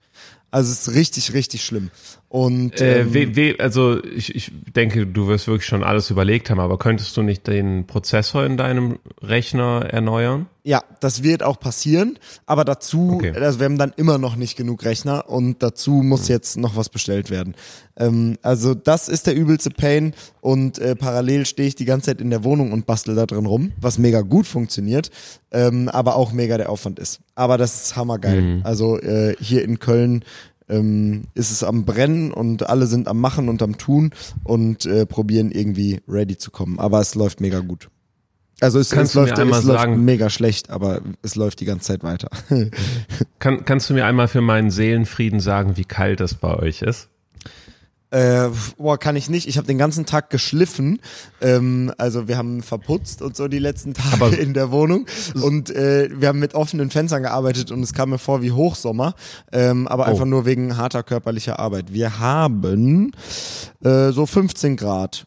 Also 0.51 0.73
es 0.73 0.87
ist 0.89 0.95
richtig, 0.95 1.33
richtig 1.35 1.65
schlimm. 1.65 1.91
Und 2.29 2.81
Äh, 2.81 3.01
ähm, 3.01 3.15
we, 3.15 3.37
we, 3.37 3.57
also 3.59 4.03
ich, 4.05 4.35
ich 4.35 4.53
denke, 4.75 5.07
du 5.07 5.29
wirst 5.29 5.49
wirklich 5.49 5.67
schon 5.67 5.85
alles 5.85 6.11
überlegt 6.11 6.51
haben, 6.51 6.61
aber 6.61 6.79
könntest 6.79 7.17
du 7.17 7.23
nicht 7.23 7.47
den 7.47 7.87
Prozessor 7.87 8.45
in 8.45 8.57
deinem 8.57 8.99
Rechner 9.21 9.87
erneuern? 9.91 10.47
Ja, 10.69 10.83
das 10.99 11.23
wird 11.23 11.45
auch 11.45 11.61
passieren, 11.61 12.19
aber 12.45 12.65
dazu, 12.65 13.13
Okay. 13.15 13.31
also 13.41 13.61
wir 13.61 13.67
haben 13.67 13.79
dann 13.79 13.93
immer 13.97 14.19
noch 14.19 14.35
nicht 14.35 14.57
genug 14.57 14.85
Rechner 14.85 15.29
und 15.29 15.63
dazu 15.63 15.93
muss 15.93 16.27
jetzt 16.27 16.57
noch 16.57 16.75
was 16.75 16.89
bestellt 16.89 17.31
werden. 17.31 17.55
Ähm, 17.97 18.37
also 18.43 18.75
das 18.75 19.09
ist 19.09 19.29
der 19.29 19.37
übelste 19.37 19.71
Pain 19.71 20.13
und 20.41 20.81
äh, 20.81 20.97
parallel 20.97 21.47
stehe 21.47 21.69
ich 21.69 21.77
die 21.77 21.85
ganze 21.85 22.07
Zeit 22.07 22.21
in 22.21 22.31
der 22.31 22.43
Wohnung 22.43 22.73
und 22.73 22.85
bastel 22.85 23.15
da 23.15 23.27
drin 23.27 23.47
rum, 23.47 23.75
was 23.81 23.99
mega 23.99 24.23
gut 24.23 24.49
funktioniert, 24.49 25.13
ähm, 25.53 25.89
aber 25.89 26.17
auch 26.17 26.33
mega 26.33 26.57
der 26.59 26.69
Aufwand 26.69 26.99
ist. 26.99 27.21
Aber 27.37 27.59
das 27.59 27.85
ist 27.85 27.97
hammergeil. 27.97 28.61
Also 28.65 28.99
äh, 28.99 29.37
hier 29.39 29.63
in 29.63 29.79
Köln 29.79 30.25
ähm, 30.69 31.27
ist 31.35 31.53
es 31.53 31.63
am 31.63 31.85
Brennen 31.85 32.33
und 32.33 32.69
alle 32.69 32.89
sind 32.89 33.07
am 33.07 33.21
Machen 33.21 33.49
und 33.49 33.63
am 33.63 33.79
Tun 33.79 34.11
und 34.43 34.85
äh, 34.85 35.07
probieren 35.07 35.53
irgendwie 35.53 36.01
ready 36.09 36.37
zu 36.37 36.51
kommen. 36.51 36.81
Aber 36.81 37.01
es 37.01 37.15
läuft 37.15 37.41
mega 37.41 37.61
gut. 37.61 37.89
Also 38.61 38.79
es, 38.79 38.91
Kannst 38.91 39.11
es 39.11 39.13
du 39.15 39.21
mir 39.21 39.27
läuft, 39.27 39.39
einmal 39.39 39.59
es 39.61 39.65
läuft 39.67 39.81
sagen- 39.81 40.05
mega 40.05 40.31
schlecht, 40.31 40.71
aber 40.71 41.03
es 41.23 41.35
läuft 41.37 41.61
die 41.61 41.67
ganze 41.67 41.87
Zeit 41.89 42.03
weiter. 42.03 42.31
Kann, 43.39 43.65
kannst 43.67 43.91
du 43.91 43.95
mir 43.95 44.07
einmal 44.07 44.29
für 44.29 44.41
meinen 44.41 44.71
Seelenfrieden 44.71 45.41
sagen, 45.41 45.77
wie 45.77 45.85
kalt 45.85 46.21
es 46.21 46.35
bei 46.35 46.55
euch 46.55 46.83
ist? 46.83 47.09
äh, 48.13 48.49
boah, 48.79 48.99
kann 48.99 49.17
ich 49.17 49.29
nicht. 49.29 49.47
Ich 49.49 49.59
habe 49.59 49.67
den 49.67 49.77
ganzen 49.79 50.07
Tag 50.07 50.31
geschliffen. 50.31 51.01
Ähm, 51.43 51.93
also 51.99 52.29
wir 52.29 52.39
haben 52.39 52.63
verputzt 52.63 53.21
und 53.21 53.37
so 53.37 53.47
die 53.49 53.59
letzten 53.59 53.93
Tage 53.95 54.25
Aber- 54.25 54.39
in 54.39 54.55
der 54.55 54.71
Wohnung. 54.71 55.07
Und 55.35 55.69
äh, 55.71 56.09
wir 56.19 56.29
haben 56.29 56.39
mit 56.39 56.55
offenen 56.55 56.89
Fenstern 56.91 57.25
gearbeitet 57.25 57.71
und 57.73 57.83
es 57.83 57.93
kam 57.93 58.11
mir 58.11 58.19
vor 58.19 58.41
wie 58.43 58.53
Hochsommer. 58.53 59.15
Ähm, 59.53 59.87
aber 59.89 60.05
Oh. 60.05 60.11
einfach 60.11 60.25
nur 60.25 60.47
wegen 60.47 60.77
harter 60.79 61.03
körperlicher 61.03 61.59
Arbeit. 61.59 61.93
Wir 61.93 62.19
haben 62.21 63.11
äh, 63.85 64.13
so 64.13 64.25
15 64.25 64.77
Grad. 64.77 65.27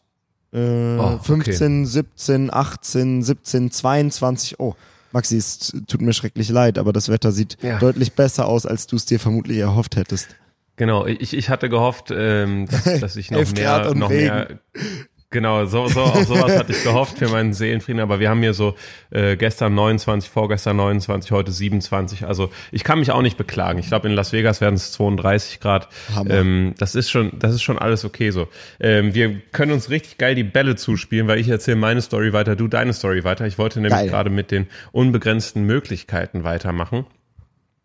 Äh, 0.52 0.96
Oh, 0.98 1.14
okay. 1.14 1.24
15, 1.24 1.86
17, 1.86 2.52
18, 2.52 3.22
17, 3.22 3.70
22. 3.70 4.58
Oh, 4.60 4.74
Maxi, 5.12 5.36
es 5.36 5.72
tut 5.86 6.00
mir 6.02 6.12
schrecklich 6.12 6.48
leid, 6.50 6.78
aber 6.78 6.92
das 6.92 7.08
Wetter 7.08 7.32
sieht 7.32 7.56
Ja. 7.62 7.78
deutlich 7.78 8.12
besser 8.12 8.46
aus, 8.46 8.66
als 8.66 8.86
du 8.86 8.96
es 8.96 9.06
dir 9.06 9.18
vermutlich 9.20 9.58
erhofft 9.58 9.96
hättest. 9.96 10.36
Genau, 10.76 11.04
ich, 11.06 11.34
ich 11.36 11.50
hatte 11.50 11.68
gehofft, 11.68 12.10
ähm, 12.10 12.66
dass, 12.66 13.00
dass 13.00 13.16
ich 13.16 13.30
noch 13.30 13.38
11 13.40 13.54
Grad 13.54 13.84
mehr, 13.84 13.94
noch 13.94 14.08
mehr, 14.08 14.60
genau, 15.30 15.64
so, 15.64 15.86
so, 15.88 16.02
auf 16.02 16.24
sowas 16.24 16.56
hatte 16.56 16.72
ich 16.72 16.82
gehofft 16.82 17.18
für 17.18 17.28
meinen 17.28 17.52
Seelenfrieden, 17.52 18.00
aber 18.00 18.20
wir 18.20 18.28
haben 18.28 18.40
hier 18.40 18.54
so 18.54 18.74
äh, 19.10 19.36
gestern 19.36 19.74
29, 19.74 20.28
vorgestern 20.28 20.76
29, 20.76 21.30
heute 21.32 21.52
27, 21.52 22.26
also 22.26 22.50
ich 22.72 22.84
kann 22.84 22.98
mich 22.98 23.10
auch 23.10 23.22
nicht 23.22 23.36
beklagen. 23.36 23.78
Ich 23.78 23.88
glaube, 23.88 24.08
in 24.08 24.14
Las 24.14 24.32
Vegas 24.32 24.60
werden 24.60 24.74
es 24.74 24.92
32 24.92 25.60
Grad. 25.60 25.88
Ähm, 26.28 26.74
das 26.78 26.94
ist 26.94 27.10
schon, 27.10 27.32
das 27.38 27.54
ist 27.54 27.62
schon 27.62 27.78
alles 27.78 28.04
okay 28.04 28.30
so. 28.30 28.48
Ähm, 28.80 29.14
wir 29.14 29.40
können 29.52 29.72
uns 29.72 29.90
richtig 29.90 30.18
geil 30.18 30.34
die 30.34 30.44
Bälle 30.44 30.76
zuspielen, 30.76 31.28
weil 31.28 31.38
ich 31.38 31.48
erzähle 31.48 31.76
meine 31.76 32.02
Story 32.02 32.32
weiter, 32.32 32.56
du 32.56 32.68
deine 32.68 32.92
Story 32.92 33.24
weiter. 33.24 33.46
Ich 33.46 33.58
wollte 33.58 33.80
nämlich 33.80 34.08
gerade 34.08 34.30
mit 34.30 34.50
den 34.50 34.66
unbegrenzten 34.92 35.64
Möglichkeiten 35.64 36.44
weitermachen. 36.44 37.06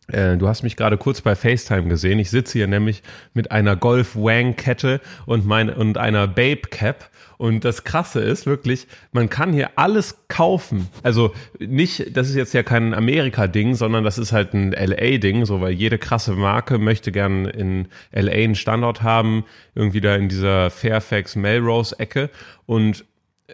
Äh, 0.07 0.37
Du 0.37 0.47
hast 0.47 0.63
mich 0.63 0.75
gerade 0.75 0.97
kurz 0.97 1.21
bei 1.21 1.35
FaceTime 1.35 1.87
gesehen. 1.87 2.19
Ich 2.19 2.29
sitze 2.29 2.59
hier 2.59 2.67
nämlich 2.67 3.03
mit 3.33 3.51
einer 3.51 3.75
Golf 3.75 4.15
Wang 4.15 4.55
Kette 4.55 5.01
und 5.25 5.45
mein, 5.45 5.69
und 5.69 5.97
einer 5.97 6.27
Babe 6.27 6.61
Cap. 6.69 7.09
Und 7.37 7.65
das 7.65 7.83
Krasse 7.83 8.21
ist 8.21 8.45
wirklich, 8.45 8.87
man 9.11 9.29
kann 9.29 9.51
hier 9.51 9.71
alles 9.75 10.25
kaufen. 10.29 10.87
Also 11.03 11.33
nicht, 11.59 12.15
das 12.15 12.29
ist 12.29 12.35
jetzt 12.35 12.53
ja 12.53 12.63
kein 12.63 12.93
Amerika-Ding, 12.93 13.75
sondern 13.75 14.03
das 14.03 14.17
ist 14.17 14.31
halt 14.31 14.53
ein 14.53 14.71
LA-Ding, 14.71 15.45
so 15.45 15.59
weil 15.59 15.73
jede 15.73 15.97
krasse 15.97 16.33
Marke 16.33 16.77
möchte 16.77 17.11
gern 17.11 17.45
in 17.45 17.87
LA 18.13 18.31
einen 18.31 18.55
Standort 18.55 19.03
haben, 19.03 19.43
irgendwie 19.73 20.01
da 20.01 20.15
in 20.15 20.29
dieser 20.29 20.69
Fairfax 20.69 21.35
Melrose-Ecke. 21.35 22.29
Und 22.65 23.03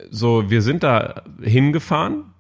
so, 0.10 0.50
wir 0.50 0.62
sind 0.62 0.84
da 0.84 1.24
hingefahren, 1.42 2.31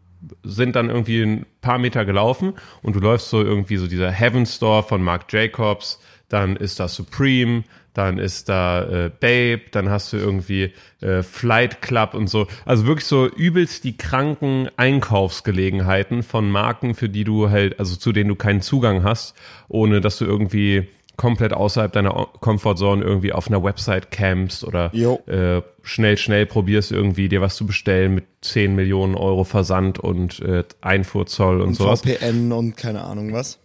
sind 0.43 0.75
dann 0.75 0.89
irgendwie 0.89 1.21
ein 1.21 1.45
paar 1.61 1.77
Meter 1.77 2.05
gelaufen 2.05 2.53
und 2.81 2.95
du 2.95 2.99
läufst 2.99 3.29
so 3.29 3.41
irgendwie 3.41 3.77
so 3.77 3.87
dieser 3.87 4.11
Heaven 4.11 4.45
Store 4.45 4.83
von 4.83 5.01
Marc 5.01 5.31
Jacobs, 5.31 5.99
dann 6.29 6.55
ist 6.55 6.79
da 6.79 6.87
Supreme, 6.87 7.63
dann 7.93 8.17
ist 8.17 8.47
da 8.47 8.83
äh, 8.83 9.09
Babe, 9.09 9.61
dann 9.71 9.89
hast 9.89 10.13
du 10.13 10.17
irgendwie 10.17 10.73
äh, 11.01 11.23
Flight 11.23 11.81
Club 11.81 12.13
und 12.13 12.27
so. 12.27 12.47
Also 12.65 12.85
wirklich 12.85 13.05
so 13.05 13.27
übelst 13.27 13.83
die 13.83 13.97
kranken 13.97 14.69
Einkaufsgelegenheiten 14.77 16.23
von 16.23 16.49
Marken, 16.49 16.95
für 16.95 17.09
die 17.09 17.25
du 17.25 17.49
halt, 17.49 17.79
also 17.79 17.95
zu 17.97 18.13
denen 18.13 18.29
du 18.29 18.35
keinen 18.35 18.61
Zugang 18.61 19.03
hast, 19.03 19.35
ohne 19.67 19.99
dass 19.99 20.17
du 20.17 20.25
irgendwie 20.25 20.87
komplett 21.21 21.53
außerhalb 21.53 21.93
deiner 21.93 22.29
Comfortzone 22.39 23.03
irgendwie 23.03 23.31
auf 23.31 23.47
einer 23.47 23.63
Website 23.63 24.09
campst 24.09 24.63
oder 24.63 24.91
äh, 24.91 25.61
schnell, 25.83 26.17
schnell 26.17 26.47
probierst 26.47 26.91
irgendwie 26.91 27.29
dir 27.29 27.41
was 27.41 27.55
zu 27.55 27.67
bestellen 27.67 28.15
mit 28.15 28.25
10 28.41 28.73
Millionen 28.73 29.13
Euro 29.13 29.43
Versand 29.43 29.99
und 29.99 30.39
äh, 30.39 30.63
Einfuhrzoll 30.81 31.61
und, 31.61 31.67
Und 31.67 31.73
sowas. 31.75 32.01
VPN 32.01 32.51
und 32.51 32.75
keine 32.75 33.03
Ahnung 33.03 33.33
was. 33.33 33.59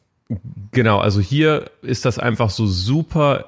Genau, 0.73 0.99
also 0.99 1.19
hier 1.19 1.71
ist 1.81 2.05
das 2.05 2.19
einfach 2.19 2.51
so 2.51 2.67
super, 2.67 3.47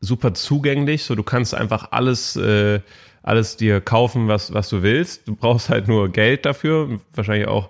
super 0.00 0.32
zugänglich. 0.32 1.04
So, 1.04 1.14
du 1.14 1.22
kannst 1.22 1.54
einfach 1.54 1.92
alles, 1.92 2.36
äh, 2.36 2.80
alles 3.22 3.58
dir 3.58 3.82
kaufen, 3.82 4.28
was, 4.28 4.54
was 4.54 4.70
du 4.70 4.82
willst. 4.82 5.28
Du 5.28 5.36
brauchst 5.36 5.68
halt 5.68 5.88
nur 5.88 6.08
Geld 6.08 6.46
dafür, 6.46 7.00
wahrscheinlich 7.12 7.48
auch 7.48 7.68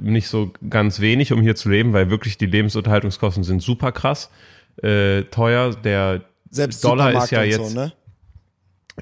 nicht 0.00 0.26
so 0.26 0.50
ganz 0.68 0.98
wenig, 0.98 1.32
um 1.32 1.42
hier 1.42 1.54
zu 1.54 1.68
leben, 1.68 1.92
weil 1.92 2.10
wirklich 2.10 2.38
die 2.38 2.46
Lebensunterhaltungskosten 2.46 3.44
sind 3.44 3.62
super 3.62 3.92
krass 3.92 4.30
äh, 4.82 5.22
teuer. 5.24 5.74
Der 5.74 6.22
Selbst 6.50 6.84
Dollar 6.84 7.12
ist 7.22 7.30
ja 7.30 7.42
jetzt 7.42 7.70
so, 7.70 7.74
ne? 7.74 7.92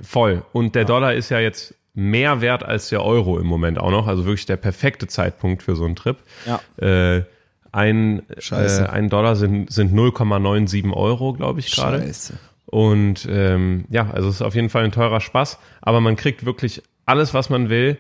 Voll. 0.03 0.43
Und 0.53 0.75
der 0.75 0.85
Dollar 0.85 1.15
ist 1.15 1.31
ja 1.31 1.39
jetzt 1.39 1.75
mehr 1.95 2.41
wert 2.41 2.65
als 2.65 2.89
der 2.89 3.05
Euro 3.05 3.39
im 3.39 3.47
Moment 3.47 3.79
auch 3.79 3.91
noch. 3.91 4.07
Also 4.07 4.25
wirklich 4.25 4.47
der 4.47 4.57
perfekte 4.57 5.07
Zeitpunkt 5.07 5.63
für 5.63 5.77
so 5.77 5.85
einen 5.85 5.97
Trip. 5.97 6.17
Ja. 6.47 6.61
Äh, 6.85 7.25
ein, 7.71 8.23
äh, 8.29 8.87
ein 8.89 9.09
Dollar 9.09 9.37
sind, 9.37 9.71
sind 9.73 9.93
0,97 9.93 10.93
Euro, 10.93 11.33
glaube 11.33 11.61
ich 11.61 11.75
gerade. 11.75 11.99
Scheiße. 12.01 12.35
Und 12.67 13.27
ähm, 13.31 13.85
ja, 13.89 14.11
also 14.11 14.29
es 14.29 14.37
ist 14.37 14.43
auf 14.43 14.55
jeden 14.55 14.69
Fall 14.69 14.85
ein 14.85 14.93
teurer 14.93 15.21
Spaß, 15.21 15.59
aber 15.81 16.01
man 16.01 16.17
kriegt 16.17 16.45
wirklich 16.45 16.83
alles, 17.07 17.35
was 17.35 17.51
man 17.51 17.69
will. 17.69 17.99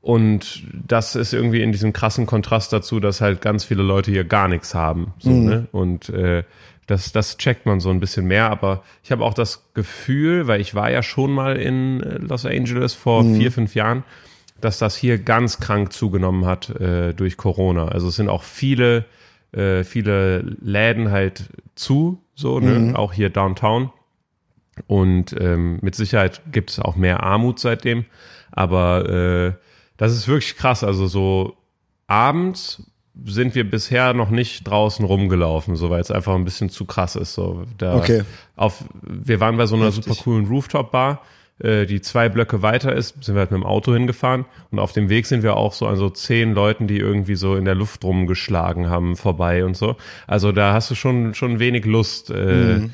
Und 0.00 0.62
das 0.72 1.16
ist 1.16 1.32
irgendwie 1.32 1.60
in 1.62 1.72
diesem 1.72 1.92
krassen 1.92 2.24
Kontrast 2.26 2.72
dazu, 2.72 3.00
dass 3.00 3.20
halt 3.20 3.40
ganz 3.40 3.64
viele 3.64 3.82
Leute 3.82 4.10
hier 4.10 4.24
gar 4.24 4.48
nichts 4.48 4.74
haben. 4.74 5.12
So, 5.18 5.30
Mhm. 5.30 5.44
ne? 5.44 5.66
Und 5.72 6.08
äh, 6.10 6.44
das, 6.86 7.12
das 7.12 7.36
checkt 7.36 7.66
man 7.66 7.80
so 7.80 7.90
ein 7.90 8.00
bisschen 8.00 8.26
mehr, 8.26 8.48
aber 8.50 8.82
ich 9.04 9.12
habe 9.12 9.24
auch 9.24 9.34
das 9.34 9.68
Gefühl, 9.74 10.46
weil 10.46 10.60
ich 10.60 10.74
war 10.74 10.90
ja 10.90 11.02
schon 11.02 11.32
mal 11.32 11.56
in 11.56 12.00
äh, 12.02 12.18
Los 12.18 12.46
Angeles 12.46 12.94
vor 12.94 13.24
mhm. 13.24 13.36
vier, 13.36 13.52
fünf 13.52 13.74
Jahren, 13.74 14.04
dass 14.60 14.78
das 14.78 14.96
hier 14.96 15.18
ganz 15.18 15.60
krank 15.60 15.92
zugenommen 15.92 16.46
hat 16.46 16.70
äh, 16.80 17.12
durch 17.12 17.36
Corona. 17.36 17.88
Also 17.88 18.08
es 18.08 18.16
sind 18.16 18.28
auch 18.28 18.42
viele, 18.42 19.04
äh, 19.52 19.84
viele 19.84 20.40
Läden 20.62 21.10
halt 21.10 21.44
zu, 21.74 22.22
so, 22.34 22.60
ne? 22.60 22.78
Mhm. 22.78 22.96
auch 22.96 23.12
hier 23.12 23.30
downtown. 23.30 23.90
Und 24.86 25.34
ähm, 25.38 25.78
mit 25.82 25.96
Sicherheit 25.96 26.40
gibt 26.52 26.70
es 26.70 26.78
auch 26.78 26.96
mehr 26.96 27.22
Armut 27.22 27.58
seitdem. 27.58 28.04
Aber 28.52 29.08
äh, 29.08 29.52
das 29.98 30.12
ist 30.12 30.26
wirklich 30.26 30.56
krass. 30.56 30.82
Also 30.82 31.06
so 31.06 31.56
abends 32.06 32.82
sind 33.26 33.54
wir 33.54 33.68
bisher 33.68 34.14
noch 34.14 34.30
nicht 34.30 34.66
draußen 34.66 35.04
rumgelaufen, 35.04 35.76
so 35.76 35.90
weil 35.90 36.00
es 36.00 36.10
einfach 36.10 36.34
ein 36.34 36.44
bisschen 36.44 36.70
zu 36.70 36.86
krass 36.86 37.16
ist. 37.16 37.34
So, 37.34 37.64
da 37.76 37.96
okay. 37.96 38.22
Auf, 38.56 38.84
wir 39.02 39.40
waren 39.40 39.56
bei 39.56 39.66
so 39.66 39.76
einer 39.76 39.88
Richtig. 39.88 40.04
super 40.04 40.22
coolen 40.22 40.46
Rooftop-Bar, 40.46 41.20
äh, 41.58 41.86
die 41.86 42.00
zwei 42.00 42.28
Blöcke 42.28 42.62
weiter 42.62 42.94
ist, 42.94 43.22
sind 43.22 43.34
wir 43.34 43.40
halt 43.40 43.50
mit 43.50 43.60
dem 43.60 43.66
Auto 43.66 43.92
hingefahren 43.92 44.44
und 44.70 44.78
auf 44.78 44.92
dem 44.92 45.08
Weg 45.08 45.26
sind 45.26 45.42
wir 45.42 45.56
auch 45.56 45.72
so 45.72 45.86
an 45.86 45.96
so 45.96 46.08
zehn 46.10 46.54
Leuten, 46.54 46.86
die 46.86 46.98
irgendwie 46.98 47.34
so 47.34 47.56
in 47.56 47.64
der 47.64 47.74
Luft 47.74 48.04
rumgeschlagen 48.04 48.88
haben, 48.88 49.16
vorbei 49.16 49.64
und 49.64 49.76
so. 49.76 49.96
Also 50.28 50.52
da 50.52 50.72
hast 50.72 50.90
du 50.90 50.94
schon 50.94 51.34
schon 51.34 51.58
wenig 51.58 51.84
Lust, 51.84 52.30
äh, 52.30 52.78
mhm. 52.78 52.90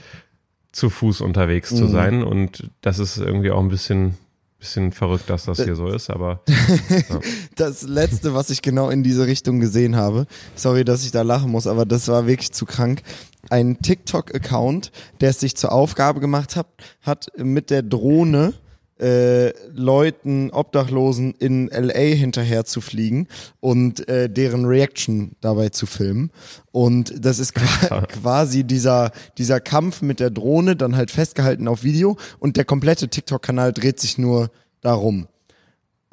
zu 0.72 0.88
Fuß 0.88 1.20
unterwegs 1.20 1.70
mhm. 1.72 1.76
zu 1.76 1.86
sein 1.86 2.24
und 2.24 2.70
das 2.80 2.98
ist 2.98 3.18
irgendwie 3.18 3.50
auch 3.50 3.60
ein 3.60 3.68
bisschen 3.68 4.16
bisschen 4.58 4.92
verrückt, 4.92 5.28
dass 5.28 5.44
das 5.44 5.62
hier 5.62 5.76
so 5.76 5.88
ist, 5.94 6.10
aber. 6.10 6.42
Ja. 6.88 7.20
das 7.56 7.82
letzte, 7.82 8.34
was 8.34 8.50
ich 8.50 8.62
genau 8.62 8.90
in 8.90 9.02
diese 9.02 9.26
Richtung 9.26 9.60
gesehen 9.60 9.96
habe, 9.96 10.26
sorry, 10.54 10.84
dass 10.84 11.04
ich 11.04 11.10
da 11.10 11.22
lachen 11.22 11.50
muss, 11.50 11.66
aber 11.66 11.84
das 11.84 12.08
war 12.08 12.26
wirklich 12.26 12.52
zu 12.52 12.64
krank. 12.64 13.02
Ein 13.50 13.78
TikTok-Account, 13.80 14.90
der 15.20 15.30
es 15.30 15.40
sich 15.40 15.56
zur 15.56 15.72
Aufgabe 15.72 16.20
gemacht 16.20 16.56
hat, 16.56 16.66
hat 17.02 17.26
mit 17.36 17.70
der 17.70 17.82
Drohne 17.82 18.54
äh, 19.00 19.52
Leuten, 19.72 20.50
Obdachlosen 20.50 21.34
in 21.34 21.68
LA 21.68 22.14
hinterher 22.14 22.64
zu 22.64 22.80
fliegen 22.80 23.26
und 23.60 24.08
äh, 24.08 24.30
deren 24.30 24.64
Reaction 24.64 25.32
dabei 25.40 25.70
zu 25.70 25.86
filmen. 25.86 26.30
Und 26.72 27.24
das 27.24 27.38
ist 27.38 27.54
quasi 28.08 28.64
dieser, 28.64 29.10
dieser 29.38 29.60
Kampf 29.60 30.02
mit 30.02 30.20
der 30.20 30.30
Drohne, 30.30 30.76
dann 30.76 30.96
halt 30.96 31.10
festgehalten 31.10 31.68
auf 31.68 31.82
Video 31.82 32.16
und 32.38 32.56
der 32.56 32.64
komplette 32.64 33.08
TikTok-Kanal 33.08 33.72
dreht 33.72 34.00
sich 34.00 34.18
nur 34.18 34.50
darum. 34.80 35.26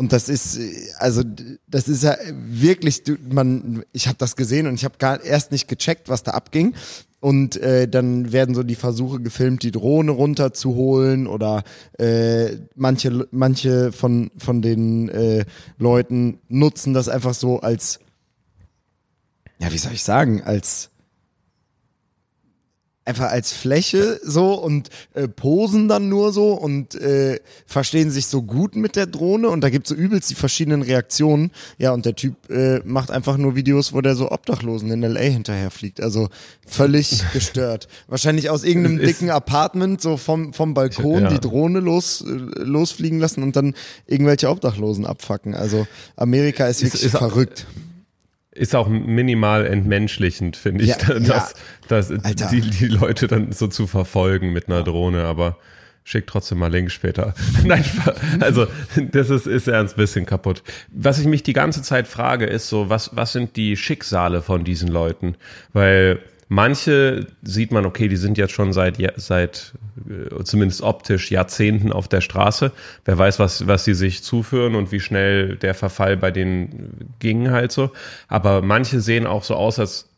Und 0.01 0.13
das 0.13 0.29
ist, 0.29 0.59
also 0.97 1.21
das 1.67 1.87
ist 1.87 2.01
ja 2.01 2.17
wirklich, 2.33 3.03
man, 3.29 3.83
ich 3.91 4.07
habe 4.07 4.17
das 4.17 4.35
gesehen 4.35 4.65
und 4.65 4.73
ich 4.73 4.83
habe 4.83 4.95
gar 4.97 5.23
erst 5.23 5.51
nicht 5.51 5.67
gecheckt, 5.67 6.09
was 6.09 6.23
da 6.23 6.31
abging. 6.31 6.73
Und 7.21 7.55
äh, 7.57 7.87
dann 7.87 8.33
werden 8.33 8.55
so 8.55 8.63
die 8.63 8.75
Versuche 8.75 9.21
gefilmt, 9.21 9.63
die 9.63 9.71
Drohne 9.71 10.11
runterzuholen 10.11 11.27
oder 11.27 11.63
äh, 11.97 12.57
manche 12.75 13.27
manche 13.31 13.91
von 13.91 14.31
von 14.37 14.61
den 14.61 15.07
äh, 15.09 15.45
Leuten 15.77 16.39
nutzen 16.49 16.93
das 16.93 17.09
einfach 17.09 17.35
so 17.35 17.59
als 17.59 17.99
ja 19.59 19.71
wie 19.71 19.77
soll 19.77 19.93
ich 19.93 20.03
sagen 20.03 20.41
als 20.41 20.90
einfach 23.03 23.31
als 23.31 23.51
Fläche 23.51 24.19
so 24.23 24.53
und 24.53 24.89
äh, 25.13 25.27
posen 25.27 25.87
dann 25.87 26.07
nur 26.07 26.31
so 26.31 26.53
und 26.53 26.93
äh, 26.95 27.39
verstehen 27.65 28.11
sich 28.11 28.27
so 28.27 28.43
gut 28.43 28.75
mit 28.75 28.95
der 28.95 29.07
Drohne 29.07 29.49
und 29.49 29.61
da 29.61 29.69
gibt's 29.69 29.89
so 29.89 29.95
übelst 29.95 30.29
die 30.29 30.35
verschiedenen 30.35 30.83
Reaktionen. 30.83 31.51
Ja, 31.79 31.93
und 31.93 32.05
der 32.05 32.15
Typ 32.15 32.49
äh, 32.49 32.79
macht 32.85 33.09
einfach 33.09 33.37
nur 33.37 33.55
Videos, 33.55 33.93
wo 33.93 34.01
der 34.01 34.15
so 34.15 34.31
Obdachlosen 34.31 34.91
in 34.91 35.01
LA 35.01 35.21
hinterherfliegt. 35.21 35.99
Also 36.01 36.29
völlig 36.67 37.23
gestört. 37.33 37.87
Wahrscheinlich 38.07 38.51
aus 38.51 38.63
irgendeinem 38.63 38.99
dicken 38.99 39.31
Apartment 39.31 39.99
so 39.99 40.17
vom, 40.17 40.53
vom 40.53 40.75
Balkon 40.75 41.23
ja. 41.23 41.29
die 41.29 41.39
Drohne 41.39 41.79
los, 41.79 42.21
äh, 42.21 42.29
losfliegen 42.29 43.19
lassen 43.19 43.41
und 43.41 43.55
dann 43.55 43.73
irgendwelche 44.05 44.47
Obdachlosen 44.49 45.07
abfacken. 45.07 45.55
Also 45.55 45.87
Amerika 46.15 46.67
ist 46.67 46.83
wirklich 46.83 47.01
ist, 47.01 47.13
ist 47.13 47.17
verrückt. 47.17 47.65
Ist 48.53 48.75
auch 48.75 48.89
minimal 48.89 49.65
entmenschlichend, 49.65 50.57
finde 50.57 50.83
ich, 50.83 50.89
ja, 50.89 50.97
dass, 51.19 51.53
ja. 51.53 51.55
dass 51.87 52.07
die, 52.49 52.61
die 52.61 52.87
Leute 52.87 53.27
dann 53.27 53.51
so 53.53 53.67
zu 53.67 53.87
verfolgen 53.87 54.51
mit 54.51 54.67
einer 54.67 54.83
Drohne, 54.83 55.23
aber 55.23 55.57
schick 56.03 56.27
trotzdem 56.27 56.59
mal 56.59 56.71
Link 56.71 56.91
später. 56.91 57.33
Nein, 57.63 57.83
also 58.39 58.67
das 59.11 59.29
ist, 59.29 59.47
ist 59.47 59.67
ernst 59.67 59.95
ein 59.95 60.01
bisschen 60.01 60.25
kaputt. 60.25 60.63
Was 60.91 61.19
ich 61.19 61.27
mich 61.27 61.43
die 61.43 61.53
ganze 61.53 61.81
Zeit 61.81 62.07
frage, 62.07 62.45
ist 62.45 62.67
so, 62.67 62.89
was, 62.89 63.15
was 63.15 63.31
sind 63.31 63.55
die 63.55 63.77
Schicksale 63.77 64.41
von 64.41 64.63
diesen 64.63 64.89
Leuten? 64.89 65.35
Weil 65.73 66.19
Manche 66.53 67.27
sieht 67.43 67.71
man, 67.71 67.85
okay, 67.85 68.09
die 68.09 68.17
sind 68.17 68.37
jetzt 68.37 68.51
schon 68.51 68.73
seit, 68.73 68.97
seit 69.15 69.71
äh, 70.05 70.43
zumindest 70.43 70.81
optisch 70.81 71.31
Jahrzehnten 71.31 71.93
auf 71.93 72.09
der 72.09 72.19
Straße. 72.19 72.73
Wer 73.05 73.17
weiß, 73.17 73.39
was, 73.39 73.67
was 73.67 73.85
sie 73.85 73.93
sich 73.93 74.21
zuführen 74.21 74.75
und 74.75 74.91
wie 74.91 74.99
schnell 74.99 75.55
der 75.55 75.73
Verfall 75.73 76.17
bei 76.17 76.29
denen 76.29 77.15
ging 77.19 77.51
halt 77.51 77.71
so. 77.71 77.91
Aber 78.27 78.61
manche 78.61 78.99
sehen 78.99 79.27
auch 79.27 79.45
so 79.45 79.55
aus, 79.55 79.79
als 79.79 80.09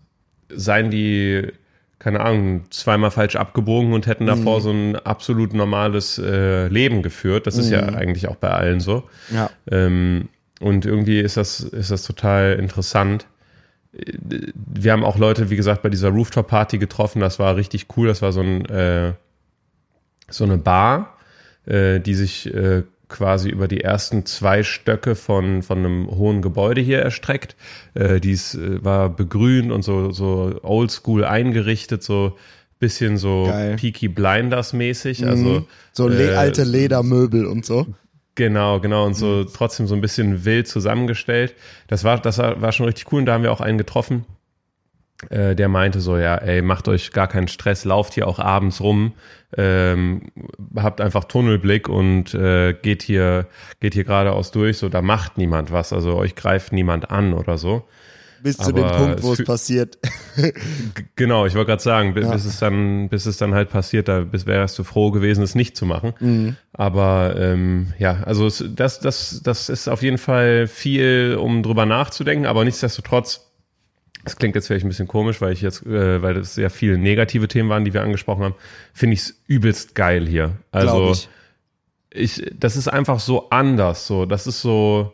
seien 0.50 0.90
die, 0.90 1.52
keine 2.00 2.22
Ahnung, 2.22 2.64
zweimal 2.72 3.12
falsch 3.12 3.36
abgebogen 3.36 3.94
und 3.94 4.08
hätten 4.08 4.26
davor 4.26 4.58
mhm. 4.58 4.64
so 4.64 4.72
ein 4.72 4.96
absolut 4.96 5.54
normales 5.54 6.18
äh, 6.18 6.68
Leben 6.68 7.04
geführt. 7.04 7.46
Das 7.46 7.60
ist 7.60 7.68
mhm. 7.68 7.74
ja 7.74 7.82
eigentlich 7.90 8.28
auch 8.28 8.38
bei 8.38 8.50
allen 8.50 8.80
so. 8.80 9.04
Ja. 9.32 9.52
Ähm, 9.70 10.30
und 10.60 10.88
irgendwie 10.88 11.20
ist 11.20 11.38
das, 11.38 11.60
ist 11.60 11.92
das 11.92 12.02
total 12.02 12.54
interessant 12.54 13.28
wir 13.94 14.92
haben 14.92 15.04
auch 15.04 15.18
Leute, 15.18 15.50
wie 15.50 15.56
gesagt, 15.56 15.84
bei 15.84 15.90
dieser 15.90 16.10
Rooftop-Party 16.10 16.78
getroffen. 16.78 17.20
Das 17.20 17.40
war 17.40 17.56
richtig 17.56 17.88
cool. 17.96 18.08
Das 18.08 18.22
war 18.22 18.32
so, 18.32 18.42
ein, 18.42 18.66
äh, 18.66 19.14
so 20.30 20.44
eine 20.44 20.58
Bar, 20.58 21.18
äh, 21.66 22.00
die 22.00 22.16
sich 22.16 22.54
äh, 22.54 22.84
quasi 23.08 23.50
über 23.50 23.68
die 23.68 23.82
ersten 23.82 24.26
zwei 24.26 24.64
Stöcke 24.64 25.16
von, 25.16 25.62
von 25.62 25.78
einem 25.78 26.08
hohen 26.10 26.42
Gebäude 26.42 26.82
hier 26.82 27.00
erstreckt. 27.00 27.56
Äh, 27.94 28.20
dies 28.20 28.56
äh, 28.56 28.84
war 28.84 29.10
begrünt 29.10 29.72
und 29.72 29.84
so, 29.84 30.12
so 30.12 30.60
oldschool 30.64 31.24
eingerichtet, 31.24 32.02
so 32.02 32.36
bisschen 32.80 33.18
so 33.18 33.46
Geil. 33.48 33.76
Peaky 33.78 34.10
Blinders 34.10 34.74
mäßig. 34.74 35.22
Mhm. 35.22 35.28
Also, 35.28 35.68
so 35.94 36.08
le 36.08 36.32
äh, 36.32 36.36
alte 36.36 36.64
Ledermöbel 36.64 37.46
und 37.46 37.66
so. 37.66 37.88
Genau, 38.36 38.80
genau. 38.80 39.06
Und 39.06 39.14
so 39.14 39.28
mhm. 39.28 39.48
trotzdem 39.54 39.88
so 39.88 39.96
ein 39.96 40.02
bisschen 40.02 40.46
wild 40.46 40.68
zusammengestellt. 40.68 41.56
Das 41.88 42.04
war, 42.04 42.20
das 42.20 42.38
war 42.38 42.72
schon 42.72 42.86
richtig 42.86 43.12
cool. 43.12 43.20
Und 43.20 43.26
da 43.28 43.34
haben 43.34 43.44
wir 43.44 43.52
auch 43.52 43.62
einen 43.62 43.78
getroffen, 43.78 44.26
äh, 45.30 45.56
der 45.56 45.70
meinte 45.70 46.02
so, 46.02 46.18
ja, 46.18 46.36
ey, 46.38 46.62
macht 46.62 46.88
euch 46.88 47.12
gar 47.12 47.28
keinen 47.28 47.48
Stress, 47.48 47.86
lauft 47.86 48.14
hier 48.16 48.28
auch 48.28 48.40
abends 48.40 48.82
rum, 48.82 49.14
ähm, 49.56 50.32
habt 50.76 51.00
einfach 51.00 51.26
Tunnelblick 51.26 51.88
und 51.88 52.34
äh, 52.34 52.74
geht 52.74 53.04
hier, 53.04 53.48
geht 53.80 53.94
hier 53.94 54.04
geradeaus 54.04 54.52
durch. 54.52 54.78
So, 54.80 54.90
da 54.90 55.02
macht 55.02 55.38
niemand 55.38 55.72
was. 55.72 55.94
Also 55.94 56.16
euch 56.16 56.36
greift 56.36 56.74
niemand 56.74 57.12
an 57.12 57.34
oder 57.34 57.58
so 57.58 57.88
bis 58.44 58.58
zu 58.58 58.72
dem 58.74 58.88
Punkt, 58.88 59.24
wo 59.24 59.34
es, 59.34 59.44
passiert. 59.44 59.98
genau, 61.16 61.46
ich 61.46 61.56
wollte 61.56 61.68
gerade 61.72 61.82
sagen, 61.82 62.14
bis, 62.14 62.26
ja. 62.26 62.36
es 62.36 62.60
dann, 62.60 63.10
bis 63.10 63.26
es 63.26 63.38
dann 63.38 63.54
halt 63.54 63.70
passiert, 63.70 64.08
da 64.08 64.22
bis 64.22 64.46
wärst 64.46 64.78
du 64.78 64.84
froh 64.84 65.12
gewesen, 65.12 65.44
es 65.44 65.56
nicht 65.56 65.78
zu 65.78 65.86
machen. 65.86 66.14
Mhm. 66.20 66.56
Aber 66.74 67.36
ähm, 67.38 67.94
ja, 67.98 68.22
also 68.26 68.46
es, 68.46 68.64
das, 68.76 69.00
das, 69.00 69.42
das 69.44 69.70
ist 69.70 69.88
auf 69.88 70.04
jeden 70.04 70.18
Fall 70.18 70.68
viel, 70.68 71.38
um 71.40 71.64
drüber 71.64 71.86
nachzudenken, 71.86 72.46
aber 72.46 72.64
nichtsdestotrotz. 72.66 73.50
Das 74.26 74.38
klingt 74.38 74.56
jetzt 74.56 74.68
vielleicht 74.68 74.86
ein 74.86 74.90
bisschen 74.90 75.08
komisch, 75.08 75.42
weil 75.42 75.52
ich 75.52 75.62
jetzt, 75.62 75.86
äh, 75.86 76.22
weil 76.22 76.36
das 76.36 76.56
sehr 76.56 76.70
viele 76.70 76.98
negative 76.98 77.50
Themen 77.50 77.70
waren, 77.70 77.84
die 77.84 77.94
wir 77.94 78.02
angesprochen 78.04 78.44
haben, 78.44 78.56
finde 78.94 79.16
ich 79.16 79.20
es 79.20 79.44
übelst 79.48 79.96
geil 79.96 80.26
hier. 80.26 80.58
Also 80.72 81.12
ich. 81.12 81.30
ich, 82.10 82.52
das 82.58 82.78
ist 82.78 82.88
einfach 82.88 83.20
so 83.20 83.50
anders. 83.50 84.08
So, 84.08 84.26
das 84.26 84.48
ist 84.48 84.62
so, 84.62 85.14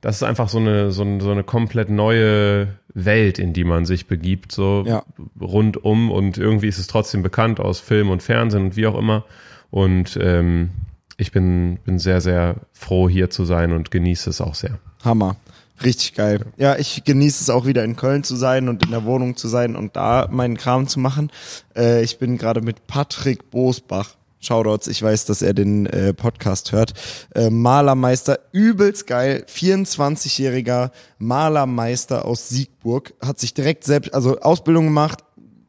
das 0.00 0.16
ist 0.16 0.22
einfach 0.22 0.48
so 0.48 0.58
eine, 0.58 0.92
so, 0.92 1.02
eine, 1.02 1.20
so 1.20 1.30
eine 1.30 1.44
komplett 1.44 1.90
neue 1.90 2.68
Welt, 2.94 3.38
in 3.38 3.52
die 3.52 3.64
man 3.64 3.84
sich 3.84 4.06
begibt, 4.06 4.52
so 4.52 4.84
ja. 4.86 5.02
rundum. 5.40 6.10
Und 6.10 6.38
irgendwie 6.38 6.68
ist 6.68 6.78
es 6.78 6.86
trotzdem 6.86 7.22
bekannt 7.22 7.60
aus 7.60 7.80
Film 7.80 8.10
und 8.10 8.22
Fernsehen 8.22 8.66
und 8.66 8.76
wie 8.76 8.86
auch 8.86 8.98
immer. 8.98 9.24
Und 9.70 10.18
ähm, 10.20 10.70
ich 11.16 11.32
bin, 11.32 11.78
bin 11.84 11.98
sehr, 11.98 12.20
sehr 12.20 12.56
froh, 12.72 13.08
hier 13.08 13.30
zu 13.30 13.44
sein 13.44 13.72
und 13.72 13.90
genieße 13.90 14.30
es 14.30 14.40
auch 14.40 14.54
sehr. 14.54 14.78
Hammer. 15.04 15.36
Richtig 15.82 16.14
geil. 16.14 16.44
Ja, 16.58 16.76
ich 16.76 17.04
genieße 17.04 17.42
es 17.42 17.50
auch 17.50 17.66
wieder 17.66 17.84
in 17.84 17.96
Köln 17.96 18.22
zu 18.22 18.36
sein 18.36 18.68
und 18.68 18.82
in 18.84 18.90
der 18.90 19.04
Wohnung 19.04 19.36
zu 19.36 19.48
sein 19.48 19.76
und 19.76 19.96
da 19.96 20.28
meinen 20.30 20.58
Kram 20.58 20.86
zu 20.86 21.00
machen. 21.00 21.30
Äh, 21.74 22.02
ich 22.02 22.18
bin 22.18 22.36
gerade 22.36 22.60
mit 22.60 22.86
Patrick 22.86 23.50
Bosbach 23.50 24.16
Shoutouts, 24.40 24.88
ich 24.88 25.02
weiß, 25.02 25.26
dass 25.26 25.42
er 25.42 25.52
den 25.52 25.86
äh, 25.86 26.14
Podcast 26.14 26.72
hört. 26.72 26.94
Äh, 27.34 27.50
Malermeister, 27.50 28.40
übelst 28.52 29.06
geil, 29.06 29.44
24-jähriger 29.46 30.90
Malermeister 31.18 32.24
aus 32.24 32.48
Siegburg, 32.48 33.12
hat 33.20 33.38
sich 33.38 33.52
direkt 33.52 33.84
selbst, 33.84 34.14
also 34.14 34.40
Ausbildung 34.40 34.86
gemacht, 34.86 35.22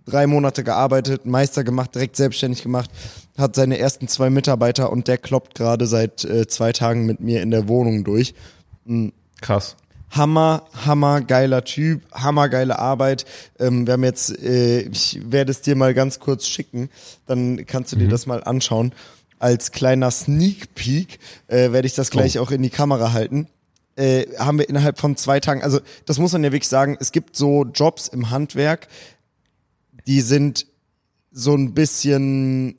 drei 0.06 0.26
Monate 0.26 0.64
gearbeitet, 0.64 1.26
Meister 1.26 1.64
gemacht, 1.64 1.94
direkt 1.94 2.16
selbstständig 2.16 2.64
gemacht, 2.64 2.90
hat 3.38 3.56
seine 3.56 3.78
ersten 3.78 4.08
zwei 4.08 4.30
Mitarbeiter 4.30 4.92
und 4.92 5.08
der 5.08 5.18
kloppt 5.18 5.56
gerade 5.56 5.86
seit 5.86 6.24
äh, 6.24 6.48
zwei 6.48 6.72
Tagen 6.72 7.06
mit 7.06 7.20
mir 7.20 7.42
in 7.42 7.52
der 7.52 7.68
Wohnung 7.68 8.04
durch. 8.04 8.34
Mhm. 8.86 9.12
Krass. 9.42 9.76
Hammer, 10.12 10.63
hammer 10.86 11.21
geiler 11.21 11.63
Typ, 11.63 12.02
hammer 12.12 12.50
geile 12.50 12.78
Arbeit. 12.80 13.26
Ähm, 13.60 13.88
wir 13.88 13.93
haben 13.93 14.04
jetzt, 14.04 14.38
äh, 14.43 14.82
ich 14.82 15.19
werde 15.24 15.52
es 15.52 15.62
dir 15.62 15.76
mal 15.76 15.94
ganz 15.94 16.19
kurz 16.19 16.48
schicken, 16.48 16.90
dann 17.27 17.65
kannst 17.65 17.94
du 17.94 17.96
dir 17.96 18.10
das 18.10 18.25
mal 18.25 18.44
anschauen. 18.44 18.92
Als 19.40 19.71
kleiner 19.71 20.12
Sneak 20.12 20.75
Peek 20.75 21.19
äh, 21.48 21.71
werde 21.71 21.88
ich 21.88 21.96
das 21.96 22.12
gleich 22.12 22.38
Oh. 22.38 22.44
auch 22.44 22.52
in 22.52 22.62
die 22.62 22.69
Kamera 22.69 23.13
halten. 23.13 23.48
Äh, 23.96 24.25
haben 24.38 24.60
wir 24.60 24.67
innerhalb 24.69 25.00
von 25.00 25.15
zwei 25.15 25.40
Tagen, 25.40 25.63
also 25.63 25.79
das 26.06 26.19
muss 26.19 26.33
man 26.33 26.44
ja 26.44 26.52
wirklich 26.52 26.67
sagen, 26.69 26.98
es 27.00 27.12
gibt 27.12 27.36
so 27.36 27.65
Jobs 27.65 28.08
im 28.08 28.29
Handwerk, 28.29 28.88
die 30.08 30.21
sind 30.21 30.65
so 31.31 31.56
ein 31.56 31.73
bisschen, 31.73 32.77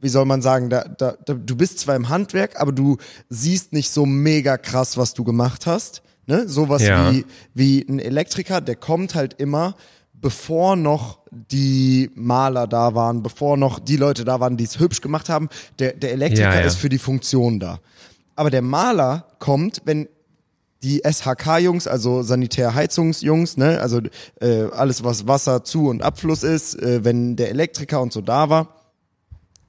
wie 0.00 0.08
soll 0.10 0.26
man 0.26 0.42
sagen, 0.42 0.68
da, 0.70 0.84
da, 0.84 1.16
da, 1.24 1.34
du 1.34 1.56
bist 1.56 1.78
zwar 1.78 1.96
im 1.96 2.08
Handwerk, 2.10 2.60
aber 2.60 2.72
du 2.72 2.98
siehst 3.30 3.72
nicht 3.72 3.90
so 3.90 4.04
mega 4.06 4.58
krass, 4.58 4.96
was 4.96 5.14
du 5.14 5.24
gemacht 5.24 5.66
hast. 5.66 6.02
Ne? 6.30 6.48
Sowas 6.48 6.80
Ja. 6.82 7.12
wie, 7.12 7.26
wie 7.54 7.84
ein 7.88 7.98
Elektriker, 7.98 8.60
der 8.60 8.76
kommt 8.76 9.16
halt 9.16 9.34
immer, 9.40 9.74
bevor 10.14 10.76
noch 10.76 11.18
die 11.30 12.10
Maler 12.14 12.66
da 12.68 12.94
waren, 12.94 13.22
bevor 13.22 13.56
noch 13.56 13.80
die 13.80 13.96
Leute 13.96 14.24
da 14.24 14.38
waren, 14.38 14.56
die 14.56 14.64
es 14.64 14.78
hübsch 14.78 15.00
gemacht 15.00 15.28
haben. 15.28 15.48
Der, 15.80 15.92
der 15.92 16.12
Elektriker 16.12 16.54
Ja, 16.54 16.60
ja. 16.60 16.66
ist 16.66 16.76
für 16.76 16.88
die 16.88 16.98
Funktion 16.98 17.58
da. 17.58 17.80
Aber 18.36 18.50
der 18.50 18.62
Maler 18.62 19.26
kommt, 19.40 19.82
wenn 19.86 20.08
die 20.84 21.02
SHK-Jungs, 21.04 21.88
also 21.88 22.22
Sanitärheizungsjungs, 22.22 23.56
ne, 23.56 23.80
also 23.80 24.00
äh, 24.40 24.62
alles, 24.72 25.02
was 25.02 25.26
Wasser, 25.26 25.64
Zu- 25.64 25.88
und 25.88 26.00
Abfluss 26.02 26.42
ist, 26.44 26.80
äh, 26.80 27.04
wenn 27.04 27.34
der 27.36 27.50
Elektriker 27.50 28.00
und 28.00 28.12
so 28.12 28.20
da 28.20 28.48
war, 28.48 28.76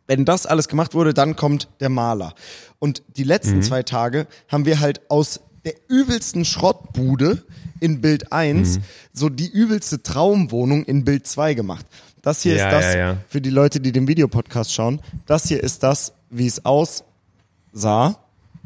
wenn 0.07 0.25
das 0.25 0.45
alles 0.45 0.67
gemacht 0.67 0.93
wurde, 0.93 1.13
dann 1.13 1.35
kommt 1.35 1.69
der 1.79 1.89
Maler. 1.89 2.33
Und 2.79 3.03
die 3.17 3.23
letzten 3.23 3.57
Mhm. 3.57 3.61
zwei 3.63 3.83
Tage 3.83 4.27
haben 4.47 4.65
wir 4.65 4.79
halt 4.79 5.01
aus 5.09 5.39
der 5.65 5.73
übelsten 5.87 6.45
Schrottbude 6.45 7.43
in 7.79 8.01
Bild 8.01 8.31
1 8.31 8.77
Mhm. 8.77 8.83
so 9.13 9.29
die 9.29 9.49
übelste 9.49 10.01
Traumwohnung 10.03 10.83
in 10.85 11.03
Bild 11.05 11.27
2 11.27 11.53
gemacht. 11.53 11.85
Das 12.21 12.41
hier 12.43 12.55
Ja, 12.55 12.67
ist 12.69 12.73
das, 12.73 12.93
ja, 12.93 12.99
ja. 12.99 13.17
für 13.27 13.41
die 13.41 13.49
Leute, 13.49 13.79
die 13.79 13.91
den 13.91 14.07
Videopodcast 14.07 14.73
schauen, 14.73 15.01
das 15.25 15.47
hier 15.47 15.61
ist 15.63 15.81
das, 15.83 16.13
wie 16.29 16.45
es 16.47 16.63
aussah. 16.65 18.17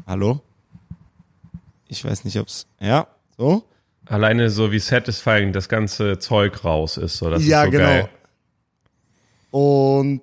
Hallo? 0.06 0.40
Ich 1.88 2.04
weiß 2.04 2.24
nicht, 2.24 2.38
ob's, 2.38 2.66
ja, 2.80 3.06
so. 3.38 3.64
Alleine 4.06 4.50
so 4.50 4.70
wie 4.72 4.78
satisfying 4.78 5.52
das 5.52 5.68
ganze 5.68 6.18
Zeug 6.18 6.64
raus 6.64 6.96
ist. 6.96 7.16
So, 7.16 7.28
das 7.30 7.44
ja, 7.44 7.60
ist 7.62 7.66
so 7.66 7.70
genau. 7.72 7.84
geil. 7.84 8.08
Und 9.50 10.22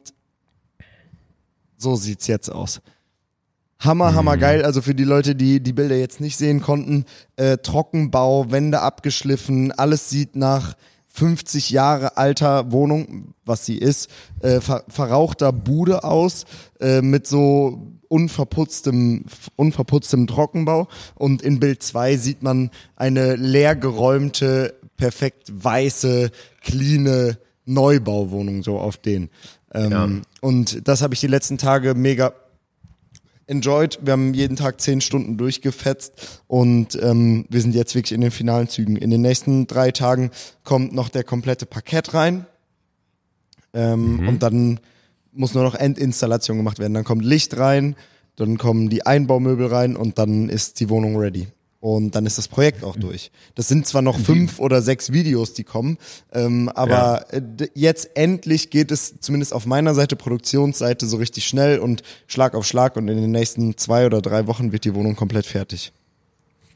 so 1.78 1.96
sieht's 1.96 2.28
jetzt 2.28 2.50
aus. 2.50 2.82
Hammer, 3.84 4.16
hammer 4.16 4.38
geil. 4.38 4.64
Also 4.64 4.82
für 4.82 4.96
die 4.96 5.04
Leute, 5.04 5.36
die 5.36 5.60
die 5.60 5.74
Bilder 5.74 5.98
jetzt 5.98 6.22
nicht 6.22 6.38
sehen 6.38 6.62
konnten, 6.62 7.06
äh, 7.36 7.58
Trockenbau, 7.58 8.50
Wände 8.52 8.82
abgeschliffen, 8.82 9.72
alles 9.72 10.10
sieht 10.10 10.36
nach 10.36 10.76
50 11.08 11.70
Jahre 11.70 12.18
alter 12.18 12.72
Wohnung, 12.72 13.34
was 13.46 13.66
sie 13.66 13.78
ist, 13.78 14.10
äh, 14.42 14.62
ver 14.62 14.84
verrauchter 14.88 15.52
Bude 15.52 16.04
aus, 16.04 16.46
äh, 16.80 17.02
mit 17.02 17.28
so 17.28 17.94
unverputztem, 18.08 19.26
unverputztem 19.56 20.28
Trockenbau. 20.28 20.88
Und 21.16 21.42
in 21.42 21.60
Bild 21.60 21.84
2 21.84 22.18
sieht 22.18 22.42
man 22.42 22.72
eine 22.96 23.36
leergeräumte, 23.36 24.76
perfekt 24.98 25.52
weiße, 25.52 26.32
cleane 26.62 27.38
Neubauwohnung, 27.66 28.64
so 28.64 28.80
auf 28.80 28.98
den. 28.98 29.30
Ähm, 29.74 29.92
Ja. 29.92 30.10
Und 30.42 30.88
das 30.88 31.02
habe 31.02 31.14
ich 31.14 31.20
die 31.20 31.28
letzten 31.28 31.58
Tage 31.58 31.96
mega 31.96 32.34
enjoyed. 33.48 34.00
Wir 34.02 34.14
haben 34.14 34.34
jeden 34.34 34.56
Tag 34.56 34.82
zehn 34.82 35.02
Stunden 35.02 35.38
durchgefetzt 35.38 36.42
und 36.48 36.98
ähm, 37.02 37.46
wir 37.50 37.62
sind 37.62 37.76
jetzt 37.76 37.96
wirklich 37.96 38.14
in 38.14 38.22
den 38.22 38.32
finalen 38.32 38.68
Zügen. 38.68 38.96
In 38.96 39.10
den 39.10 39.22
nächsten 39.22 39.68
drei 39.68 39.92
Tagen 39.92 40.32
kommt 40.64 40.94
noch 40.94 41.10
der 41.10 41.24
komplette 41.24 41.66
Parkett 41.66 42.14
rein 42.14 42.46
ähm, 43.74 44.28
und 44.28 44.44
dann 44.44 44.80
muss 45.32 45.54
nur 45.54 45.64
noch 45.64 45.76
Endinstallation 45.76 46.58
gemacht 46.58 46.80
werden. 46.80 46.94
Dann 46.94 47.04
kommt 47.04 47.26
Licht 47.26 47.58
rein, 47.58 47.96
dann 48.36 48.58
kommen 48.58 48.90
die 48.90 49.06
Einbaumöbel 49.06 49.68
rein 49.68 49.96
und 49.96 50.18
dann 50.18 50.50
ist 50.50 50.80
die 50.80 50.90
Wohnung 50.90 51.18
ready. 51.18 51.48
Und 51.84 52.16
dann 52.16 52.26
ist 52.26 52.38
das 52.38 52.48
Projekt 52.48 52.86
auch 52.86 52.96
durch. 52.96 53.30
Das 53.56 53.68
sind 53.68 53.86
zwar 53.86 54.02
noch 54.02 54.18
fünf 54.18 54.60
oder 54.60 54.82
sechs 54.82 55.12
Videos, 55.12 55.54
die 55.54 55.66
kommen, 55.66 55.98
ähm, 56.32 56.70
aber 56.70 57.26
äh, 57.34 57.42
d- 57.44 57.72
jetzt 57.74 58.12
endlich 58.16 58.70
geht 58.70 58.90
es 58.90 59.20
zumindest 59.20 59.52
auf 59.52 59.66
meiner 59.66 59.94
Seite, 59.94 60.16
Produktionsseite, 60.16 61.06
so 61.06 61.18
richtig 61.18 61.46
schnell 61.46 61.80
und 61.80 62.02
Schlag 62.26 62.56
auf 62.56 62.66
Schlag 62.66 62.96
und 62.96 63.10
in 63.10 63.20
den 63.20 63.32
nächsten 63.32 63.76
zwei 63.76 64.06
oder 64.06 64.22
drei 64.22 64.48
Wochen 64.48 64.72
wird 64.72 64.86
die 64.86 64.96
Wohnung 64.96 65.18
komplett 65.18 65.46
fertig. 65.46 65.92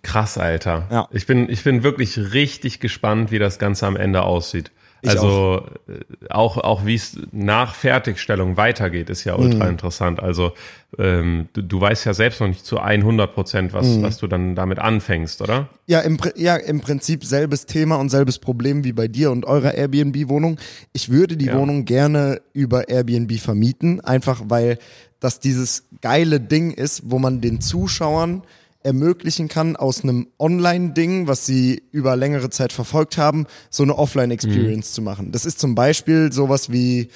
Krass, 0.01 0.37
Alter. 0.37 0.87
Ja. 0.91 1.07
Ich 1.13 1.25
bin, 1.25 1.49
ich 1.49 1.63
bin 1.63 1.83
wirklich 1.83 2.17
richtig 2.33 2.81
gespannt, 2.81 3.31
wie 3.31 3.39
das 3.39 3.59
Ganze 3.59 3.87
am 3.87 3.95
Ende 3.95 4.23
aussieht. 4.23 4.71
Ich 5.01 5.09
also 5.11 5.63
äh, 5.87 6.27
auch, 6.29 6.57
auch 6.57 6.85
wie 6.85 6.95
es 6.95 7.17
nach 7.31 7.75
Fertigstellung 7.75 8.57
weitergeht, 8.57 9.09
ist 9.09 9.23
ja 9.25 9.35
ultra 9.35 9.65
Mhm. 9.65 9.71
interessant. 9.71 10.19
Also 10.21 10.53
ähm, 10.97 11.49
du, 11.53 11.61
du 11.61 11.79
weißt 11.79 12.05
ja 12.05 12.13
selbst 12.13 12.41
noch 12.41 12.47
nicht 12.47 12.65
zu 12.65 12.79
100 12.79 13.33
Prozent, 13.33 13.73
was, 13.73 13.85
Mhm. 13.85 14.01
was 14.03 14.17
du 14.17 14.27
dann 14.27 14.55
damit 14.55 14.79
anfängst, 14.79 15.41
oder? 15.41 15.69
Ja 15.85 15.99
im, 16.01 16.17
ja, 16.35 16.55
im 16.55 16.81
Prinzip 16.81 17.23
selbes 17.25 17.65
Thema 17.67 17.97
und 17.97 18.09
selbes 18.09 18.39
Problem 18.39 18.83
wie 18.83 18.93
bei 18.93 19.07
dir 19.07 19.31
und 19.31 19.45
eurer 19.45 19.73
Airbnb-Wohnung. 19.75 20.57
Ich 20.93 21.09
würde 21.09 21.37
die 21.37 21.45
Ja. 21.45 21.57
Wohnung 21.57 21.85
gerne 21.85 22.41
über 22.53 22.89
Airbnb 22.89 23.33
vermieten, 23.39 24.01
einfach 24.01 24.41
weil 24.47 24.79
das 25.19 25.39
dieses 25.39 25.85
geile 26.01 26.39
Ding 26.39 26.71
ist, 26.71 27.03
wo 27.05 27.19
man 27.19 27.41
den 27.41 27.59
Zuschauern 27.61 28.43
ermöglichen 28.83 29.47
kann, 29.47 29.75
aus 29.75 30.03
einem 30.03 30.27
Online-Ding, 30.39 31.27
was 31.27 31.45
sie 31.45 31.83
über 31.91 32.15
längere 32.15 32.49
Zeit 32.49 32.71
verfolgt 32.71 33.17
haben, 33.17 33.45
so 33.69 33.83
eine 33.83 33.97
Offline-Experience 33.97 34.93
zu 34.93 35.01
machen. 35.01 35.31
Das 35.31 35.45
ist 35.45 35.59
zum 35.59 35.75
Beispiel 35.75 36.31
sowas 36.31 36.71
wie, 36.71 37.09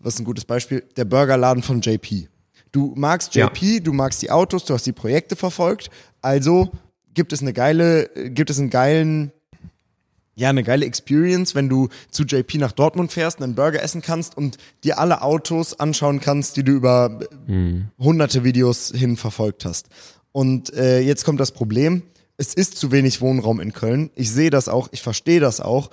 was 0.00 0.14
ist 0.14 0.20
ein 0.20 0.24
gutes 0.24 0.44
Beispiel, 0.44 0.82
der 0.96 1.04
Burgerladen 1.04 1.62
von 1.62 1.80
JP. 1.80 2.28
Du 2.72 2.92
magst 2.96 3.34
Ja. 3.34 3.46
JP, 3.46 3.80
du 3.80 3.92
magst 3.92 4.22
die 4.22 4.30
Autos, 4.30 4.64
du 4.64 4.74
hast 4.74 4.84
die 4.86 4.92
Projekte 4.92 5.36
verfolgt, 5.36 5.90
also 6.20 6.72
gibt 7.12 7.32
es 7.32 7.40
eine 7.40 7.52
geile, 7.52 8.10
gibt 8.30 8.50
es 8.50 8.58
einen 8.58 8.70
geilen, 8.70 9.30
ja, 10.34 10.48
eine 10.48 10.64
geile 10.64 10.84
Experience, 10.84 11.54
wenn 11.54 11.68
du 11.68 11.88
zu 12.10 12.24
JP 12.24 12.58
nach 12.58 12.72
Dortmund 12.72 13.12
fährst, 13.12 13.40
einen 13.40 13.54
Burger 13.54 13.80
essen 13.80 14.02
kannst 14.02 14.36
und 14.36 14.58
dir 14.82 14.98
alle 14.98 15.22
Autos 15.22 15.78
anschauen 15.78 16.18
kannst, 16.18 16.56
die 16.56 16.64
du 16.64 16.72
über 16.72 17.20
hunderte 18.00 18.42
Videos 18.42 18.92
hin 18.92 19.16
verfolgt 19.16 19.64
hast. 19.64 19.86
Und 20.34 20.74
äh, 20.74 20.98
jetzt 20.98 21.24
kommt 21.24 21.38
das 21.38 21.52
Problem, 21.52 22.02
es 22.36 22.54
ist 22.54 22.76
zu 22.76 22.90
wenig 22.90 23.20
Wohnraum 23.20 23.60
in 23.60 23.72
Köln. 23.72 24.10
Ich 24.16 24.32
sehe 24.32 24.50
das 24.50 24.68
auch, 24.68 24.88
ich 24.90 25.00
verstehe 25.00 25.38
das 25.38 25.60
auch. 25.60 25.90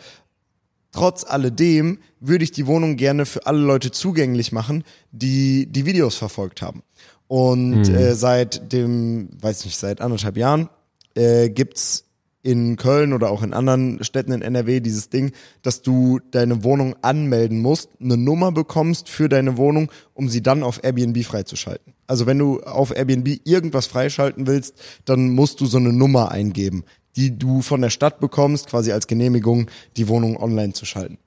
Trotz 0.92 1.24
alledem 1.24 2.00
würde 2.20 2.44
ich 2.44 2.52
die 2.52 2.66
Wohnung 2.66 2.96
gerne 2.96 3.28
für 3.28 3.46
alle 3.46 3.60
Leute 3.60 3.92
zugänglich 3.92 4.52
machen, 4.52 4.84
die 5.12 5.68
die 5.68 5.86
Videos 5.86 6.16
verfolgt 6.16 6.64
haben. 6.64 6.82
Und 7.28 7.88
äh, 7.88 8.16
seit 8.16 8.74
dem, 8.74 9.30
weiß 9.40 9.64
nicht, 9.66 9.78
seit 9.78 10.02
anderthalb 10.02 10.38
Jahren 10.38 10.70
äh, 11.14 11.52
gibt's 11.52 12.06
in 12.44 12.76
Köln 12.76 13.14
oder 13.14 13.30
auch 13.30 13.44
in 13.44 13.54
anderen 13.54 14.04
Städten 14.04 14.32
in 14.32 14.42
NRW 14.42 14.80
dieses 14.80 15.10
Ding, 15.10 15.32
dass 15.62 15.82
du 15.82 16.20
deine 16.32 16.64
Wohnung 16.64 16.96
anmelden 17.02 17.60
musst, 17.60 17.90
eine 18.00 18.18
Nummer 18.18 18.52
bekommst 18.52 19.10
für 19.10 19.30
deine 19.30 19.58
Wohnung, 19.58 19.92
um 20.14 20.30
sie 20.30 20.42
dann 20.42 20.64
auf 20.64 20.84
Airbnb 20.84 21.24
freizuschalten. 21.24 21.94
Also 22.08 22.26
wenn 22.26 22.40
du 22.40 22.62
auf 22.62 22.96
Airbnb 22.96 23.42
irgendwas 23.44 23.86
freischalten 23.88 24.48
willst, 24.48 24.76
dann 25.06 25.30
musst 25.30 25.62
du 25.62 25.66
so 25.66 25.78
eine 25.78 25.94
Nummer 25.94 26.32
eingeben, 26.32 26.84
die 27.16 27.38
du 27.38 27.62
von 27.62 27.82
der 27.82 27.90
Stadt 27.90 28.20
bekommst, 28.20 28.68
quasi 28.68 28.92
als 28.92 29.08
Genehmigung, 29.08 29.70
die 29.98 30.08
Wohnung 30.08 30.38
online 30.38 30.74
zu 30.74 30.86
schalten. 30.86 31.18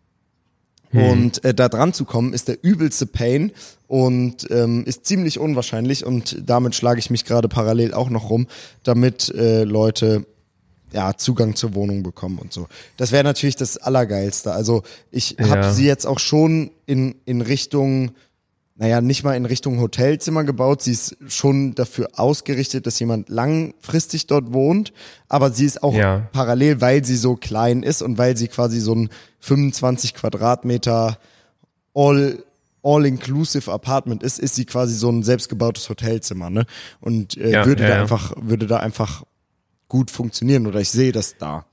Und 0.95 1.45
äh, 1.45 1.53
da 1.53 1.69
dran 1.69 1.93
zu 1.93 2.05
kommen, 2.05 2.33
ist 2.33 2.47
der 2.47 2.63
übelste 2.63 3.07
Pain 3.07 3.51
und 3.89 4.49
ähm, 4.51 4.85
ist 4.87 5.07
ziemlich 5.07 5.41
unwahrscheinlich 5.41 6.07
und 6.07 6.43
damit 6.47 6.77
schlage 6.77 7.01
ich 7.01 7.11
mich 7.11 7.25
gerade 7.25 7.49
parallel 7.49 7.95
auch 7.95 8.11
noch 8.11 8.31
rum, 8.31 8.47
damit 8.85 9.29
äh, 9.35 9.65
Leute 9.65 10.25
ja, 10.95 11.17
Zugang 11.17 11.57
zur 11.57 11.75
Wohnung 11.75 12.03
bekommen 12.05 12.39
und 12.39 12.53
so. 12.53 12.69
Das 12.97 13.11
wäre 13.13 13.25
natürlich 13.25 13.57
das 13.57 13.77
Allergeilste. 13.77 14.53
Also 14.53 14.83
ich 15.11 15.37
habe 15.41 15.63
Ja. 15.63 15.73
sie 15.73 15.85
jetzt 15.87 16.07
auch 16.07 16.21
schon 16.21 16.71
in, 16.87 17.17
in 17.25 17.41
Richtung, 17.41 18.13
naja, 18.77 19.01
nicht 19.01 19.25
mal 19.25 19.35
in 19.37 19.45
Richtung 19.45 19.81
Hotelzimmer 19.81 20.45
gebaut. 20.45 20.83
Sie 20.83 20.93
ist 20.93 21.17
schon 21.29 21.75
dafür 21.75 22.09
ausgerichtet, 22.15 22.87
dass 22.87 22.99
jemand 23.01 23.29
langfristig 23.29 24.29
dort 24.29 24.53
wohnt. 24.53 24.93
Aber 25.29 25.51
sie 25.51 25.65
ist 25.67 25.83
auch 25.83 25.95
Ja. 25.95 26.29
parallel, 26.33 26.81
weil 26.81 27.05
sie 27.05 27.17
so 27.17 27.35
klein 27.37 27.83
ist 27.83 28.01
und 28.01 28.17
weil 28.17 28.37
sie 28.37 28.47
quasi 28.49 28.79
so 28.81 28.95
ein 28.95 29.09
25 29.41 30.15
Quadratmeter 30.15 31.19
all 31.95 32.43
all-inclusive 32.87 33.73
Apartment 33.73 34.23
ist, 34.23 34.39
ist 34.39 34.57
sie 34.57 34.67
quasi 34.67 34.95
so 34.95 35.09
ein 35.11 35.23
selbstgebautes 35.23 35.89
Hotelzimmer, 35.89 36.51
ne? 36.51 36.67
Und 37.01 37.35
äh, 37.39 37.51
Ja, 37.51 37.65
würde 37.65 37.83
ja, 37.83 37.89
da 37.89 37.95
ja. 37.97 38.03
einfach, 38.03 38.35
würde 38.39 38.67
da 38.67 38.77
einfach 38.77 39.25
gut 39.95 40.11
funktionieren 40.11 40.67
oder 40.67 40.81
ich 40.81 40.91
sehe 40.91 41.13
das 41.13 41.39
da. 41.39 41.67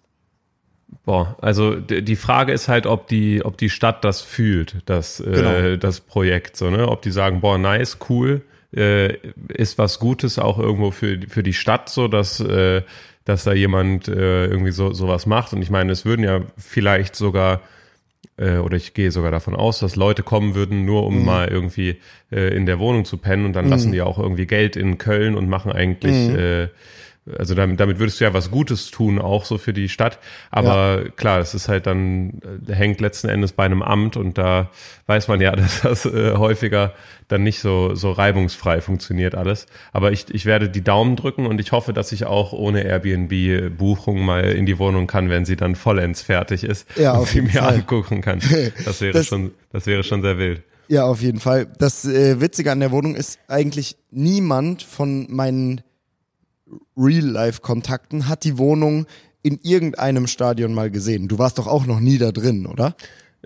Boah, 1.05 1.35
also 1.41 1.75
die 1.75 2.15
Frage 2.15 2.51
ist 2.51 2.67
halt, 2.67 2.85
ob 2.85 3.07
die, 3.07 3.43
ob 3.43 3.57
die 3.57 3.71
Stadt 3.71 4.03
das 4.03 4.21
fühlt, 4.21 4.83
das, 4.85 5.23
Genau. 5.25 5.49
äh, 5.49 5.77
das 5.79 6.01
Projekt, 6.01 6.55
so, 6.55 6.69
ne? 6.69 6.87
Ob 6.87 7.01
die 7.01 7.09
sagen, 7.09 7.41
boah, 7.41 7.57
nice, 7.57 7.97
cool, 8.09 8.43
äh, 8.75 9.17
ist 9.47 9.79
was 9.79 9.97
Gutes 9.97 10.37
auch 10.37 10.59
irgendwo 10.59 10.91
für, 10.91 11.19
für 11.29 11.41
die 11.41 11.53
Stadt, 11.53 11.89
so 11.89 12.07
dass, 12.07 12.39
äh, 12.39 12.83
dass 13.25 13.43
da 13.43 13.53
jemand 13.53 14.07
äh, 14.07 14.45
irgendwie 14.45 14.71
so 14.71 14.93
sowas 14.93 15.25
macht. 15.25 15.53
Und 15.53 15.63
ich 15.63 15.71
meine, 15.71 15.91
es 15.91 16.05
würden 16.05 16.23
ja 16.23 16.41
vielleicht 16.57 17.15
sogar 17.15 17.61
äh, 18.37 18.57
oder 18.57 18.77
ich 18.77 18.93
gehe 18.93 19.09
sogar 19.09 19.31
davon 19.31 19.55
aus, 19.55 19.79
dass 19.79 19.95
Leute 19.95 20.21
kommen 20.21 20.53
würden, 20.53 20.85
nur 20.85 21.07
um 21.07 21.21
mhm. 21.21 21.25
mal 21.25 21.47
irgendwie 21.47 21.97
äh, 22.31 22.55
in 22.55 22.67
der 22.67 22.77
Wohnung 22.77 23.03
zu 23.03 23.17
pennen 23.17 23.45
und 23.45 23.53
dann 23.53 23.65
mhm. 23.65 23.71
lassen 23.71 23.91
die 23.91 24.03
auch 24.03 24.19
irgendwie 24.19 24.45
Geld 24.45 24.75
in 24.75 24.99
Köln 24.99 25.35
und 25.35 25.49
machen 25.49 25.71
eigentlich 25.71 26.29
mhm. 26.29 26.69
Äh, 27.27 27.37
also 27.37 27.55
damit, 27.55 27.79
damit 27.79 27.99
würdest 27.99 28.19
du 28.19 28.23
ja 28.25 28.33
was 28.33 28.51
Gutes 28.51 28.91
tun, 28.91 29.19
auch 29.19 29.45
so 29.45 29.57
für 29.57 29.73
die 29.73 29.89
Stadt. 29.89 30.19
Aber 30.49 31.03
ja. 31.03 31.09
klar, 31.11 31.39
es 31.39 31.53
ist 31.53 31.67
halt 31.67 31.87
dann, 31.87 32.41
äh, 32.67 32.73
hängt 32.73 33.01
letzten 33.01 33.29
Endes 33.29 33.53
bei 33.53 33.65
einem 33.65 33.81
Amt 33.81 34.17
und 34.17 34.37
da 34.37 34.69
weiß 35.07 35.27
man 35.27 35.41
ja, 35.41 35.55
dass 35.55 35.81
das 35.81 36.05
äh, 36.05 36.35
häufiger 36.35 36.93
dann 37.27 37.43
nicht 37.43 37.59
so, 37.59 37.95
so 37.95 38.11
reibungsfrei 38.11 38.81
funktioniert 38.81 39.35
alles. 39.35 39.65
Aber 39.93 40.11
ich, 40.11 40.25
ich 40.33 40.45
werde 40.45 40.69
die 40.69 40.83
Daumen 40.83 41.15
drücken 41.15 41.45
und 41.45 41.61
ich 41.61 41.71
hoffe, 41.71 41.93
dass 41.93 42.11
ich 42.11 42.25
auch 42.25 42.51
ohne 42.51 42.83
Airbnb-Buchung 42.83 44.21
mal 44.23 44.43
in 44.43 44.65
die 44.65 44.77
Wohnung 44.79 45.07
kann, 45.07 45.29
wenn 45.29 45.45
sie 45.45 45.55
dann 45.55 45.75
vollends 45.75 46.21
fertig 46.21 46.63
ist 46.63 46.87
ja, 46.97 47.13
und 47.13 47.27
sie 47.27 47.41
mir 47.41 47.51
Fall. 47.51 47.75
angucken 47.75 48.21
kann. 48.21 48.39
Das 48.85 49.01
wäre 49.01 49.13
das, 49.13 49.27
schon, 49.27 49.51
das 49.71 49.85
wäre 49.85 50.03
schon 50.03 50.21
sehr 50.21 50.37
wild. 50.37 50.63
Ja, 50.87 51.05
auf 51.05 51.21
jeden 51.21 51.39
Fall. 51.39 51.67
Das 51.77 52.03
äh, 52.05 52.41
Witzige 52.41 52.71
an 52.71 52.79
der 52.79 52.91
Wohnung 52.91 53.15
ist 53.15 53.39
eigentlich 53.47 53.95
niemand 54.11 54.83
von 54.83 55.27
meinen 55.29 55.81
Real-Life-Kontakten 56.97 58.27
hat 58.27 58.43
die 58.43 58.57
Wohnung 58.57 59.05
in 59.43 59.59
irgendeinem 59.61 60.27
Stadion 60.27 60.73
mal 60.73 60.91
gesehen. 60.91 61.27
Du 61.27 61.39
warst 61.39 61.57
doch 61.57 61.67
auch 61.67 61.85
noch 61.85 61.99
nie 61.99 62.17
da 62.17 62.31
drin, 62.31 62.65
oder? 62.65 62.95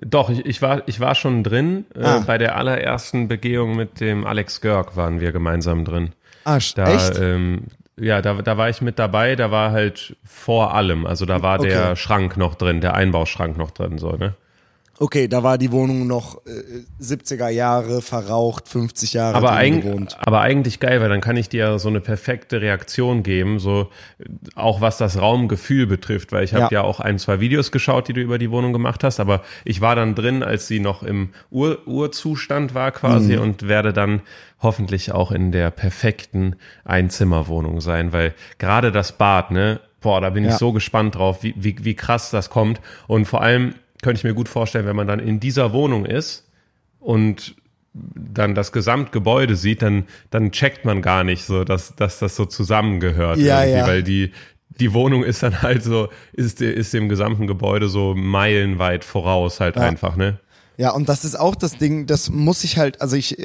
Doch, 0.01 0.29
ich, 0.29 0.45
ich, 0.45 0.61
war, 0.61 0.83
ich 0.87 0.99
war 0.99 1.15
schon 1.15 1.43
drin. 1.43 1.85
Äh, 1.95 2.03
ah. 2.03 2.17
Äh, 2.17 2.21
bei 2.21 2.37
der 2.37 2.57
allerersten 2.57 3.27
Begehung 3.27 3.75
mit 3.75 3.99
dem 3.99 4.25
Alex 4.25 4.61
Görg 4.61 4.97
waren 4.97 5.19
wir 5.19 5.31
gemeinsam 5.31 5.85
drin. 5.85 6.11
Ah, 6.43 6.59
da, 6.75 6.93
echt? 6.93 7.17
Ähm, 7.19 7.67
ja, 7.97 8.21
da, 8.21 8.41
da 8.41 8.57
war 8.57 8.69
ich 8.69 8.81
mit 8.81 8.99
dabei, 8.99 9.35
da 9.35 9.51
war 9.51 9.71
halt 9.71 10.17
vor 10.25 10.73
allem, 10.73 11.05
also 11.05 11.25
da 11.25 11.41
war 11.41 11.59
okay. 11.59 11.69
der 11.69 11.95
Schrank 11.95 12.35
noch 12.35 12.55
drin, 12.55 12.81
der 12.81 12.93
Einbauschrank 12.93 13.57
noch 13.57 13.71
drin, 13.71 13.97
so, 13.97 14.11
ne? 14.11 14.35
Okay, 14.97 15.27
da 15.27 15.43
war 15.43 15.57
die 15.57 15.73
Wohnung 15.73 16.07
noch 16.07 16.41
äh, 16.45 17.03
70er 17.03 17.49
Jahre 17.49 18.01
verraucht, 18.01 18.69
50 18.69 19.13
Jahre 19.13 19.35
aber, 19.35 19.51
eig 19.51 19.81
gewohnt. 19.81 20.17
aber 20.21 20.39
eigentlich 20.39 20.79
geil, 20.79 21.01
weil 21.01 21.09
dann 21.09 21.19
kann 21.19 21.35
ich 21.35 21.49
dir 21.49 21.79
so 21.79 21.89
eine 21.89 21.99
perfekte 21.99 22.61
Reaktion 22.61 23.21
geben, 23.21 23.59
so 23.59 23.89
auch 24.55 24.79
was 24.79 24.97
das 24.97 25.19
Raumgefühl 25.19 25.85
betrifft, 25.85 26.31
weil 26.31 26.45
ich 26.45 26.53
habe 26.53 26.73
ja. 26.73 26.81
ja. 26.81 26.81
auch 26.83 27.01
ein, 27.01 27.19
zwei 27.19 27.41
Videos 27.41 27.73
geschaut, 27.73 28.07
die 28.07 28.13
du 28.13 28.21
über 28.21 28.37
die 28.37 28.51
Wohnung 28.51 28.71
gemacht 28.71 29.03
hast, 29.03 29.19
aber 29.19 29.41
ich 29.65 29.81
war 29.81 29.95
dann 29.95 30.15
drin, 30.15 30.43
als 30.43 30.67
sie 30.67 30.79
noch 30.79 31.03
im 31.03 31.31
Ur 31.51 31.85
Urzustand 31.85 32.73
war 32.73 32.91
quasi 32.91 33.35
mhm. 33.35 33.41
und 33.41 33.67
werde 33.67 33.91
dann 33.91 34.21
hoffentlich 34.61 35.11
auch 35.11 35.31
in 35.31 35.51
der 35.51 35.71
perfekten 35.71 36.55
Einzimmerwohnung 36.85 37.81
sein, 37.81 38.13
weil 38.13 38.33
gerade 38.59 38.93
das 38.93 39.11
Bad, 39.11 39.51
ne, 39.51 39.81
boah, 39.99 40.21
da 40.21 40.29
bin 40.29 40.45
ja. 40.45 40.51
ich 40.51 40.57
so 40.57 40.71
gespannt 40.71 41.15
drauf, 41.15 41.43
wie, 41.43 41.53
wie, 41.57 41.75
wie 41.83 41.95
krass 41.95 42.31
das 42.31 42.49
kommt 42.49 42.79
und 43.07 43.25
vor 43.25 43.41
allem 43.41 43.75
könnte 44.05 44.19
ich 44.19 44.23
mir 44.23 44.35
gut 44.35 44.47
vorstellen, 44.47 44.85
wenn 44.85 44.95
man 44.95 45.07
dann 45.07 45.17
in 45.17 45.39
dieser 45.39 45.73
Wohnung 45.73 46.05
ist 46.05 46.47
und 46.99 47.55
dann 47.91 48.53
das 48.53 48.71
Gesamtgebäude 48.71 49.55
sieht, 49.55 49.81
dann, 49.81 50.03
dann 50.29 50.51
checkt 50.51 50.85
man 50.85 51.01
gar 51.01 51.23
nicht 51.23 51.43
so, 51.43 51.63
dass, 51.63 51.95
dass 51.95 52.19
das 52.19 52.35
so 52.35 52.45
zusammengehört. 52.45 53.39
Ja, 53.39 53.63
ja. 53.63 53.87
Weil 53.87 54.03
die, 54.03 54.31
die 54.69 54.93
Wohnung 54.93 55.23
ist 55.23 55.41
dann 55.41 55.63
halt 55.63 55.81
so, 55.81 56.09
ist, 56.33 56.61
ist 56.61 56.93
dem 56.93 57.09
gesamten 57.09 57.47
Gebäude 57.47 57.87
so 57.87 58.13
meilenweit 58.13 59.03
voraus 59.03 59.59
halt 59.59 59.75
ja. 59.75 59.81
einfach, 59.81 60.15
ne? 60.15 60.39
Ja, 60.77 60.91
und 60.91 61.07
das 61.09 61.23
ist 61.23 61.39
auch 61.39 61.55
das 61.55 61.77
Ding, 61.77 62.05
das 62.05 62.29
muss 62.29 62.63
ich 62.63 62.77
halt, 62.77 63.01
also 63.01 63.15
ich, 63.15 63.37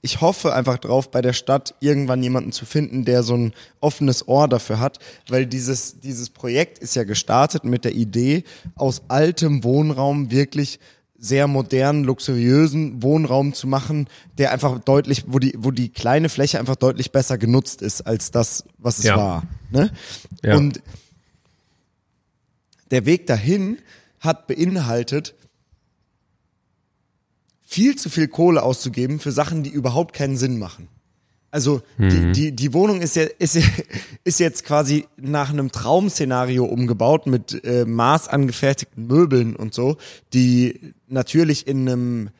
ich 0.00 0.20
hoffe 0.20 0.54
einfach 0.54 0.78
drauf, 0.78 1.10
bei 1.10 1.20
der 1.20 1.32
Stadt 1.32 1.74
irgendwann 1.80 2.22
jemanden 2.22 2.52
zu 2.52 2.64
finden, 2.64 3.04
der 3.04 3.22
so 3.22 3.36
ein 3.36 3.52
offenes 3.80 4.26
Ohr 4.26 4.48
dafür 4.48 4.80
hat, 4.80 4.98
weil 5.28 5.46
dieses, 5.46 6.00
dieses 6.00 6.30
Projekt 6.30 6.78
ist 6.78 6.96
ja 6.96 7.04
gestartet 7.04 7.64
mit 7.64 7.84
der 7.84 7.94
Idee, 7.94 8.44
aus 8.74 9.02
altem 9.08 9.64
Wohnraum 9.64 10.30
wirklich 10.30 10.80
sehr 11.18 11.48
modernen, 11.48 12.04
luxuriösen 12.04 13.02
Wohnraum 13.02 13.52
zu 13.52 13.66
machen, 13.66 14.08
der 14.38 14.52
einfach 14.52 14.78
deutlich, 14.78 15.24
wo 15.26 15.40
die, 15.40 15.54
wo 15.58 15.72
die 15.72 15.88
kleine 15.88 16.28
Fläche 16.28 16.60
einfach 16.60 16.76
deutlich 16.76 17.10
besser 17.10 17.38
genutzt 17.38 17.82
ist 17.82 18.02
als 18.02 18.30
das, 18.30 18.64
was 18.78 18.98
es 18.98 19.06
ja. 19.06 19.16
war. 19.16 19.42
Ne? 19.70 19.90
Ja. 20.44 20.56
Und 20.56 20.80
der 22.92 23.04
Weg 23.04 23.26
dahin 23.26 23.78
hat 24.20 24.46
beinhaltet, 24.46 25.34
viel 27.70 27.96
zu 27.96 28.08
viel 28.08 28.28
Kohle 28.28 28.62
auszugeben 28.62 29.20
für 29.20 29.30
Sachen, 29.30 29.62
die 29.62 29.68
überhaupt 29.68 30.14
keinen 30.14 30.38
Sinn 30.38 30.58
machen. 30.58 30.88
Also 31.50 31.82
mhm. 31.98 32.08
die, 32.08 32.32
die, 32.32 32.52
die 32.52 32.72
Wohnung 32.72 33.02
ist, 33.02 33.14
ja, 33.14 33.24
ist, 33.38 33.58
ist 34.24 34.40
jetzt 34.40 34.64
quasi 34.64 35.06
nach 35.18 35.50
einem 35.50 35.70
Traumszenario 35.70 36.64
umgebaut 36.64 37.26
mit 37.26 37.62
äh, 37.64 37.84
maßangefertigten 37.84 39.06
Möbeln 39.06 39.54
und 39.54 39.74
so, 39.74 39.98
die 40.32 40.94
natürlich 41.08 41.66
in 41.66 41.86
einem, 41.86 42.30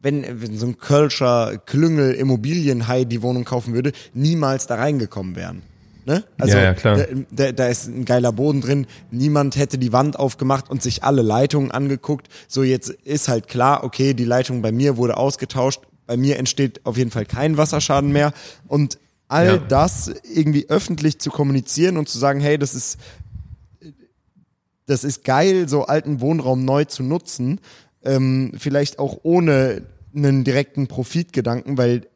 wenn, 0.00 0.24
wenn 0.42 0.58
so 0.58 0.66
ein 0.66 0.78
Kölscher 0.78 1.58
Klüngel 1.64 2.12
Immobilienhai 2.12 3.04
die 3.04 3.22
Wohnung 3.22 3.44
kaufen 3.44 3.74
würde, 3.74 3.92
niemals 4.12 4.66
da 4.66 4.74
reingekommen 4.74 5.36
wären. 5.36 5.62
Ne? 6.04 6.24
Also 6.38 6.56
ja, 6.56 6.64
ja, 6.64 6.74
klar. 6.74 7.06
Da, 7.30 7.52
da, 7.52 7.66
ist 7.68 7.86
ein 7.86 8.04
geiler 8.04 8.32
Boden 8.32 8.60
drin. 8.60 8.86
Niemand 9.10 9.56
hätte 9.56 9.78
die 9.78 9.92
Wand 9.92 10.18
aufgemacht 10.18 10.70
und 10.70 10.82
sich 10.82 11.04
alle 11.04 11.22
Leitungen 11.22 11.70
angeguckt. 11.70 12.28
So 12.48 12.62
jetzt 12.62 12.90
ist 12.90 13.28
halt 13.28 13.46
klar, 13.46 13.84
okay, 13.84 14.12
die 14.14 14.24
Leitung 14.24 14.62
bei 14.62 14.72
mir 14.72 14.96
wurde 14.96 15.16
ausgetauscht. 15.16 15.80
Bei 16.06 16.16
mir 16.16 16.38
entsteht 16.38 16.84
auf 16.84 16.96
jeden 16.96 17.10
Fall 17.10 17.24
kein 17.24 17.56
Wasserschaden 17.56 18.10
mehr. 18.10 18.32
Und 18.66 18.98
all 19.28 19.46
ja. 19.46 19.56
das 19.58 20.12
irgendwie 20.34 20.68
öffentlich 20.68 21.20
zu 21.20 21.30
kommunizieren 21.30 21.96
und 21.96 22.08
zu 22.08 22.18
sagen, 22.18 22.40
hey, 22.40 22.58
das 22.58 22.74
ist 22.74 22.98
das 24.86 25.04
ist 25.04 25.24
geil, 25.24 25.68
so 25.68 25.84
alten 25.84 26.20
Wohnraum 26.20 26.64
neu 26.64 26.84
zu 26.84 27.02
nutzen. 27.02 27.60
Ähm, 28.04 28.52
vielleicht 28.58 28.98
auch 28.98 29.20
ohne 29.22 29.82
einen 30.14 30.44
direkten 30.44 30.88
Profitgedanken, 30.88 31.78
weil 31.78 32.08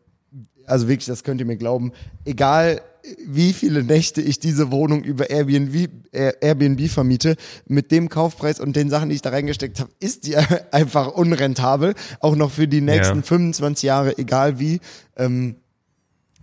also 0.67 0.89
wirklich, 0.89 1.07
das 1.07 1.23
könnt 1.23 1.41
ihr 1.41 1.47
mir 1.47 1.57
glauben, 1.57 1.93
egal 2.25 2.83
wie 3.27 3.53
viele 3.53 3.83
Nächte 3.83 4.21
ich 4.21 4.39
diese 4.39 4.71
Wohnung 4.71 5.03
über 5.03 5.31
Airbnb, 5.31 5.89
Airbnb 6.13 6.89
vermiete, 6.89 7.37
mit 7.67 7.91
dem 7.91 8.09
Kaufpreis 8.09 8.61
und 8.61 8.77
den 8.77 8.91
Sachen, 8.91 9.09
die 9.09 9.15
ich 9.15 9.23
da 9.23 9.31
reingesteckt 9.31 9.81
habe, 9.81 9.91
ist 10.01 10.27
die 10.27 10.37
einfach 10.71 11.09
unrentabel. 11.09 11.95
Auch 12.21 12.37
noch 12.37 12.51
für 12.51 12.69
die 12.69 12.81
nächsten 12.81 13.19
ja. 13.19 13.23
25 13.23 13.83
Jahre, 13.85 14.19
egal 14.19 14.59
wie. 14.59 14.81
Ähm, 15.17 15.57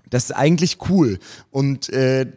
das 0.10 0.26
ist 0.26 0.32
eigentlich 0.32 0.78
cool. 0.90 1.20
Und 1.52 1.90
äh, 1.90 2.28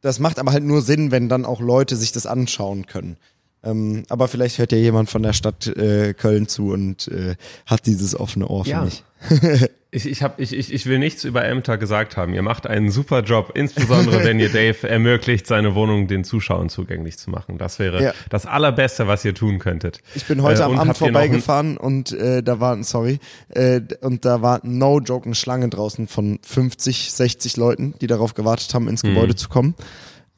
das 0.00 0.18
macht 0.18 0.38
aber 0.38 0.52
halt 0.52 0.64
nur 0.64 0.82
Sinn, 0.82 1.10
wenn 1.10 1.28
dann 1.28 1.44
auch 1.44 1.60
Leute 1.60 1.96
sich 1.96 2.12
das 2.12 2.26
anschauen 2.26 2.86
können. 2.86 3.16
Ähm, 3.62 4.04
aber 4.08 4.28
vielleicht 4.28 4.58
hört 4.58 4.72
ja 4.72 4.78
jemand 4.78 5.10
von 5.10 5.22
der 5.22 5.34
Stadt 5.34 5.66
äh, 5.66 6.14
Köln 6.14 6.48
zu 6.48 6.70
und 6.70 7.08
äh, 7.08 7.36
hat 7.66 7.86
dieses 7.86 8.18
offene 8.18 8.48
Ohr 8.48 8.64
für 8.64 8.70
ja. 8.70 8.84
mich. 8.84 9.04
ich, 9.92 10.06
ich, 10.06 10.22
hab, 10.22 10.38
ich, 10.38 10.56
ich, 10.56 10.72
ich 10.72 10.86
will 10.86 10.98
nichts 11.00 11.24
über 11.24 11.44
Ämter 11.44 11.76
gesagt 11.76 12.16
haben. 12.16 12.32
Ihr 12.32 12.42
macht 12.42 12.66
einen 12.66 12.90
super 12.90 13.22
Job, 13.22 13.52
insbesondere 13.54 14.22
wenn 14.22 14.38
ihr 14.38 14.48
Dave 14.48 14.88
ermöglicht, 14.88 15.48
seine 15.48 15.74
Wohnung 15.74 16.06
den 16.06 16.22
Zuschauern 16.22 16.68
zugänglich 16.68 17.18
zu 17.18 17.30
machen. 17.30 17.58
Das 17.58 17.80
wäre 17.80 18.02
ja. 18.02 18.14
das 18.28 18.46
Allerbeste, 18.46 19.08
was 19.08 19.24
ihr 19.24 19.34
tun 19.34 19.58
könntet. 19.58 20.00
Ich 20.14 20.26
bin 20.26 20.42
heute 20.42 20.60
äh, 20.60 20.64
am 20.64 20.78
Amt 20.78 20.98
vorbeigefahren 20.98 21.76
und 21.76 22.12
äh, 22.12 22.42
da 22.42 22.60
waren, 22.60 22.84
sorry, 22.84 23.18
äh, 23.48 23.80
und 24.00 24.24
da 24.24 24.42
war 24.42 24.60
no 24.62 25.00
joke 25.00 25.26
eine 25.26 25.34
Schlange 25.34 25.68
draußen 25.68 26.06
von 26.06 26.38
50, 26.46 27.10
60 27.10 27.56
Leuten, 27.56 27.94
die 28.00 28.06
darauf 28.06 28.34
gewartet 28.34 28.72
haben, 28.74 28.88
ins 28.88 29.02
Gebäude 29.02 29.30
hm. 29.30 29.36
zu 29.36 29.48
kommen. 29.48 29.74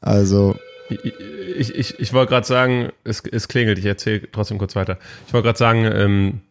Also 0.01 0.55
ich, 0.89 1.75
ich, 1.75 1.99
ich 1.99 2.13
wollte 2.13 2.31
gerade 2.31 2.47
sagen, 2.47 2.89
es, 3.03 3.21
es 3.31 3.47
klingelt, 3.47 3.77
ich 3.77 3.85
erzähle 3.85 4.27
trotzdem 4.31 4.57
kurz 4.57 4.75
weiter. 4.75 4.97
Ich 5.27 5.33
wollte 5.33 5.45
gerade 5.45 5.59
sagen, 5.59 5.85
ähm, 5.85 6.41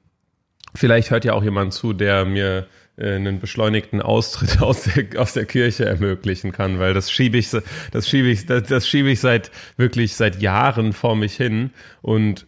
vielleicht 0.75 1.11
hört 1.11 1.25
ja 1.25 1.33
auch 1.35 1.43
jemand 1.43 1.73
zu, 1.73 1.93
der 1.93 2.25
mir 2.25 2.67
einen 2.97 3.41
beschleunigten 3.41 4.03
Austritt 4.03 4.61
aus 4.63 4.83
der, 4.83 5.21
aus 5.21 5.33
der 5.33 5.47
Kirche 5.47 5.85
ermöglichen 5.85 6.53
kann, 6.53 6.79
weil 6.79 6.95
das 6.95 7.11
schiebe 7.11 7.39
ich, 7.39 7.51
das 7.91 8.09
schiebe 8.09 8.29
ich, 8.29 8.47
das, 8.47 8.65
das 8.65 8.89
schiebe 8.89 9.11
ich 9.11 9.21
seit 9.21 9.51
wirklich 9.77 10.15
seit 10.15 10.41
Jahren 10.41 10.93
vor 10.93 11.17
mich 11.17 11.37
hin. 11.37 11.71
Und 12.03 12.47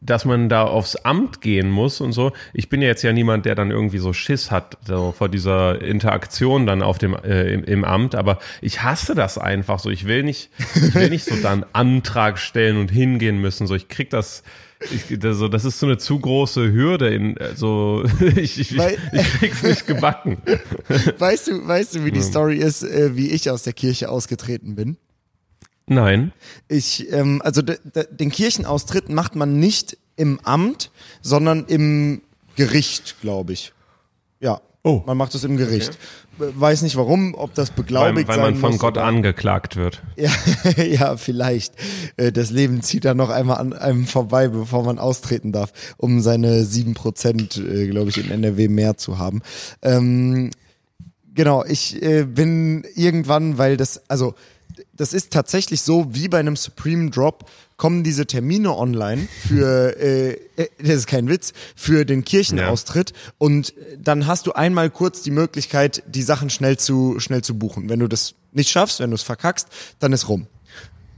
dass 0.00 0.24
man 0.24 0.48
da 0.48 0.64
aufs 0.64 0.96
Amt 0.96 1.40
gehen 1.40 1.70
muss 1.70 2.00
und 2.00 2.12
so. 2.12 2.32
Ich 2.52 2.68
bin 2.68 2.82
ja 2.82 2.88
jetzt 2.88 3.02
ja 3.02 3.12
niemand, 3.12 3.46
der 3.46 3.54
dann 3.54 3.70
irgendwie 3.70 3.98
so 3.98 4.12
Schiss 4.12 4.50
hat 4.50 4.78
so 4.86 5.12
vor 5.16 5.28
dieser 5.28 5.80
Interaktion 5.80 6.66
dann 6.66 6.82
auf 6.82 6.98
dem 6.98 7.14
äh, 7.14 7.52
im, 7.52 7.64
im, 7.64 7.84
Amt, 7.84 8.14
aber 8.14 8.38
ich 8.60 8.82
hasse 8.82 9.14
das 9.14 9.38
einfach 9.38 9.78
so. 9.78 9.90
Ich 9.90 10.06
will 10.06 10.22
nicht, 10.22 10.50
ich 10.74 10.94
will 10.94 11.10
nicht 11.10 11.24
so 11.24 11.36
dann 11.42 11.64
Antrag 11.72 12.38
stellen 12.38 12.76
und 12.76 12.90
hingehen 12.90 13.40
müssen. 13.40 13.66
So, 13.66 13.74
ich 13.74 13.88
krieg 13.88 14.10
das. 14.10 14.42
Ich, 14.92 15.18
das, 15.18 15.38
so, 15.38 15.48
das 15.48 15.64
ist 15.64 15.80
so 15.80 15.86
eine 15.86 15.98
zu 15.98 16.20
große 16.20 16.72
Hürde 16.72 17.08
in 17.08 17.34
so 17.56 18.04
ich, 18.36 18.60
ich, 18.60 18.78
Weil, 18.78 18.96
ich, 19.12 19.20
ich 19.20 19.38
krieg's 19.38 19.62
nicht 19.64 19.86
gebacken. 19.88 20.38
Weißt 21.18 21.48
du, 21.48 21.66
weißt 21.66 21.96
du, 21.96 22.04
wie 22.04 22.12
die 22.12 22.22
Story 22.22 22.58
ist, 22.58 22.84
äh, 22.84 23.16
wie 23.16 23.30
ich 23.30 23.50
aus 23.50 23.64
der 23.64 23.72
Kirche 23.72 24.08
ausgetreten 24.08 24.76
bin? 24.76 24.96
Nein. 25.88 26.32
Ich, 26.68 27.10
ähm, 27.12 27.40
also 27.44 27.62
den 27.62 28.30
Kirchenaustritt 28.30 29.08
macht 29.08 29.36
man 29.36 29.58
nicht 29.58 29.96
im 30.16 30.40
Amt, 30.40 30.90
sondern 31.22 31.64
im 31.66 32.22
Gericht, 32.56 33.20
glaube 33.20 33.52
ich. 33.52 33.72
Ja. 34.40 34.60
Oh. 34.82 35.02
Man 35.06 35.16
macht 35.16 35.34
es 35.34 35.44
im 35.44 35.56
Gericht. 35.56 35.98
Okay. 36.38 36.52
Weiß 36.54 36.82
nicht 36.82 36.96
warum, 36.96 37.34
ob 37.34 37.52
das 37.54 37.70
beglaubigt 37.72 38.28
weil, 38.28 38.36
weil 38.36 38.52
man 38.52 38.60
von 38.60 38.70
muss, 38.72 38.80
Gott 38.80 38.96
oder? 38.96 39.04
angeklagt 39.04 39.76
wird. 39.76 40.02
Ja, 40.16 40.30
ja, 40.82 41.16
vielleicht. 41.16 41.74
Äh, 42.16 42.30
das 42.30 42.50
Leben 42.50 42.80
zieht 42.82 43.04
da 43.04 43.14
noch 43.14 43.28
einmal 43.28 43.58
an 43.58 43.72
einem 43.72 44.06
vorbei, 44.06 44.48
bevor 44.48 44.84
man 44.84 44.98
austreten 44.98 45.50
darf, 45.52 45.72
um 45.96 46.20
seine 46.20 46.64
sieben 46.64 46.94
Prozent, 46.94 47.56
äh, 47.56 47.88
glaube 47.88 48.10
ich, 48.10 48.18
in 48.18 48.30
NRW 48.30 48.68
mehr 48.68 48.96
zu 48.96 49.18
haben. 49.18 49.42
Ähm, 49.82 50.50
genau, 51.34 51.64
ich 51.64 52.00
äh, 52.00 52.24
bin 52.24 52.84
irgendwann, 52.94 53.58
weil 53.58 53.76
das, 53.76 54.08
also 54.08 54.34
das 54.98 55.12
ist 55.14 55.32
tatsächlich 55.32 55.80
so 55.80 56.14
wie 56.14 56.28
bei 56.28 56.38
einem 56.38 56.56
Supreme 56.56 57.10
Drop 57.10 57.48
kommen 57.76 58.04
diese 58.04 58.26
Termine 58.26 58.76
online 58.76 59.26
für, 59.48 59.96
äh, 60.00 60.32
äh, 60.56 60.68
das 60.78 60.96
ist 60.96 61.06
kein 61.06 61.28
Witz, 61.28 61.54
für 61.74 62.04
den 62.04 62.24
Kirchenaustritt 62.24 63.10
ja. 63.10 63.16
und 63.38 63.72
dann 63.98 64.26
hast 64.26 64.46
du 64.46 64.52
einmal 64.52 64.90
kurz 64.90 65.22
die 65.22 65.30
Möglichkeit, 65.30 66.02
die 66.06 66.22
Sachen 66.22 66.50
schnell 66.50 66.76
zu, 66.76 67.18
schnell 67.20 67.42
zu 67.42 67.58
buchen. 67.58 67.88
Wenn 67.88 68.00
du 68.00 68.08
das 68.08 68.34
nicht 68.52 68.70
schaffst, 68.70 69.00
wenn 69.00 69.10
du 69.10 69.14
es 69.14 69.22
verkackst, 69.22 69.68
dann 70.00 70.12
ist 70.12 70.28
rum. 70.28 70.46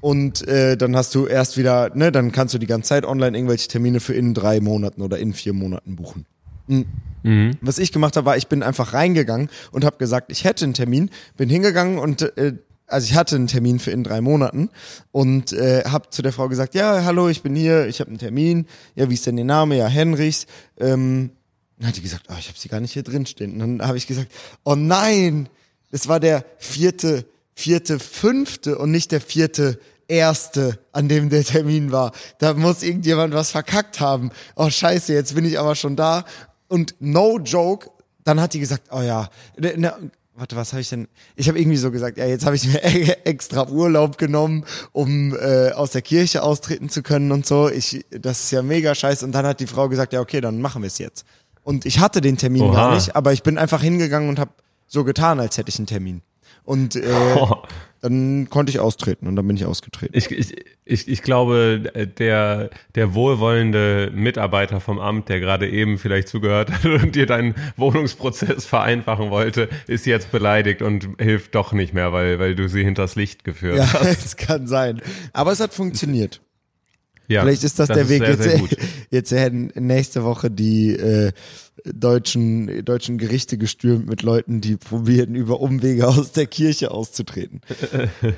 Und 0.00 0.46
äh, 0.48 0.76
dann 0.76 0.96
hast 0.96 1.14
du 1.14 1.26
erst 1.26 1.58
wieder, 1.58 1.94
ne, 1.94 2.10
dann 2.12 2.32
kannst 2.32 2.54
du 2.54 2.58
die 2.58 2.66
ganze 2.66 2.88
Zeit 2.90 3.04
online 3.04 3.36
irgendwelche 3.36 3.68
Termine 3.68 4.00
für 4.00 4.14
in 4.14 4.32
drei 4.32 4.60
Monaten 4.60 5.02
oder 5.02 5.18
in 5.18 5.34
vier 5.34 5.52
Monaten 5.52 5.96
buchen. 5.96 6.26
Mhm. 6.68 6.86
Mhm. 7.22 7.56
Was 7.60 7.78
ich 7.78 7.92
gemacht 7.92 8.16
habe, 8.16 8.26
war, 8.26 8.36
ich 8.36 8.48
bin 8.48 8.62
einfach 8.62 8.94
reingegangen 8.94 9.50
und 9.72 9.84
habe 9.84 9.98
gesagt, 9.98 10.32
ich 10.32 10.44
hätte 10.44 10.64
einen 10.64 10.74
Termin, 10.74 11.10
bin 11.36 11.50
hingegangen 11.50 11.98
und 11.98 12.22
äh, 12.38 12.54
also 12.90 13.06
ich 13.06 13.14
hatte 13.14 13.36
einen 13.36 13.46
Termin 13.46 13.78
für 13.78 13.90
in 13.90 14.04
drei 14.04 14.20
Monaten 14.20 14.70
und 15.12 15.52
äh, 15.52 15.84
habe 15.84 16.10
zu 16.10 16.22
der 16.22 16.32
Frau 16.32 16.48
gesagt, 16.48 16.74
ja, 16.74 17.04
hallo, 17.04 17.28
ich 17.28 17.42
bin 17.42 17.54
hier, 17.54 17.86
ich 17.86 18.00
habe 18.00 18.08
einen 18.10 18.18
Termin. 18.18 18.66
Ja, 18.94 19.08
wie 19.08 19.14
ist 19.14 19.26
denn 19.26 19.38
Ihr 19.38 19.44
Name? 19.44 19.76
Ja, 19.76 19.86
Henrichs. 19.86 20.46
Ähm, 20.78 21.30
dann 21.78 21.88
hat 21.88 21.96
die 21.96 22.02
gesagt, 22.02 22.26
oh, 22.28 22.34
ich 22.38 22.48
habe 22.48 22.58
sie 22.58 22.68
gar 22.68 22.80
nicht 22.80 22.92
hier 22.92 23.02
drin 23.02 23.26
stehen. 23.26 23.52
Und 23.52 23.78
dann 23.78 23.88
habe 23.88 23.96
ich 23.96 24.06
gesagt, 24.06 24.30
oh 24.64 24.74
nein, 24.74 25.48
es 25.90 26.08
war 26.08 26.20
der 26.20 26.44
vierte, 26.58 27.24
vierte, 27.54 27.98
fünfte 27.98 28.76
und 28.76 28.90
nicht 28.90 29.12
der 29.12 29.20
vierte, 29.20 29.78
erste, 30.10 30.78
an 30.92 31.08
dem 31.08 31.30
der 31.30 31.44
Termin 31.44 31.92
war. 31.92 32.12
Da 32.38 32.54
muss 32.54 32.82
irgendjemand 32.82 33.32
was 33.32 33.50
verkackt 33.50 34.00
haben. 34.00 34.30
Oh 34.56 34.68
scheiße, 34.68 35.14
jetzt 35.14 35.34
bin 35.34 35.44
ich 35.44 35.58
aber 35.58 35.74
schon 35.74 35.96
da. 35.96 36.24
Und 36.68 36.96
no 36.98 37.38
joke, 37.38 37.90
dann 38.24 38.40
hat 38.40 38.52
die 38.52 38.60
gesagt, 38.60 38.88
oh 38.90 39.00
ja, 39.00 39.30
warte, 40.40 40.56
was 40.56 40.72
habe 40.72 40.80
ich 40.80 40.88
denn? 40.88 41.06
Ich 41.36 41.48
habe 41.48 41.58
irgendwie 41.58 41.76
so 41.76 41.90
gesagt, 41.90 42.18
ja, 42.18 42.26
jetzt 42.26 42.44
habe 42.44 42.56
ich 42.56 42.66
mir 42.66 42.82
extra 43.26 43.68
Urlaub 43.68 44.18
genommen, 44.18 44.64
um 44.92 45.36
äh, 45.36 45.70
aus 45.72 45.90
der 45.90 46.02
Kirche 46.02 46.42
austreten 46.42 46.88
zu 46.88 47.02
können 47.02 47.30
und 47.30 47.46
so. 47.46 47.68
Ich, 47.68 48.04
das 48.10 48.44
ist 48.44 48.50
ja 48.50 48.62
mega 48.62 48.94
scheiße. 48.94 49.24
Und 49.24 49.32
dann 49.32 49.46
hat 49.46 49.60
die 49.60 49.66
Frau 49.66 49.88
gesagt, 49.88 50.12
ja, 50.12 50.20
okay, 50.20 50.40
dann 50.40 50.60
machen 50.60 50.82
wir 50.82 50.88
es 50.88 50.98
jetzt. 50.98 51.24
Und 51.62 51.86
ich 51.86 52.00
hatte 52.00 52.20
den 52.20 52.36
Termin 52.36 52.62
Oha. 52.62 52.74
gar 52.74 52.94
nicht, 52.94 53.14
aber 53.14 53.32
ich 53.32 53.42
bin 53.42 53.58
einfach 53.58 53.82
hingegangen 53.82 54.28
und 54.28 54.38
habe 54.38 54.50
so 54.86 55.04
getan, 55.04 55.38
als 55.38 55.58
hätte 55.58 55.68
ich 55.68 55.78
einen 55.78 55.86
Termin. 55.86 56.22
Und 56.64 56.96
äh, 56.96 57.12
oh. 57.36 57.56
dann 58.00 58.48
konnte 58.48 58.70
ich 58.70 58.80
austreten 58.80 59.26
und 59.26 59.36
dann 59.36 59.46
bin 59.46 59.56
ich 59.56 59.66
ausgetreten. 59.66 60.16
Ich, 60.16 60.30
ich, 60.30 60.54
ich, 60.84 61.08
ich 61.08 61.22
glaube, 61.22 61.92
der, 62.18 62.70
der 62.94 63.14
wohlwollende 63.14 64.10
Mitarbeiter 64.14 64.80
vom 64.80 64.98
Amt, 64.98 65.28
der 65.28 65.40
gerade 65.40 65.68
eben 65.68 65.98
vielleicht 65.98 66.28
zugehört 66.28 66.70
hat 66.70 66.84
und 67.02 67.14
dir 67.14 67.26
deinen 67.26 67.54
Wohnungsprozess 67.76 68.64
vereinfachen 68.64 69.30
wollte, 69.30 69.68
ist 69.86 70.06
jetzt 70.06 70.32
beleidigt 70.32 70.82
und 70.82 71.08
hilft 71.18 71.54
doch 71.54 71.72
nicht 71.72 71.92
mehr, 71.92 72.12
weil, 72.12 72.38
weil 72.38 72.54
du 72.54 72.68
sie 72.68 72.84
hinters 72.84 73.16
Licht 73.16 73.44
geführt 73.44 73.76
ja, 73.76 73.92
hast. 73.92 74.04
Ja, 74.04 74.10
es 74.24 74.36
kann 74.36 74.66
sein. 74.66 75.02
Aber 75.32 75.52
es 75.52 75.60
hat 75.60 75.74
funktioniert. 75.74 76.40
Ja, 77.30 77.42
Vielleicht 77.42 77.62
ist 77.62 77.78
das, 77.78 77.86
das 77.86 77.96
der 77.96 78.04
ist 78.04 78.10
Weg. 78.10 78.42
Sehr, 78.42 78.58
jetzt, 78.58 78.68
sehr 78.68 78.78
jetzt 79.10 79.32
werden 79.32 79.72
nächste 79.76 80.24
Woche 80.24 80.50
die 80.50 80.94
äh, 80.94 81.30
deutschen, 81.84 82.84
deutschen 82.84 83.18
Gerichte 83.18 83.58
gestürmt 83.58 84.08
mit 84.08 84.22
Leuten, 84.22 84.60
die 84.60 84.76
probieren, 84.76 85.34
über 85.34 85.60
Umwege 85.60 86.08
aus 86.08 86.32
der 86.32 86.46
Kirche 86.46 86.90
auszutreten. 86.90 87.60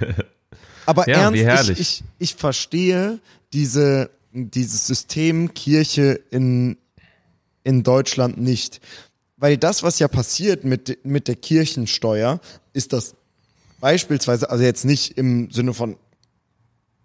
Aber 0.86 1.08
ja, 1.08 1.30
ernst, 1.30 1.70
ich, 1.70 1.80
ich, 1.80 2.04
ich 2.18 2.34
verstehe 2.34 3.20
diese, 3.52 4.10
dieses 4.32 4.86
System 4.86 5.54
Kirche 5.54 6.20
in, 6.30 6.76
in 7.64 7.82
Deutschland 7.82 8.38
nicht. 8.38 8.80
Weil 9.36 9.56
das, 9.56 9.82
was 9.82 9.98
ja 9.98 10.08
passiert 10.08 10.64
mit, 10.64 11.04
mit 11.04 11.28
der 11.28 11.36
Kirchensteuer, 11.36 12.40
ist 12.72 12.92
das 12.92 13.14
beispielsweise, 13.80 14.50
also 14.50 14.62
jetzt 14.62 14.84
nicht 14.84 15.18
im 15.18 15.50
Sinne 15.50 15.74
von, 15.74 15.96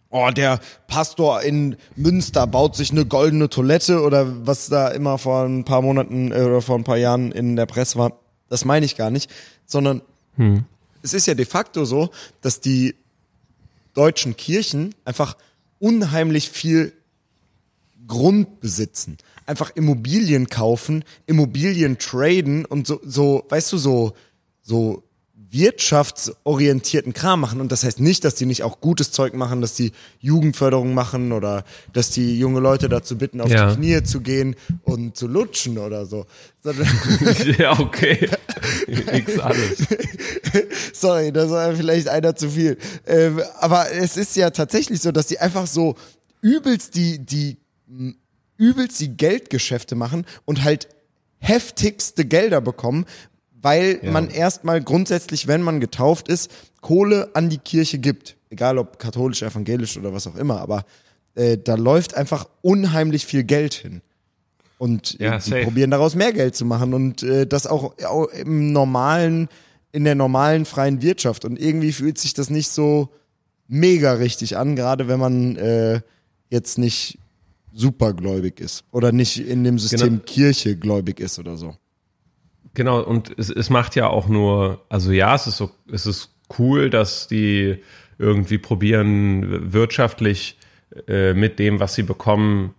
oh, 0.09 0.29
der 0.31 0.59
Pastor 0.87 1.41
in 1.41 1.75
Münster 1.95 2.47
baut 2.47 2.75
sich 2.75 2.91
eine 2.91 3.05
goldene 3.05 3.49
Toilette 3.49 4.01
oder 4.01 4.45
was 4.45 4.67
da 4.69 4.89
immer 4.89 5.17
vor 5.17 5.43
ein 5.43 5.63
paar 5.63 5.81
Monaten 5.81 6.31
äh, 6.31 6.41
oder 6.41 6.61
vor 6.61 6.77
ein 6.77 6.83
paar 6.83 6.97
Jahren 6.97 7.31
in 7.31 7.55
der 7.55 7.65
Presse 7.65 7.97
war. 7.97 8.13
Das 8.49 8.65
meine 8.65 8.85
ich 8.85 8.95
gar 8.95 9.11
nicht, 9.11 9.29
sondern 9.65 10.01
hm. 10.35 10.65
es 11.01 11.13
ist 11.13 11.27
ja 11.27 11.33
de 11.33 11.45
facto 11.45 11.85
so, 11.85 12.09
dass 12.41 12.61
die 12.61 12.95
deutschen 13.93 14.37
Kirchen 14.37 14.95
einfach 15.05 15.35
unheimlich 15.79 16.49
viel 16.49 16.93
Grund 18.07 18.61
besitzen. 18.61 19.17
Einfach 19.45 19.71
Immobilien 19.75 20.47
kaufen, 20.47 21.03
Immobilien 21.25 21.97
traden 21.97 22.65
und 22.65 22.87
so, 22.87 22.99
so, 23.03 23.45
weißt 23.49 23.73
du, 23.73 23.77
so, 23.77 24.13
so 24.61 25.03
wirtschaftsorientierten 25.57 27.13
Kram 27.13 27.41
machen. 27.41 27.59
Und 27.59 27.71
das 27.71 27.83
heißt 27.83 27.99
nicht, 27.99 28.23
dass 28.23 28.35
die 28.35 28.45
nicht 28.45 28.63
auch 28.63 28.79
gutes 28.79 29.11
Zeug 29.11 29.33
machen, 29.33 29.61
dass 29.61 29.73
die 29.73 29.91
Jugendförderung 30.19 30.93
machen 30.93 31.31
oder 31.31 31.63
dass 31.93 32.11
die 32.11 32.37
junge 32.37 32.59
Leute 32.59 32.89
dazu 32.89 33.17
bitten, 33.17 33.41
auf 33.41 33.49
ja. 33.49 33.69
die 33.69 33.75
Knie 33.75 34.03
zu 34.03 34.21
gehen 34.21 34.55
und 34.83 35.17
zu 35.17 35.27
lutschen 35.27 35.77
oder 35.77 36.05
so. 36.05 36.25
ja, 37.57 37.79
okay. 37.79 38.29
Nix 38.87 39.39
alles. 39.39 39.83
Sorry, 40.93 41.31
das 41.31 41.49
war 41.49 41.73
vielleicht 41.75 42.09
einer 42.09 42.35
zu 42.35 42.49
viel. 42.49 42.77
Ähm, 43.05 43.41
aber 43.59 43.91
es 43.91 44.17
ist 44.17 44.35
ja 44.35 44.49
tatsächlich 44.49 45.01
so, 45.01 45.11
dass 45.11 45.27
die 45.27 45.39
einfach 45.39 45.67
so 45.67 45.95
übelst 46.41 46.95
die, 46.95 47.19
die, 47.19 47.57
übelst 48.57 48.99
die 48.99 49.15
Geldgeschäfte 49.15 49.95
machen 49.95 50.25
und 50.45 50.63
halt 50.63 50.87
heftigste 51.39 52.25
Gelder 52.25 52.61
bekommen, 52.61 53.05
weil 53.67 53.99
ja. 54.01 54.11
man 54.11 54.29
erstmal 54.29 54.81
grundsätzlich, 54.81 55.47
wenn 55.47 55.61
man 55.61 55.81
getauft 55.81 56.29
ist, 56.29 56.49
Kohle 56.79 57.29
an 57.33 57.49
die 57.49 57.57
Kirche 57.57 57.99
gibt. 57.99 58.37
Egal 58.49 58.77
ob 58.77 58.97
katholisch, 58.97 59.41
evangelisch 59.41 59.97
oder 59.97 60.13
was 60.13 60.25
auch 60.25 60.37
immer, 60.37 60.61
aber 60.61 60.85
äh, 61.35 61.57
da 61.57 61.75
läuft 61.75 62.15
einfach 62.15 62.47
unheimlich 62.61 63.25
viel 63.25 63.43
Geld 63.43 63.73
hin. 63.73 64.01
Und 64.77 65.19
ja, 65.19 65.39
die 65.39 65.51
probieren 65.63 65.91
daraus 65.91 66.15
mehr 66.15 66.31
Geld 66.31 66.55
zu 66.55 66.63
machen 66.63 66.93
und 66.93 67.23
äh, 67.23 67.45
das 67.45 67.67
auch, 67.67 67.95
auch 68.05 68.27
im 68.27 68.71
normalen, 68.71 69.49
in 69.91 70.05
der 70.05 70.15
normalen 70.15 70.63
freien 70.65 71.01
Wirtschaft. 71.01 71.43
Und 71.43 71.59
irgendwie 71.59 71.91
fühlt 71.91 72.17
sich 72.19 72.33
das 72.33 72.49
nicht 72.49 72.69
so 72.69 73.09
mega 73.67 74.13
richtig 74.13 74.55
an, 74.55 74.77
gerade 74.77 75.09
wenn 75.09 75.19
man 75.19 75.57
äh, 75.57 75.99
jetzt 76.49 76.77
nicht 76.77 77.19
supergläubig 77.73 78.61
ist 78.61 78.85
oder 78.91 79.11
nicht 79.11 79.45
in 79.45 79.65
dem 79.65 79.77
System 79.77 79.99
genau. 79.99 80.23
Kirche 80.25 80.77
gläubig 80.77 81.19
ist 81.19 81.37
oder 81.37 81.57
so. 81.57 81.75
Genau, 82.77 83.01
und 83.01 83.33
es, 83.39 83.49
es 83.49 83.71
macht 83.71 83.95
ja 83.95 84.05
auch 84.05 84.27
nur, 84.27 84.85
also 84.87 85.11
ja, 85.11 85.33
es 85.33 85.47
ist 85.47 85.57
so, 85.57 85.71
es 85.91 86.05
ist 86.05 86.29
cool, 86.59 86.91
dass 86.91 87.27
die 87.27 87.79
irgendwie 88.19 88.59
probieren, 88.59 89.73
wirtschaftlich 89.73 90.59
äh, 91.07 91.33
mit 91.33 91.57
dem, 91.57 91.79
was 91.79 91.95
sie 91.95 92.03
bekommen, 92.03 92.75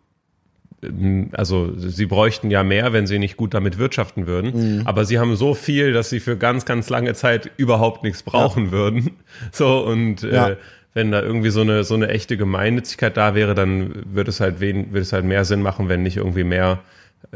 ähm, 0.84 1.30
also 1.32 1.76
sie 1.76 2.06
bräuchten 2.06 2.48
ja 2.48 2.62
mehr, 2.62 2.92
wenn 2.92 3.08
sie 3.08 3.18
nicht 3.18 3.36
gut 3.36 3.54
damit 3.54 3.76
wirtschaften 3.76 4.28
würden. 4.28 4.76
Mhm. 4.76 4.86
Aber 4.86 5.04
sie 5.04 5.18
haben 5.18 5.34
so 5.34 5.54
viel, 5.54 5.92
dass 5.92 6.10
sie 6.10 6.20
für 6.20 6.36
ganz, 6.36 6.64
ganz 6.64 6.88
lange 6.90 7.14
Zeit 7.14 7.50
überhaupt 7.56 8.04
nichts 8.04 8.22
brauchen 8.22 8.66
ja. 8.66 8.70
würden. 8.70 9.10
So 9.50 9.84
und 9.84 10.22
äh, 10.22 10.32
ja. 10.32 10.48
äh, 10.50 10.56
wenn 10.94 11.10
da 11.10 11.22
irgendwie 11.22 11.50
so 11.50 11.62
eine 11.62 11.82
so 11.82 11.94
eine 11.94 12.06
echte 12.06 12.36
Gemeinnützigkeit 12.36 13.16
da 13.16 13.34
wäre, 13.34 13.56
dann 13.56 14.04
würde 14.14 14.30
es 14.30 14.38
halt 14.38 14.60
wen, 14.60 14.92
würde 14.92 15.00
es 15.00 15.12
halt 15.12 15.24
mehr 15.24 15.44
Sinn 15.44 15.60
machen, 15.60 15.88
wenn 15.88 16.04
nicht 16.04 16.18
irgendwie 16.18 16.44
mehr 16.44 16.84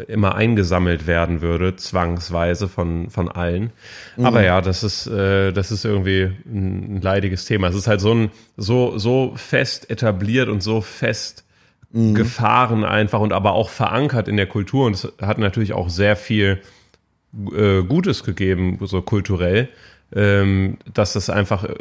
immer 0.09 0.35
eingesammelt 0.35 1.07
werden 1.07 1.43
würde, 1.43 1.77
zwangsweise 1.77 2.69
von, 2.69 3.11
von 3.11 3.29
allen. 3.29 3.73
Mhm. 4.17 4.25
Aber 4.25 4.43
ja, 4.43 4.61
das 4.61 4.83
ist, 4.83 5.07
äh, 5.07 5.53
das 5.53 5.71
ist 5.71 5.85
irgendwie 5.85 6.33
ein, 6.47 6.97
ein 6.97 7.01
leidiges 7.03 7.45
Thema. 7.45 7.69
Es 7.69 7.75
ist 7.75 7.89
halt 7.89 8.01
so 8.01 8.15
ein, 8.15 8.31
so, 8.57 8.97
so 8.97 9.35
fest 9.37 9.91
etabliert 9.91 10.49
und 10.49 10.63
so 10.63 10.81
fest 10.81 11.45
mhm. 11.91 12.15
gefahren 12.15 12.85
einfach 12.85 13.21
und 13.21 13.33
aber 13.33 13.53
auch 13.53 13.69
verankert 13.69 14.29
in 14.29 14.37
der 14.37 14.47
Kultur. 14.47 14.87
Und 14.87 14.95
es 14.95 15.13
hat 15.21 15.39
natürlich 15.39 15.75
auch 15.75 15.91
sehr 15.91 16.17
viel 16.17 16.63
äh, 17.53 17.83
Gutes 17.83 18.25
gegeben, 18.25 18.79
so 18.83 19.03
kulturell, 19.03 19.69
ähm, 20.15 20.79
dass 20.93 21.13
das 21.13 21.29
einfach 21.29 21.65
äh, 21.65 21.75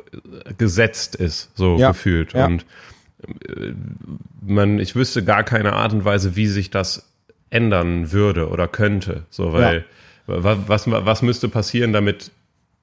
gesetzt 0.58 1.16
ist, 1.16 1.52
so 1.56 1.78
ja. 1.78 1.89
gefühlt. 1.89 2.34
Ja. 2.34 2.45
Und 2.45 2.66
äh, 3.47 3.74
man, 4.41 4.80
ich 4.80 4.95
wüsste 4.95 5.24
gar 5.24 5.43
keine 5.43 5.74
Art 5.74 5.93
und 5.93 6.04
Weise, 6.04 6.36
wie 6.36 6.47
sich 6.47 6.72
das 6.72 7.11
ändern 7.52 8.12
würde 8.12 8.49
oder 8.49 8.68
könnte. 8.68 9.24
So, 9.30 9.54
weil 9.54 9.86
ja. 10.26 10.58
was, 10.68 10.88
was 10.88 11.22
müsste 11.22 11.49
passieren, 11.49 11.93
damit 11.93 12.32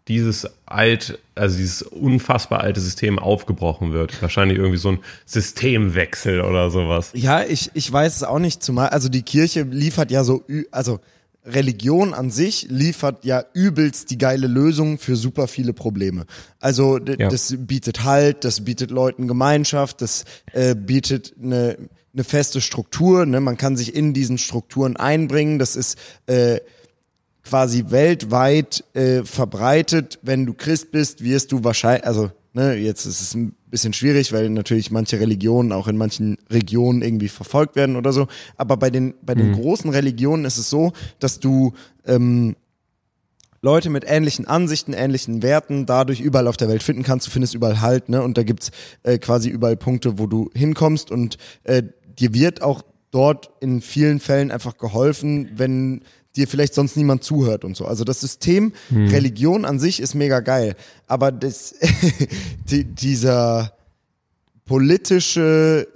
dieses 0.09 0.49
alt, 0.65 1.19
also 1.35 1.59
dieses 1.59 1.83
unfassbar 1.83 2.61
alte 2.61 2.81
System 2.81 3.19
aufgebrochen 3.19 3.93
wird. 3.93 4.23
Wahrscheinlich 4.23 4.59
irgendwie 4.59 4.79
so 4.79 4.93
ein 4.93 4.99
Systemwechsel 5.27 6.41
oder 6.41 6.71
sowas. 6.71 7.11
Ja, 7.13 7.43
ich, 7.43 7.71
ich 7.75 7.93
weiß 7.93 8.17
es 8.17 8.23
auch 8.23 8.39
nicht 8.39 8.63
zumal. 8.63 8.89
Also 8.89 9.09
die 9.09 9.23
Kirche 9.23 9.63
liefert 9.63 10.11
ja 10.11 10.25
so, 10.25 10.45
also 10.71 11.01
Religion 11.45 12.15
an 12.15 12.31
sich 12.31 12.67
liefert 12.71 13.25
ja 13.25 13.45
übelst 13.53 14.11
die 14.11 14.19
geile 14.19 14.47
Lösung 14.47 14.99
für 14.99 15.17
super 15.17 15.47
viele 15.47 15.73
Probleme. 15.73 16.25
Also 16.61 16.99
ja. 16.99 17.29
das 17.29 17.55
bietet 17.57 18.05
Halt, 18.05 18.45
das 18.45 18.65
bietet 18.65 18.91
Leuten 18.91 19.29
Gemeinschaft, 19.29 20.01
das 20.03 20.25
äh, 20.53 20.75
bietet 20.75 21.35
eine, 21.43 21.77
eine 22.13 22.25
feste 22.25 22.61
Struktur. 22.61 23.27
Ne? 23.27 23.41
Man 23.41 23.57
kann 23.57 23.77
sich 23.77 23.95
in 23.95 24.15
diesen 24.15 24.39
Strukturen 24.39 24.97
einbringen. 24.97 25.59
Das 25.59 25.77
ist 25.77 25.99
äh, 26.27 26.61
quasi 27.45 27.87
weltweit 27.89 28.85
äh, 28.95 29.25
verbreitet. 29.25 30.19
Wenn 30.23 30.47
du 30.47 30.55
Christ 30.55 30.91
bist, 30.91 31.23
wirst 31.25 31.53
du 31.53 31.65
wahrscheinlich, 31.65 32.07
also 32.07 32.31
ne, 32.53 32.75
jetzt 32.75 33.07
ist 33.07 33.21
es 33.21 33.35
ein 33.35 33.55
bisschen 33.67 33.93
schwierig, 33.93 34.33
weil 34.33 34.51
natürlich 34.51 34.91
manche 34.91 35.21
Religionen 35.21 35.73
auch 35.73 35.89
in 35.89 35.97
manchen 35.97 36.39
Regionen 36.51 37.03
irgendwie 37.03 37.29
verfolgt 37.29 37.77
werden 37.77 37.97
oder 37.97 38.13
so. 38.13 38.27
Aber 38.57 38.77
bei 38.77 38.91
den, 38.91 39.15
bei 39.23 39.35
den 39.35 39.51
mhm. 39.51 39.61
großen 39.61 39.91
Religionen 39.91 40.45
ist 40.45 40.59
es 40.59 40.71
so, 40.71 40.93
dass 41.19 41.41
du 41.41 41.73
ähm, 42.07 42.57
Leute 43.61 43.91
mit 43.91 44.05
ähnlichen 44.07 44.47
Ansichten, 44.47 44.93
ähnlichen 44.93 45.43
Werten 45.43 45.85
dadurch 45.85 46.21
überall 46.21 46.47
auf 46.47 46.57
der 46.57 46.69
Welt 46.69 46.83
finden 46.83 47.03
kannst. 47.03 47.27
Du 47.27 47.31
findest 47.31 47.55
überall 47.55 47.81
Halt, 47.81 48.09
ne? 48.09 48.23
Und 48.23 48.39
da 48.39 48.45
gibt's 48.45 48.71
äh, 49.03 49.19
quasi 49.19 49.49
überall 49.49 49.77
Punkte, 49.77 50.19
wo 50.19 50.27
du 50.27 50.51
hinkommst 50.55 51.11
und 51.11 51.39
äh, 51.65 51.83
dir 52.19 52.35
wird 52.35 52.63
auch 52.63 52.83
dort 53.11 53.51
in 53.61 53.81
vielen 53.81 54.21
Fällen 54.21 54.51
einfach 54.51 54.77
geholfen, 54.77 55.51
wenn 55.55 56.03
dir 56.37 56.47
vielleicht 56.47 56.75
sonst 56.75 56.97
niemand 56.97 57.25
zuhört 57.25 57.65
und 57.65 57.77
so. 57.77 57.87
Also 57.87 58.05
das 58.05 58.21
System 58.21 58.73
hm. 58.91 59.09
Religion 59.09 59.65
an 59.65 59.79
sich 59.79 60.01
ist 60.01 60.15
mega 60.15 60.41
geil, 60.41 60.77
aber 61.07 61.33
das, 61.33 61.75
die, 62.71 62.85
dieser 62.85 63.73
politische, 64.65 65.89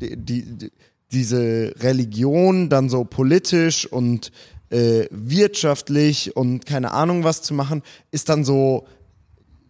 die, 0.00 0.16
die, 0.16 0.72
diese 1.12 1.74
Religion 1.80 2.68
dann 2.68 2.88
so 2.88 3.04
politisch 3.04 3.86
und 3.86 4.32
äh, 4.70 5.06
wirtschaftlich 5.10 6.34
und 6.36 6.66
keine 6.66 6.92
Ahnung 6.92 7.22
was 7.22 7.42
zu 7.42 7.54
machen, 7.54 7.82
ist 8.10 8.28
dann 8.28 8.44
so 8.44 8.86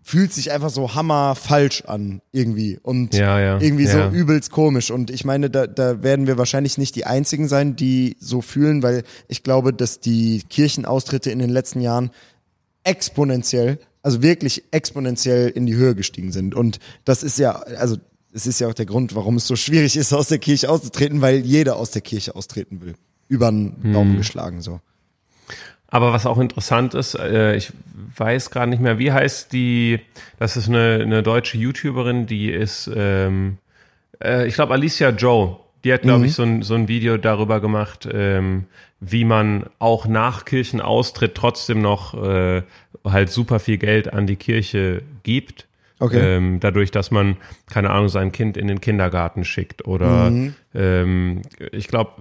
fühlt 0.06 0.32
sich 0.32 0.52
einfach 0.52 0.70
so 0.70 0.94
hammer 0.94 1.34
falsch 1.34 1.82
an 1.84 2.22
irgendwie 2.30 2.78
und 2.80 3.12
ja, 3.12 3.40
ja, 3.40 3.60
irgendwie 3.60 3.86
ja. 3.86 4.08
so 4.08 4.16
übelst 4.16 4.52
komisch 4.52 4.92
und 4.92 5.10
ich 5.10 5.24
meine 5.24 5.50
da, 5.50 5.66
da 5.66 6.00
werden 6.04 6.28
wir 6.28 6.38
wahrscheinlich 6.38 6.78
nicht 6.78 6.94
die 6.94 7.06
einzigen 7.06 7.48
sein, 7.48 7.74
die 7.74 8.16
so 8.20 8.40
fühlen, 8.40 8.84
weil 8.84 9.02
ich 9.26 9.42
glaube, 9.42 9.72
dass 9.72 9.98
die 9.98 10.44
Kirchenaustritte 10.48 11.32
in 11.32 11.40
den 11.40 11.50
letzten 11.50 11.80
Jahren 11.80 12.10
exponentiell, 12.84 13.80
also 14.00 14.22
wirklich 14.22 14.62
exponentiell 14.70 15.48
in 15.48 15.66
die 15.66 15.74
Höhe 15.74 15.96
gestiegen 15.96 16.30
sind 16.30 16.54
und 16.54 16.78
das 17.04 17.24
ist 17.24 17.40
ja 17.40 17.56
also 17.56 17.96
es 18.32 18.46
ist 18.46 18.60
ja 18.60 18.68
auch 18.68 18.74
der 18.74 18.86
Grund, 18.86 19.16
warum 19.16 19.38
es 19.38 19.48
so 19.48 19.56
schwierig 19.56 19.96
ist 19.96 20.12
aus 20.12 20.28
der 20.28 20.38
Kirche 20.38 20.70
auszutreten, 20.70 21.20
weil 21.20 21.38
jeder 21.38 21.74
aus 21.78 21.90
der 21.90 22.02
Kirche 22.02 22.36
austreten 22.36 22.80
will. 22.80 22.94
Über 23.26 23.50
den 23.50 23.92
Daumen 23.92 24.12
hm. 24.12 24.18
geschlagen 24.18 24.60
so. 24.60 24.78
Aber 25.88 26.12
was 26.12 26.26
auch 26.26 26.38
interessant 26.38 26.94
ist, 26.94 27.14
äh, 27.14 27.56
ich 27.56 27.72
weiß 28.18 28.50
gerade 28.50 28.70
nicht 28.70 28.80
mehr, 28.80 28.98
wie 28.98 29.12
heißt 29.12 29.52
die, 29.52 30.00
das 30.38 30.56
ist 30.56 30.68
eine, 30.68 31.00
eine 31.02 31.22
deutsche 31.22 31.58
YouTuberin, 31.58 32.26
die 32.26 32.50
ist, 32.50 32.90
ähm, 32.94 33.58
äh, 34.22 34.46
ich 34.46 34.54
glaube 34.54 34.72
Alicia 34.72 35.10
Joe, 35.10 35.56
die 35.84 35.92
hat, 35.92 36.02
glaube 36.02 36.20
mhm. 36.20 36.24
ich, 36.24 36.34
so 36.34 36.42
ein, 36.42 36.62
so 36.62 36.74
ein 36.74 36.88
Video 36.88 37.16
darüber 37.16 37.60
gemacht, 37.60 38.08
ähm, 38.10 38.64
wie 39.00 39.24
man 39.24 39.66
auch 39.78 40.06
nach 40.06 40.44
Kirchenaustritt 40.44 41.34
trotzdem 41.34 41.80
noch 41.80 42.14
äh, 42.14 42.62
halt 43.04 43.30
super 43.30 43.60
viel 43.60 43.78
Geld 43.78 44.12
an 44.12 44.26
die 44.26 44.36
Kirche 44.36 45.02
gibt. 45.22 45.66
Okay. 45.98 46.36
Ähm, 46.36 46.60
dadurch, 46.60 46.90
dass 46.90 47.10
man, 47.10 47.38
keine 47.70 47.90
Ahnung, 47.90 48.10
sein 48.10 48.30
Kind 48.30 48.58
in 48.58 48.66
den 48.66 48.82
Kindergarten 48.82 49.44
schickt. 49.44 49.86
Oder 49.86 50.30
mhm. 50.30 50.54
ähm, 50.74 51.42
ich 51.72 51.88
glaube, 51.88 52.12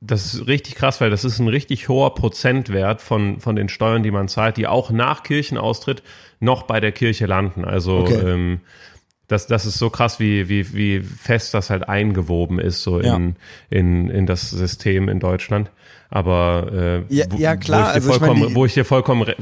das 0.00 0.34
ist 0.34 0.46
richtig 0.46 0.74
krass, 0.74 1.00
weil 1.00 1.08
das 1.08 1.24
ist 1.24 1.38
ein 1.38 1.48
richtig 1.48 1.88
hoher 1.88 2.14
Prozentwert 2.14 3.00
von, 3.00 3.40
von 3.40 3.56
den 3.56 3.70
Steuern, 3.70 4.02
die 4.02 4.10
man 4.10 4.28
zahlt, 4.28 4.58
die 4.58 4.66
auch 4.66 4.90
nach 4.90 5.22
Kirchenaustritt 5.22 6.02
noch 6.40 6.64
bei 6.64 6.80
der 6.80 6.92
Kirche 6.92 7.24
landen. 7.24 7.64
Also 7.64 8.00
okay. 8.00 8.14
ähm, 8.14 8.60
das, 9.26 9.46
das 9.46 9.64
ist 9.64 9.78
so 9.78 9.88
krass, 9.88 10.20
wie, 10.20 10.50
wie, 10.50 10.74
wie 10.74 11.00
fest 11.00 11.54
das 11.54 11.70
halt 11.70 11.88
eingewoben 11.88 12.58
ist, 12.58 12.82
so 12.82 12.98
in, 12.98 13.06
ja. 13.06 13.18
in, 13.70 14.10
in 14.10 14.26
das 14.26 14.50
System 14.50 15.08
in 15.08 15.18
Deutschland. 15.18 15.70
Aber 16.10 17.04
äh, 17.08 17.14
ja, 17.14 17.24
ja, 17.38 17.56
klar. 17.56 17.94
Wo 17.94 17.98
ich 17.98 18.04
dir 18.04 18.10
also 18.10 18.12
vollkommen, 18.12 18.40
ich 18.42 18.48
mein, 18.48 18.54
wo 18.54 18.66
ich 18.66 18.74
dir 18.74 18.84
vollkommen 18.84 19.34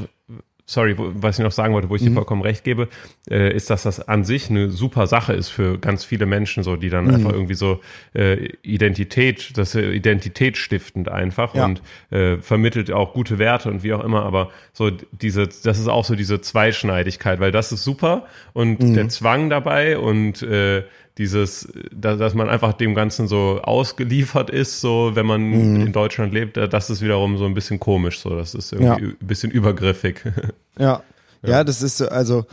sorry, 0.65 0.95
was 0.97 1.39
ich 1.39 1.43
noch 1.43 1.51
sagen 1.51 1.73
wollte, 1.73 1.89
wo 1.89 1.95
ich 1.95 2.01
mhm. 2.01 2.07
dir 2.07 2.13
vollkommen 2.13 2.41
recht 2.41 2.63
gebe, 2.63 2.87
äh, 3.29 3.53
ist, 3.53 3.69
dass 3.69 3.83
das 3.83 4.07
an 4.07 4.23
sich 4.23 4.49
eine 4.49 4.69
super 4.69 5.07
Sache 5.07 5.33
ist 5.33 5.49
für 5.49 5.77
ganz 5.77 6.05
viele 6.05 6.25
Menschen, 6.25 6.63
so 6.63 6.75
die 6.75 6.89
dann 6.89 7.05
mhm. 7.05 7.15
einfach 7.15 7.31
irgendwie 7.33 7.53
so 7.53 7.81
äh, 8.13 8.49
Identität, 8.61 9.57
das 9.57 9.75
ist 9.75 9.83
identitätsstiftend 9.83 11.09
einfach 11.09 11.53
ja. 11.55 11.65
und 11.65 11.81
äh, 12.11 12.37
vermittelt 12.37 12.91
auch 12.91 13.13
gute 13.13 13.39
Werte 13.39 13.69
und 13.69 13.83
wie 13.83 13.93
auch 13.93 14.03
immer, 14.03 14.23
aber 14.23 14.51
so 14.71 14.89
diese, 15.11 15.47
das 15.47 15.79
ist 15.79 15.87
auch 15.87 16.05
so 16.05 16.15
diese 16.15 16.39
Zweischneidigkeit, 16.39 17.39
weil 17.39 17.51
das 17.51 17.71
ist 17.71 17.83
super 17.83 18.25
und 18.53 18.81
mhm. 18.81 18.93
der 18.93 19.09
Zwang 19.09 19.49
dabei 19.49 19.97
und 19.97 20.41
äh, 20.43 20.83
dieses, 21.17 21.67
dass 21.91 22.33
man 22.33 22.49
einfach 22.49 22.73
dem 22.73 22.95
Ganzen 22.95 23.27
so 23.27 23.61
ausgeliefert 23.61 24.49
ist, 24.49 24.81
so 24.81 25.11
wenn 25.13 25.25
man 25.25 25.41
mhm. 25.41 25.87
in 25.87 25.93
Deutschland 25.93 26.33
lebt, 26.33 26.57
äh, 26.57 26.67
das 26.67 26.89
ist 26.89 27.01
wiederum 27.01 27.37
so 27.37 27.45
ein 27.45 27.53
bisschen 27.53 27.79
komisch, 27.79 28.19
so 28.19 28.31
das 28.35 28.55
ist 28.55 28.71
irgendwie 28.73 29.05
ja. 29.05 29.09
ein 29.09 29.27
bisschen 29.27 29.51
übergriffig. 29.51 30.21
Ja. 30.79 31.03
ja, 31.43 31.49
ja, 31.49 31.63
das 31.63 31.83
ist 31.83 31.97
so, 31.97 32.07
also 32.07 32.47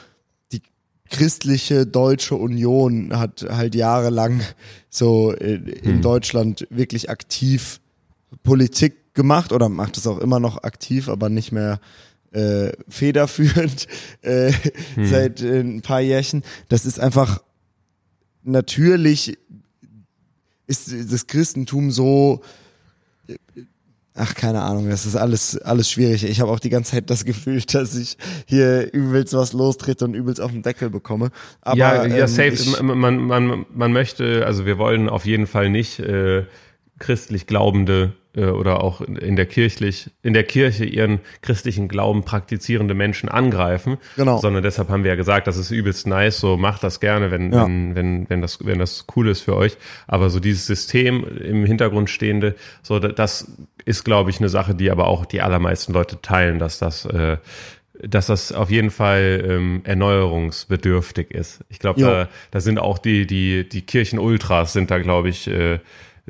die 0.52 0.60
christliche 1.08 1.86
deutsche 1.86 2.34
Union 2.34 3.18
hat 3.18 3.46
halt 3.48 3.74
jahrelang 3.74 4.42
so 4.90 5.32
in, 5.32 5.66
in 5.68 5.92
hm. 5.92 6.02
Deutschland 6.02 6.66
wirklich 6.68 7.08
aktiv 7.08 7.80
Politik 8.42 9.14
gemacht 9.14 9.52
oder 9.52 9.70
macht 9.70 9.96
es 9.96 10.06
auch 10.06 10.18
immer 10.18 10.38
noch 10.38 10.64
aktiv, 10.64 11.08
aber 11.08 11.30
nicht 11.30 11.50
mehr 11.50 11.80
äh, 12.32 12.72
federführend 12.90 13.86
äh, 14.20 14.52
hm. 14.96 15.06
seit 15.06 15.40
äh, 15.40 15.60
ein 15.60 15.80
paar 15.80 16.02
Jährchen. 16.02 16.42
Das 16.68 16.84
ist 16.84 17.00
einfach 17.00 17.40
natürlich 18.42 19.38
ist 20.66 20.92
das 21.10 21.26
Christentum 21.26 21.90
so 21.90 22.42
Ach, 24.22 24.34
keine 24.34 24.60
Ahnung, 24.60 24.90
das 24.90 25.06
ist 25.06 25.16
alles, 25.16 25.56
alles 25.58 25.90
schwierig. 25.90 26.24
Ich 26.24 26.40
habe 26.40 26.50
auch 26.50 26.58
die 26.58 26.68
ganze 26.68 26.92
Zeit 26.92 27.08
das 27.08 27.24
Gefühl, 27.24 27.62
dass 27.72 27.96
ich 27.96 28.16
hier 28.46 28.92
übelst 28.92 29.32
was 29.34 29.52
lostrete 29.52 30.04
und 30.04 30.14
übelst 30.14 30.40
auf 30.40 30.50
den 30.50 30.62
Deckel 30.62 30.90
bekomme. 30.90 31.30
Aber, 31.62 31.78
ja, 31.78 32.04
ja, 32.04 32.16
ähm, 32.16 32.26
safe. 32.26 32.82
Man, 32.82 33.18
man, 33.18 33.66
man 33.72 33.92
möchte, 33.92 34.44
also 34.44 34.66
wir 34.66 34.78
wollen 34.78 35.08
auf 35.08 35.26
jeden 35.26 35.46
Fall 35.46 35.70
nicht 35.70 36.00
äh, 36.00 36.44
christlich 36.98 37.46
Glaubende 37.46 38.12
oder 38.36 38.82
auch 38.82 39.00
in 39.00 39.34
der 39.34 39.46
kirchlich, 39.46 40.10
in 40.22 40.34
der 40.34 40.44
Kirche 40.44 40.84
ihren 40.84 41.20
christlichen 41.42 41.88
Glauben 41.88 42.24
praktizierende 42.24 42.94
Menschen 42.94 43.28
angreifen. 43.28 43.98
Genau. 44.16 44.38
Sondern 44.38 44.62
deshalb 44.62 44.88
haben 44.88 45.02
wir 45.02 45.10
ja 45.10 45.16
gesagt, 45.16 45.46
das 45.46 45.56
ist 45.56 45.70
übelst 45.70 46.06
nice, 46.06 46.38
so 46.38 46.56
macht 46.56 46.84
das 46.84 47.00
gerne, 47.00 47.30
wenn, 47.30 47.52
ja. 47.52 47.64
wenn, 47.64 47.94
wenn, 47.96 48.30
wenn 48.30 48.40
das, 48.40 48.64
wenn 48.64 48.78
das 48.78 49.06
cool 49.16 49.28
ist 49.28 49.40
für 49.40 49.56
euch. 49.56 49.76
Aber 50.06 50.30
so 50.30 50.38
dieses 50.38 50.66
System 50.66 51.24
im 51.38 51.64
Hintergrund 51.64 52.08
stehende, 52.08 52.54
so 52.82 53.00
das 53.00 53.50
ist, 53.84 54.04
glaube 54.04 54.30
ich, 54.30 54.38
eine 54.38 54.48
Sache, 54.48 54.74
die 54.74 54.90
aber 54.90 55.08
auch 55.08 55.24
die 55.24 55.42
allermeisten 55.42 55.92
Leute 55.92 56.20
teilen, 56.22 56.58
dass 56.58 56.78
das, 56.78 57.04
äh, 57.06 57.38
dass 58.02 58.26
das 58.26 58.52
auf 58.52 58.70
jeden 58.70 58.90
Fall 58.90 59.44
ähm, 59.46 59.80
erneuerungsbedürftig 59.84 61.32
ist. 61.32 61.64
Ich 61.68 61.78
glaube, 61.78 62.00
da, 62.00 62.28
da 62.50 62.60
sind 62.60 62.78
auch 62.78 62.98
die, 62.98 63.26
die, 63.26 63.68
die 63.68 63.82
Kirchen-Ultras 63.82 64.72
sind 64.72 64.90
da, 64.90 64.98
glaube 64.98 65.28
ich, 65.28 65.48
äh, 65.48 65.80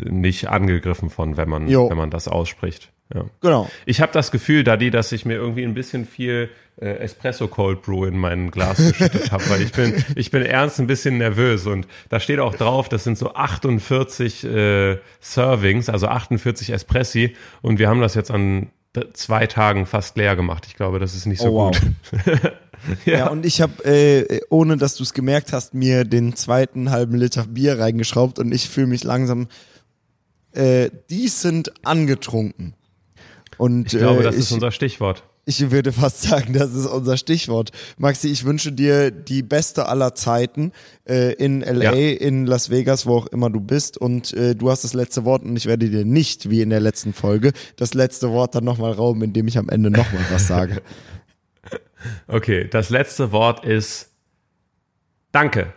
nicht 0.08 0.48
angegriffen 0.48 1.10
von, 1.10 1.36
wenn 1.36 1.48
man, 1.48 1.68
wenn 1.68 1.96
man 1.96 2.10
das 2.10 2.28
ausspricht. 2.28 2.92
Ja. 3.12 3.24
Genau. 3.40 3.68
Ich 3.86 4.00
habe 4.00 4.12
das 4.12 4.30
Gefühl, 4.30 4.62
Daddy, 4.62 4.90
dass 4.90 5.10
ich 5.10 5.24
mir 5.24 5.34
irgendwie 5.34 5.64
ein 5.64 5.74
bisschen 5.74 6.06
viel 6.06 6.48
äh, 6.80 6.90
Espresso 6.98 7.48
Cold 7.48 7.82
Brew 7.82 8.04
in 8.04 8.16
mein 8.16 8.50
Glas 8.50 8.76
geschüttet 8.92 9.32
habe, 9.32 9.48
weil 9.50 9.62
ich 9.62 9.72
bin, 9.72 10.04
ich 10.14 10.30
bin 10.30 10.42
ernst 10.42 10.78
ein 10.78 10.86
bisschen 10.86 11.18
nervös 11.18 11.66
und 11.66 11.88
da 12.08 12.20
steht 12.20 12.38
auch 12.38 12.54
drauf, 12.54 12.88
das 12.88 13.04
sind 13.04 13.18
so 13.18 13.34
48 13.34 14.44
äh, 14.44 14.98
Servings, 15.20 15.88
also 15.88 16.06
48 16.06 16.70
Espressi 16.70 17.34
und 17.62 17.78
wir 17.78 17.88
haben 17.88 18.00
das 18.00 18.14
jetzt 18.14 18.30
an 18.30 18.70
zwei 19.12 19.46
Tagen 19.46 19.86
fast 19.86 20.16
leer 20.16 20.36
gemacht. 20.36 20.66
Ich 20.66 20.74
glaube, 20.74 20.98
das 20.98 21.14
ist 21.14 21.26
nicht 21.26 21.40
so 21.40 21.48
oh, 21.48 21.54
wow. 21.66 21.80
gut. 21.80 22.40
ja. 23.04 23.18
ja. 23.18 23.28
und 23.28 23.46
ich 23.46 23.60
habe, 23.60 23.84
äh, 23.84 24.40
ohne 24.50 24.76
dass 24.76 24.96
du 24.96 25.02
es 25.02 25.14
gemerkt 25.14 25.52
hast, 25.52 25.74
mir 25.74 26.04
den 26.04 26.34
zweiten 26.34 26.90
halben 26.90 27.16
Liter 27.16 27.44
Bier 27.44 27.78
reingeschraubt 27.78 28.38
und 28.38 28.52
ich 28.52 28.68
fühle 28.68 28.88
mich 28.88 29.04
langsam 29.04 29.48
äh, 30.52 30.90
decent 31.10 31.72
angetrunken. 31.84 32.74
Und, 33.58 33.92
ich 33.92 33.98
glaube, 33.98 34.20
äh, 34.20 34.24
das 34.24 34.36
ich, 34.36 34.42
ist 34.42 34.52
unser 34.52 34.70
Stichwort. 34.70 35.24
Ich 35.44 35.70
würde 35.70 35.92
fast 35.92 36.22
sagen, 36.28 36.52
das 36.52 36.74
ist 36.74 36.86
unser 36.86 37.16
Stichwort. 37.16 37.70
Maxi, 37.98 38.28
ich 38.28 38.44
wünsche 38.44 38.72
dir 38.72 39.10
die 39.10 39.42
beste 39.42 39.86
aller 39.86 40.14
Zeiten 40.14 40.72
äh, 41.08 41.32
in 41.34 41.60
LA, 41.60 41.82
ja. 41.82 41.92
in 41.92 42.46
Las 42.46 42.70
Vegas, 42.70 43.06
wo 43.06 43.16
auch 43.16 43.26
immer 43.26 43.50
du 43.50 43.60
bist. 43.60 43.98
Und 43.98 44.32
äh, 44.32 44.54
du 44.54 44.70
hast 44.70 44.84
das 44.84 44.94
letzte 44.94 45.24
Wort 45.24 45.42
und 45.42 45.56
ich 45.56 45.66
werde 45.66 45.88
dir 45.88 46.04
nicht, 46.04 46.50
wie 46.50 46.62
in 46.62 46.70
der 46.70 46.80
letzten 46.80 47.12
Folge, 47.12 47.52
das 47.76 47.94
letzte 47.94 48.30
Wort 48.30 48.54
dann 48.54 48.64
nochmal 48.64 48.92
rauben, 48.92 49.22
indem 49.22 49.48
ich 49.48 49.58
am 49.58 49.68
Ende 49.68 49.90
nochmal 49.90 50.24
was 50.30 50.46
sage. 50.46 50.82
Okay, 52.28 52.66
das 52.66 52.88
letzte 52.88 53.30
Wort 53.30 53.62
ist 53.62 54.10
Danke. 55.32 55.72